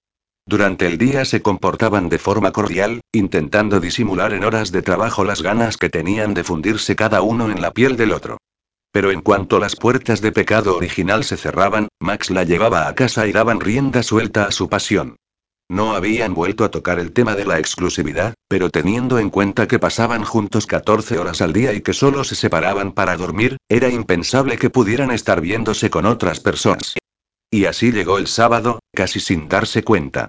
[0.46, 5.42] Durante el día se comportaban de forma cordial, intentando disimular en horas de trabajo las
[5.42, 8.38] ganas que tenían de fundirse cada uno en la piel del otro.
[8.92, 13.26] Pero en cuanto las puertas de pecado original se cerraban, Max la llevaba a casa
[13.28, 15.16] y daban rienda suelta a su pasión.
[15.70, 19.80] No habían vuelto a tocar el tema de la exclusividad, pero teniendo en cuenta que
[19.80, 24.58] pasaban juntos 14 horas al día y que solo se separaban para dormir, era impensable
[24.58, 26.96] que pudieran estar viéndose con otras personas.
[27.50, 30.28] Y así llegó el sábado, casi sin darse cuenta.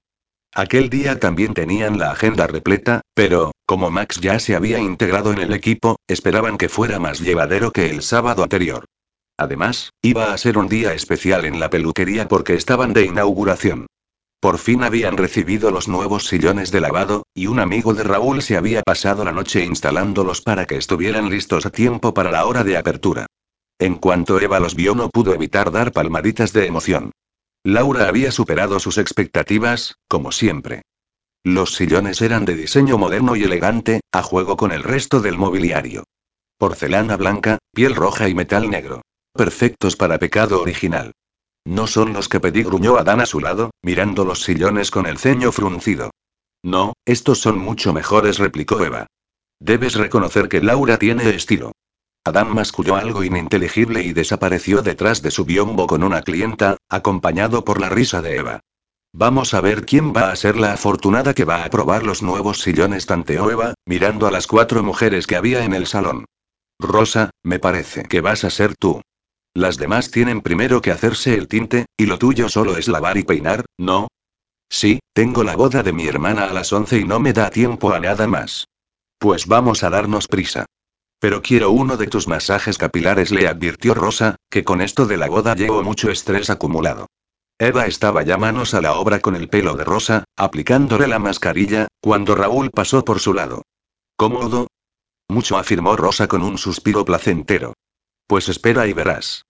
[0.54, 5.38] Aquel día también tenían la agenda repleta, pero, como Max ya se había integrado en
[5.38, 8.84] el equipo, esperaban que fuera más llevadero que el sábado anterior.
[9.36, 13.86] Además, iba a ser un día especial en la peluquería porque estaban de inauguración.
[14.40, 18.56] Por fin habían recibido los nuevos sillones de lavado, y un amigo de Raúl se
[18.56, 22.76] había pasado la noche instalándolos para que estuvieran listos a tiempo para la hora de
[22.76, 23.26] apertura.
[23.78, 27.12] En cuanto Eva los vio no pudo evitar dar palmaditas de emoción.
[27.64, 30.82] Laura había superado sus expectativas, como siempre.
[31.44, 36.04] Los sillones eran de diseño moderno y elegante, a juego con el resto del mobiliario.
[36.56, 39.02] Porcelana blanca, piel roja y metal negro.
[39.32, 41.12] Perfectos para pecado original.
[41.64, 45.18] No son los que pedí, gruñó Adán a su lado, mirando los sillones con el
[45.18, 46.10] ceño fruncido.
[46.62, 49.06] No, estos son mucho mejores, replicó Eva.
[49.58, 51.72] Debes reconocer que Laura tiene estilo.
[52.24, 57.80] Adán masculló algo ininteligible y desapareció detrás de su biombo con una clienta, acompañado por
[57.80, 58.60] la risa de Eva.
[59.14, 62.62] Vamos a ver quién va a ser la afortunada que va a probar los nuevos
[62.62, 66.24] sillones, tanteó Eva, mirando a las cuatro mujeres que había en el salón.
[66.78, 69.02] Rosa, me parece que vas a ser tú.
[69.54, 73.22] Las demás tienen primero que hacerse el tinte, y lo tuyo solo es lavar y
[73.22, 74.08] peinar, ¿no?
[74.70, 77.92] Sí, tengo la boda de mi hermana a las 11 y no me da tiempo
[77.92, 78.64] a nada más.
[79.18, 80.64] Pues vamos a darnos prisa.
[81.20, 85.28] Pero quiero uno de tus masajes capilares, le advirtió Rosa, que con esto de la
[85.28, 87.08] boda llevo mucho estrés acumulado.
[87.58, 91.88] Eva estaba ya manos a la obra con el pelo de Rosa, aplicándole la mascarilla,
[92.00, 93.62] cuando Raúl pasó por su lado.
[94.16, 94.66] ¿Cómodo?
[95.28, 97.74] Mucho afirmó Rosa con un suspiro placentero.
[98.26, 99.44] Pues espera y verás.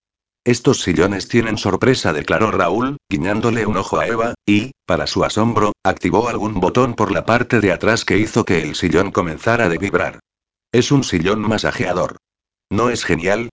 [0.45, 5.73] Estos sillones tienen sorpresa, declaró Raúl, guiñándole un ojo a Eva, y, para su asombro,
[5.85, 9.69] activó algún botón por la parte de atrás que hizo que el sillón comenzara a
[9.69, 10.19] vibrar.
[10.73, 12.17] Es un sillón masajeador.
[12.71, 13.51] ¿No es genial?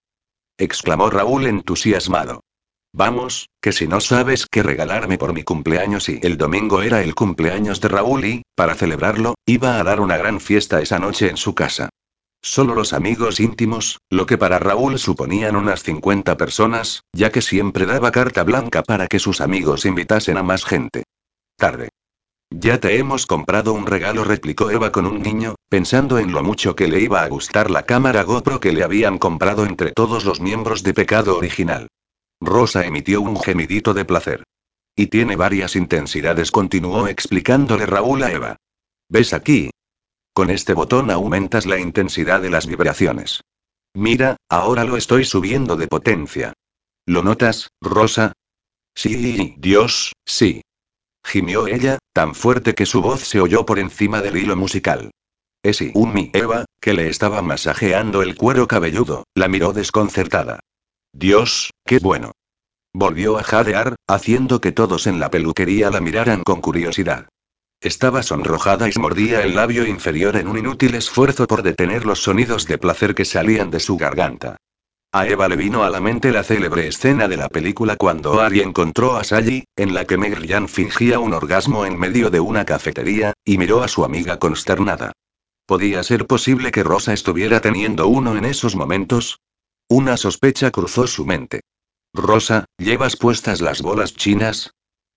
[0.58, 2.42] exclamó Raúl entusiasmado.
[2.91, 7.14] Vamos, que si no sabes qué regalarme por mi cumpleaños y el domingo era el
[7.14, 11.38] cumpleaños de Raúl y, para celebrarlo, iba a dar una gran fiesta esa noche en
[11.38, 11.90] su casa.
[12.41, 17.86] Solo los amigos íntimos, lo que para Raúl suponían unas 50 personas, ya que siempre
[17.86, 21.03] daba carta blanca para que sus amigos invitasen a más gente.
[21.57, 21.90] Tarde.
[22.49, 26.76] Ya te hemos comprado un regalo, replicó Eva con un niño, pensando en lo mucho
[26.76, 30.40] que le iba a gustar la cámara GoPro que le habían comprado entre todos los
[30.40, 31.90] miembros de Pecado Original.
[32.41, 34.44] Rosa emitió un gemidito de placer.
[34.95, 38.57] Y tiene varias intensidades, continuó explicándole Raúl a Eva.
[39.10, 39.72] ¿Ves aquí?
[40.34, 43.41] Con este botón aumentas la intensidad de las vibraciones.
[43.94, 46.53] Mira, ahora lo estoy subiendo de potencia.
[47.06, 48.34] ¿Lo notas, Rosa?
[48.95, 50.61] Sí, Dios, sí.
[51.26, 55.11] Gimió ella, tan fuerte que su voz se oyó por encima del hilo musical.
[55.64, 60.61] Esi mi Eva, que le estaba masajeando el cuero cabelludo, la miró desconcertada.
[61.14, 62.31] Dios, qué bueno.
[62.94, 67.27] Volvió a jadear, haciendo que todos en la peluquería la miraran con curiosidad.
[67.81, 72.65] Estaba sonrojada y mordía el labio inferior en un inútil esfuerzo por detener los sonidos
[72.68, 74.57] de placer que salían de su garganta.
[75.11, 78.60] A Eva le vino a la mente la célebre escena de la película cuando Ari
[78.60, 82.65] encontró a Sally, en la que Meg Ryan fingía un orgasmo en medio de una
[82.65, 85.14] cafetería, y miró a su amiga consternada.
[85.65, 89.40] ¿Podía ser posible que Rosa estuviera teniendo uno en esos momentos?
[89.91, 91.61] Una sospecha cruzó su mente.
[92.14, 94.72] Rosa, ¿llevas puestas las bolas chinas?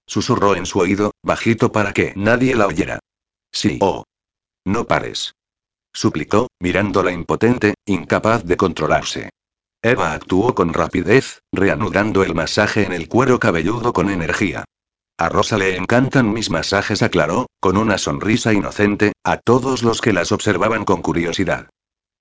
[0.06, 2.98] Susurró en su oído, bajito para que nadie la oyera.
[3.52, 3.78] Sí.
[3.82, 4.04] Oh.
[4.64, 5.34] No pares.
[5.92, 9.30] Suplicó, mirándola impotente, incapaz de controlarse.
[9.82, 14.64] Eva actuó con rapidez, reanudando el masaje en el cuero cabelludo con energía.
[15.18, 20.14] A Rosa le encantan mis masajes, aclaró, con una sonrisa inocente, a todos los que
[20.14, 21.68] las observaban con curiosidad.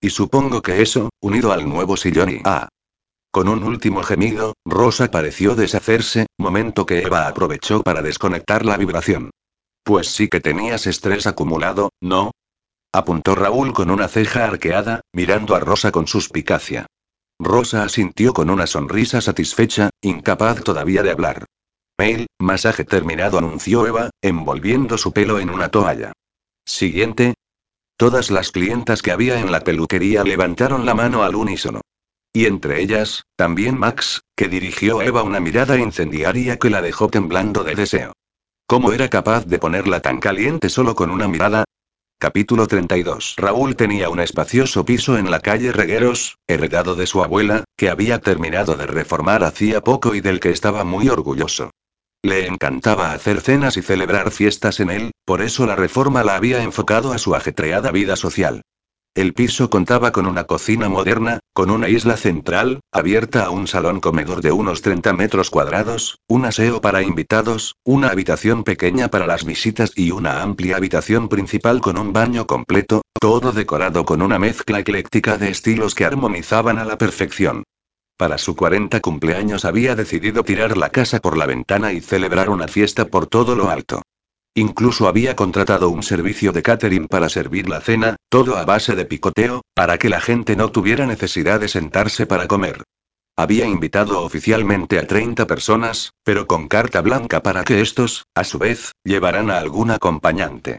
[0.02, 2.68] Y supongo que eso, unido al nuevo sillón y a
[3.32, 9.32] con un último gemido, Rosa pareció deshacerse, momento que Eva aprovechó para desconectar la vibración.
[9.84, 12.32] Pues sí que tenías estrés acumulado, ¿no?
[12.92, 16.88] Apuntó Raúl con una ceja arqueada, mirando a Rosa con suspicacia.
[17.40, 21.46] Rosa asintió con una sonrisa satisfecha, incapaz todavía de hablar.
[21.98, 26.12] Mail, masaje terminado, anunció Eva, envolviendo su pelo en una toalla.
[26.66, 27.36] Siguiente.
[28.02, 31.82] Todas las clientas que había en la peluquería levantaron la mano al unísono.
[32.34, 37.10] Y entre ellas, también Max, que dirigió a Eva una mirada incendiaria que la dejó
[37.10, 38.14] temblando de deseo.
[38.66, 41.64] ¿Cómo era capaz de ponerla tan caliente solo con una mirada?
[42.18, 43.36] Capítulo 32.
[43.38, 48.18] Raúl tenía un espacioso piso en la calle Regueros, heredado de su abuela, que había
[48.18, 51.70] terminado de reformar hacía poco y del que estaba muy orgulloso.
[52.24, 56.62] Le encantaba hacer cenas y celebrar fiestas en él, por eso la reforma la había
[56.62, 58.62] enfocado a su ajetreada vida social.
[59.16, 64.00] El piso contaba con una cocina moderna, con una isla central, abierta a un salón
[64.00, 69.44] comedor de unos 30 metros cuadrados, un aseo para invitados, una habitación pequeña para las
[69.44, 74.80] visitas y una amplia habitación principal con un baño completo, todo decorado con una mezcla
[74.80, 77.64] ecléctica de estilos que armonizaban a la perfección.
[78.22, 82.68] Para su 40 cumpleaños había decidido tirar la casa por la ventana y celebrar una
[82.68, 84.04] fiesta por todo lo alto.
[84.54, 89.06] Incluso había contratado un servicio de catering para servir la cena, todo a base de
[89.06, 92.84] picoteo, para que la gente no tuviera necesidad de sentarse para comer.
[93.36, 98.60] Había invitado oficialmente a 30 personas, pero con carta blanca para que estos, a su
[98.60, 100.78] vez, llevaran a algún acompañante.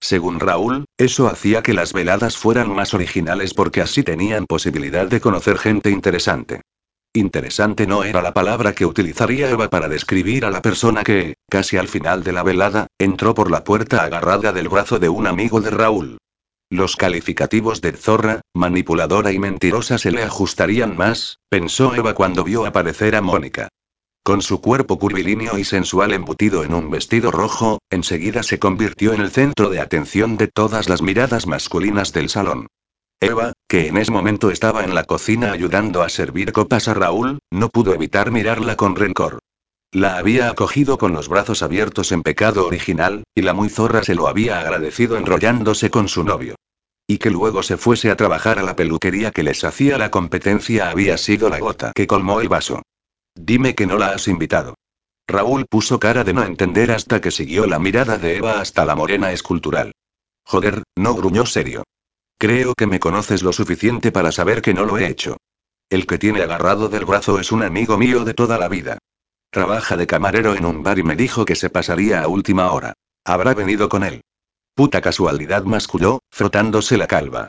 [0.00, 5.20] Según Raúl, eso hacía que las veladas fueran más originales porque así tenían posibilidad de
[5.20, 6.62] conocer gente interesante.
[7.12, 11.76] Interesante no era la palabra que utilizaría Eva para describir a la persona que, casi
[11.76, 15.60] al final de la velada, entró por la puerta agarrada del brazo de un amigo
[15.60, 16.18] de Raúl.
[16.70, 22.64] Los calificativos de zorra, manipuladora y mentirosa se le ajustarían más, pensó Eva cuando vio
[22.64, 23.68] aparecer a Mónica.
[24.22, 29.20] Con su cuerpo curvilíneo y sensual embutido en un vestido rojo, enseguida se convirtió en
[29.20, 32.68] el centro de atención de todas las miradas masculinas del salón.
[33.22, 37.38] Eva, que en ese momento estaba en la cocina ayudando a servir copas a Raúl,
[37.50, 39.40] no pudo evitar mirarla con rencor.
[39.92, 44.14] La había acogido con los brazos abiertos en pecado original, y la muy zorra se
[44.14, 46.54] lo había agradecido enrollándose con su novio.
[47.06, 50.88] Y que luego se fuese a trabajar a la peluquería que les hacía la competencia
[50.88, 52.80] había sido la gota que colmó el vaso.
[53.34, 54.76] Dime que no la has invitado.
[55.28, 58.94] Raúl puso cara de no entender hasta que siguió la mirada de Eva hasta la
[58.94, 59.92] morena escultural.
[60.46, 61.84] Joder, no gruñó serio.
[62.40, 65.36] Creo que me conoces lo suficiente para saber que no lo he hecho.
[65.90, 68.96] El que tiene agarrado del brazo es un amigo mío de toda la vida.
[69.50, 72.94] Trabaja de camarero en un bar y me dijo que se pasaría a última hora.
[73.26, 74.22] Habrá venido con él.
[74.74, 77.48] Puta casualidad masculló, frotándose la calva.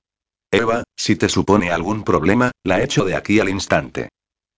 [0.51, 4.09] Eva, si te supone algún problema, la echo de aquí al instante.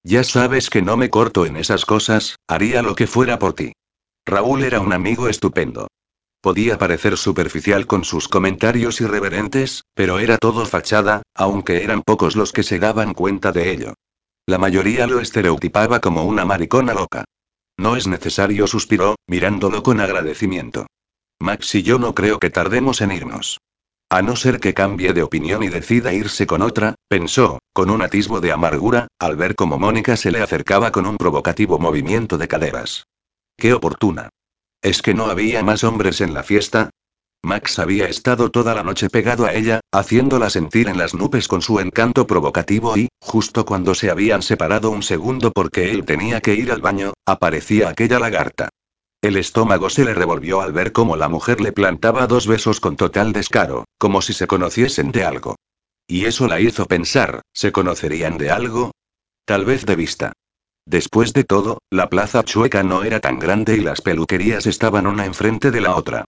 [0.01, 3.73] Ya sabes que no me corto en esas cosas, haría lo que fuera por ti.
[4.25, 5.89] Raúl era un amigo estupendo.
[6.43, 12.51] Podía parecer superficial con sus comentarios irreverentes, pero era todo fachada, aunque eran pocos los
[12.51, 13.93] que se daban cuenta de ello.
[14.45, 17.23] La mayoría lo estereotipaba como una maricona loca.
[17.77, 20.87] No es necesario, suspiró, mirándolo con agradecimiento.
[21.39, 23.61] Max y yo no creo que tardemos en irnos.
[24.09, 28.01] A no ser que cambie de opinión y decida irse con otra, pensó, con un
[28.01, 32.49] atisbo de amargura, al ver cómo Mónica se le acercaba con un provocativo movimiento de
[32.49, 33.05] caderas.
[33.55, 34.27] Qué oportuna.
[34.83, 36.89] ¿Es que no había más hombres en la fiesta?
[37.41, 41.61] Max había estado toda la noche pegado a ella, haciéndola sentir en las nubes con
[41.61, 46.55] su encanto provocativo y, justo cuando se habían separado un segundo porque él tenía que
[46.55, 48.67] ir al baño, aparecía aquella lagarta.
[49.21, 52.97] El estómago se le revolvió al ver cómo la mujer le plantaba dos besos con
[52.97, 55.55] total descaro, como si se conociesen de algo.
[56.07, 58.91] Y eso la hizo pensar, ¿se conocerían de algo?
[59.45, 60.32] Tal vez de vista.
[60.85, 65.25] Después de todo, la plaza chueca no era tan grande y las peluquerías estaban una
[65.25, 66.25] enfrente de la otra.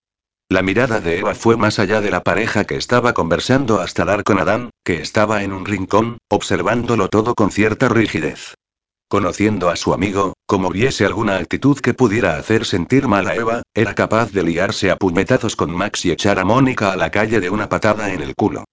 [0.48, 4.24] La mirada de Eva fue más allá de la pareja que estaba conversando hasta dar
[4.24, 8.54] con Adán, que estaba en un rincón, observándolo todo con cierta rigidez.
[9.08, 13.64] Conociendo a su amigo, como viese alguna actitud que pudiera hacer sentir mal a Eva,
[13.74, 17.40] era capaz de liarse a puñetazos con Max y echar a Mónica a la calle
[17.40, 18.66] de una patada en el culo.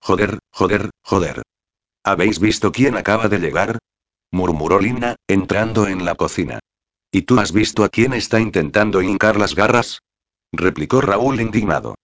[0.00, 1.42] Joder, joder, joder.
[2.04, 3.78] ¿Habéis visto quién acaba de llegar?
[4.30, 6.60] Murmuró Lina, entrando en la cocina.
[7.10, 10.02] ¿Y tú has visto a quién está intentando hincar las garras?
[10.52, 11.94] replicó Raúl indignado.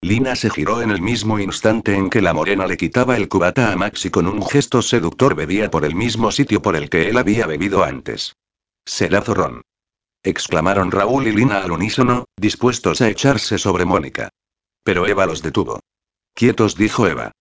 [0.00, 3.72] Lina se giró en el mismo instante en que la morena le quitaba el cubata
[3.72, 7.08] a Max y con un gesto seductor bebía por el mismo sitio por el que
[7.08, 8.34] él había bebido antes.
[8.84, 9.62] Será zorrón.
[10.24, 14.30] exclamaron Raúl y Lina al unísono, dispuestos a echarse sobre Mónica.
[14.82, 15.80] Pero Eva los detuvo.
[16.34, 17.32] Quietos, dijo Eva.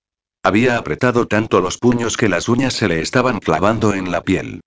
[0.43, 4.61] Había apretado tanto los puños que las uñas se le estaban clavando en la piel.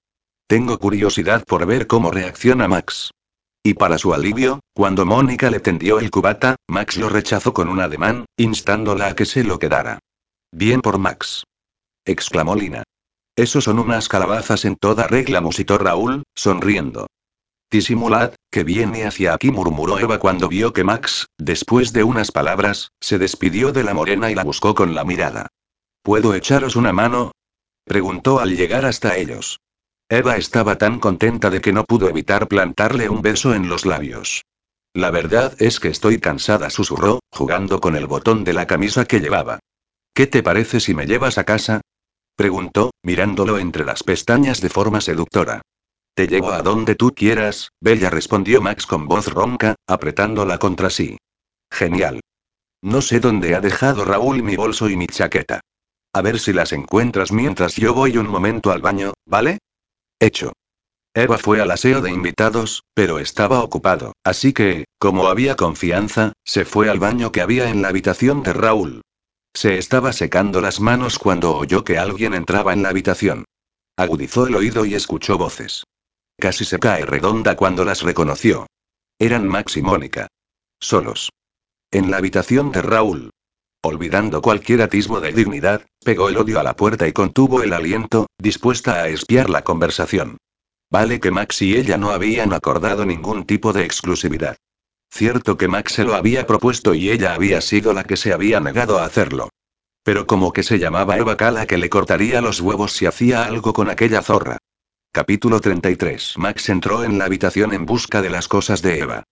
[0.46, 3.10] Tengo curiosidad por ver cómo reacciona Max.
[3.64, 7.80] Y para su alivio, cuando Mónica le tendió el cubata, Max lo rechazó con un
[7.80, 9.98] ademán, instándola a que se lo quedara.
[10.52, 11.42] Bien por Max.
[12.04, 12.84] exclamó Lina.
[13.34, 17.08] Eso son unas calabazas en toda regla, musitó Raúl, sonriendo.
[17.68, 22.90] Disimulad, que viene hacia aquí, murmuró Eva cuando vio que Max, después de unas palabras,
[23.00, 25.48] se despidió de la morena y la buscó con la mirada.
[26.04, 27.32] ¿Puedo echaros una mano?
[27.82, 29.60] preguntó al llegar hasta ellos.
[30.10, 34.44] Eva estaba tan contenta de que no pudo evitar plantarle un beso en los labios.
[34.92, 39.20] La verdad es que estoy cansada, susurró, jugando con el botón de la camisa que
[39.20, 39.60] llevaba.
[40.12, 41.80] ¿Qué te parece si me llevas a casa?
[42.36, 45.62] preguntó, mirándolo entre las pestañas de forma seductora.
[46.14, 51.16] Te llevo a donde tú quieras, Bella respondió Max con voz ronca, apretándola contra sí.
[51.70, 52.20] Genial.
[52.82, 55.62] No sé dónde ha dejado Raúl mi bolso y mi chaqueta.
[56.14, 59.58] A ver si las encuentras mientras yo voy un momento al baño, ¿vale?
[60.20, 60.52] Hecho.
[61.12, 66.64] Eva fue al aseo de invitados, pero estaba ocupado, así que, como había confianza, se
[66.64, 69.02] fue al baño que había en la habitación de Raúl.
[69.54, 73.44] Se estaba secando las manos cuando oyó que alguien entraba en la habitación.
[73.96, 75.82] Agudizó el oído y escuchó voces.
[76.38, 78.68] Casi se cae redonda cuando las reconoció.
[79.18, 80.28] Eran Max y Mónica.
[80.80, 81.30] Solos.
[81.90, 83.30] En la habitación de Raúl.
[83.86, 88.28] Olvidando cualquier atisbo de dignidad, pegó el odio a la puerta y contuvo el aliento,
[88.38, 90.38] dispuesta a espiar la conversación.
[90.90, 94.56] Vale que Max y ella no habían acordado ningún tipo de exclusividad.
[95.12, 98.58] Cierto que Max se lo había propuesto y ella había sido la que se había
[98.58, 99.50] negado a hacerlo.
[100.02, 103.74] Pero como que se llamaba Eva Cala que le cortaría los huevos si hacía algo
[103.74, 104.56] con aquella zorra.
[105.12, 106.38] Capítulo 33.
[106.38, 109.24] Max entró en la habitación en busca de las cosas de Eva.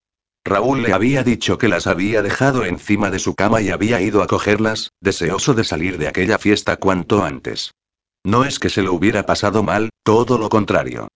[0.44, 4.22] Raúl le había dicho que las había dejado encima de su cama y había ido
[4.22, 7.72] a cogerlas, deseoso de salir de aquella fiesta cuanto antes.
[8.24, 11.08] No es que se lo hubiera pasado mal, todo lo contrario.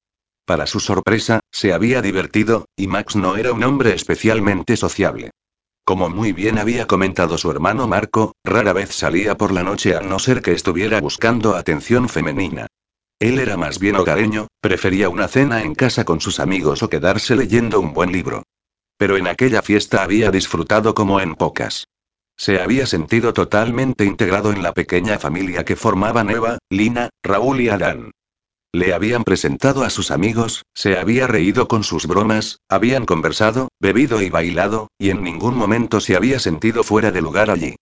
[0.44, 5.30] Para su sorpresa, se había divertido, y Max no era un hombre especialmente sociable.
[5.84, 10.00] Como muy bien había comentado su hermano Marco, rara vez salía por la noche a
[10.00, 12.68] no ser que estuviera buscando atención femenina.
[13.18, 17.34] Él era más bien hogareño, prefería una cena en casa con sus amigos o quedarse
[17.34, 18.42] leyendo un buen libro.
[18.98, 21.88] Pero en aquella fiesta había disfrutado como en pocas.
[22.36, 27.68] Se había sentido totalmente integrado en la pequeña familia que formaban Eva, Lina, Raúl y
[27.68, 28.10] Adán.
[28.72, 34.20] Le habían presentado a sus amigos, se había reído con sus bromas, habían conversado, bebido
[34.20, 37.76] y bailado, y en ningún momento se había sentido fuera de lugar allí.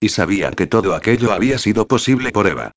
[0.00, 2.72] Y sabía que todo aquello había sido posible por Eva.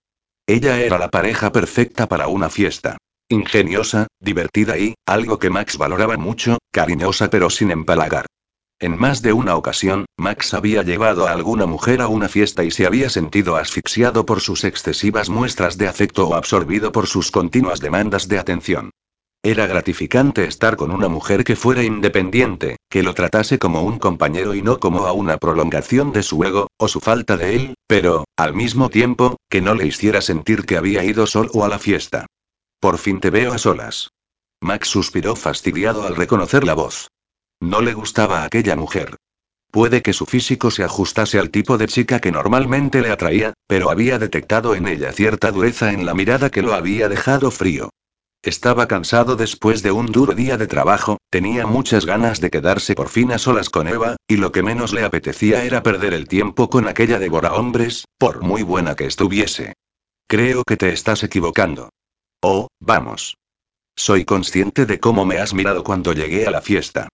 [0.48, 2.98] Ella era la pareja perfecta para una fiesta.
[3.30, 8.26] Ingeniosa, divertida y, algo que Max valoraba mucho, cariñosa pero sin empalagar.
[8.80, 12.72] En más de una ocasión, Max había llevado a alguna mujer a una fiesta y
[12.72, 17.80] se había sentido asfixiado por sus excesivas muestras de afecto o absorbido por sus continuas
[17.80, 18.90] demandas de atención.
[19.44, 24.54] Era gratificante estar con una mujer que fuera independiente, que lo tratase como un compañero
[24.54, 28.26] y no como a una prolongación de su ego, o su falta de él, pero,
[28.36, 32.28] al mismo tiempo, que no le hiciera sentir que había ido solo a la fiesta.
[32.80, 34.10] Por fin te veo a solas.
[34.62, 37.10] Max suspiró fastidiado al reconocer la voz.
[37.60, 39.18] No le gustaba aquella mujer.
[39.72, 43.90] Puede que su físico se ajustase al tipo de chica que normalmente le atraía, pero
[43.90, 47.90] había detectado en ella cierta dureza en la mirada que lo había dejado frío.
[48.44, 53.10] Estaba cansado después de un duro día de trabajo, tenía muchas ganas de quedarse por
[53.10, 56.70] fin a solas con Eva, y lo que menos le apetecía era perder el tiempo
[56.70, 59.74] con aquella devora hombres, por muy buena que estuviese.
[60.28, 61.90] Creo que te estás equivocando.
[62.42, 63.36] Oh, vamos.
[63.96, 67.10] Soy consciente de cómo me has mirado cuando llegué a la fiesta.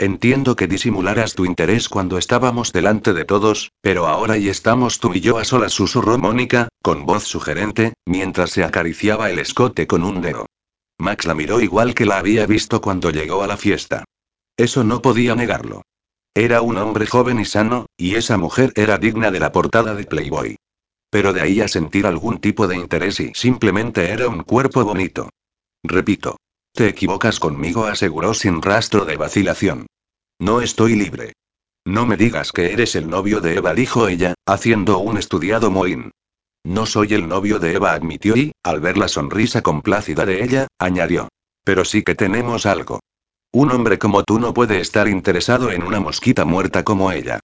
[0.00, 5.12] Entiendo que disimularas tu interés cuando estábamos delante de todos, pero ahora y estamos tú
[5.14, 10.04] y yo a solas, susurró Mónica, con voz sugerente, mientras se acariciaba el escote con
[10.04, 10.46] un dedo.
[10.98, 14.04] Max la miró igual que la había visto cuando llegó a la fiesta.
[14.56, 15.82] Eso no podía negarlo.
[16.34, 20.04] Era un hombre joven y sano, y esa mujer era digna de la portada de
[20.04, 20.56] Playboy.
[21.10, 25.30] Pero de ahí a sentir algún tipo de interés y simplemente era un cuerpo bonito.
[25.82, 26.36] Repito.
[26.72, 29.86] Te equivocas conmigo, aseguró sin rastro de vacilación.
[30.38, 31.32] No estoy libre.
[31.84, 36.10] No me digas que eres el novio de Eva, dijo ella, haciendo un estudiado mohín.
[36.64, 40.68] No soy el novio de Eva, admitió y, al ver la sonrisa complácida de ella,
[40.78, 41.28] añadió.
[41.64, 43.00] Pero sí que tenemos algo.
[43.52, 47.40] Un hombre como tú no puede estar interesado en una mosquita muerta como ella.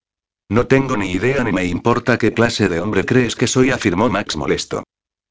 [0.51, 4.11] No tengo ni idea ni me importa qué clase de hombre crees que soy, afirmó
[4.11, 4.85] Max molesto.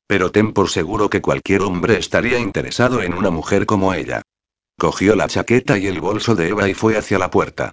[0.08, 4.22] Pero ten por seguro que cualquier hombre estaría interesado en una mujer como ella.
[4.78, 7.72] Cogió la chaqueta y el bolso de Eva y fue hacia la puerta.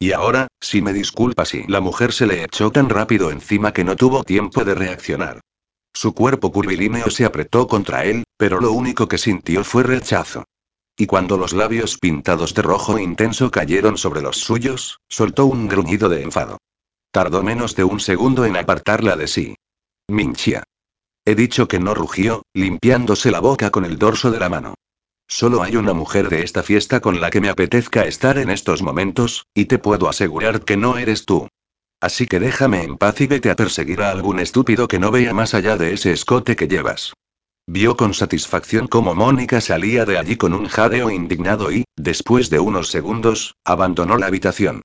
[0.00, 3.84] Y ahora, si me disculpa si la mujer se le echó tan rápido encima que
[3.84, 5.40] no tuvo tiempo de reaccionar.
[5.92, 10.44] Su cuerpo curvilíneo se apretó contra él, pero lo único que sintió fue rechazo.
[10.96, 16.08] Y cuando los labios pintados de rojo intenso cayeron sobre los suyos, soltó un gruñido
[16.08, 16.58] de enfado.
[17.10, 19.54] Tardó menos de un segundo en apartarla de sí.
[20.08, 20.62] Minchia.
[21.24, 24.74] He dicho que no rugió, limpiándose la boca con el dorso de la mano.
[25.26, 28.82] Solo hay una mujer de esta fiesta con la que me apetezca estar en estos
[28.82, 31.48] momentos, y te puedo asegurar que no eres tú.
[32.00, 35.34] Así que déjame en paz y vete a perseguir a algún estúpido que no vea
[35.34, 37.12] más allá de ese escote que llevas.
[37.66, 42.60] Vio con satisfacción cómo Mónica salía de allí con un jadeo indignado y, después de
[42.60, 44.80] unos segundos, abandonó la habitación.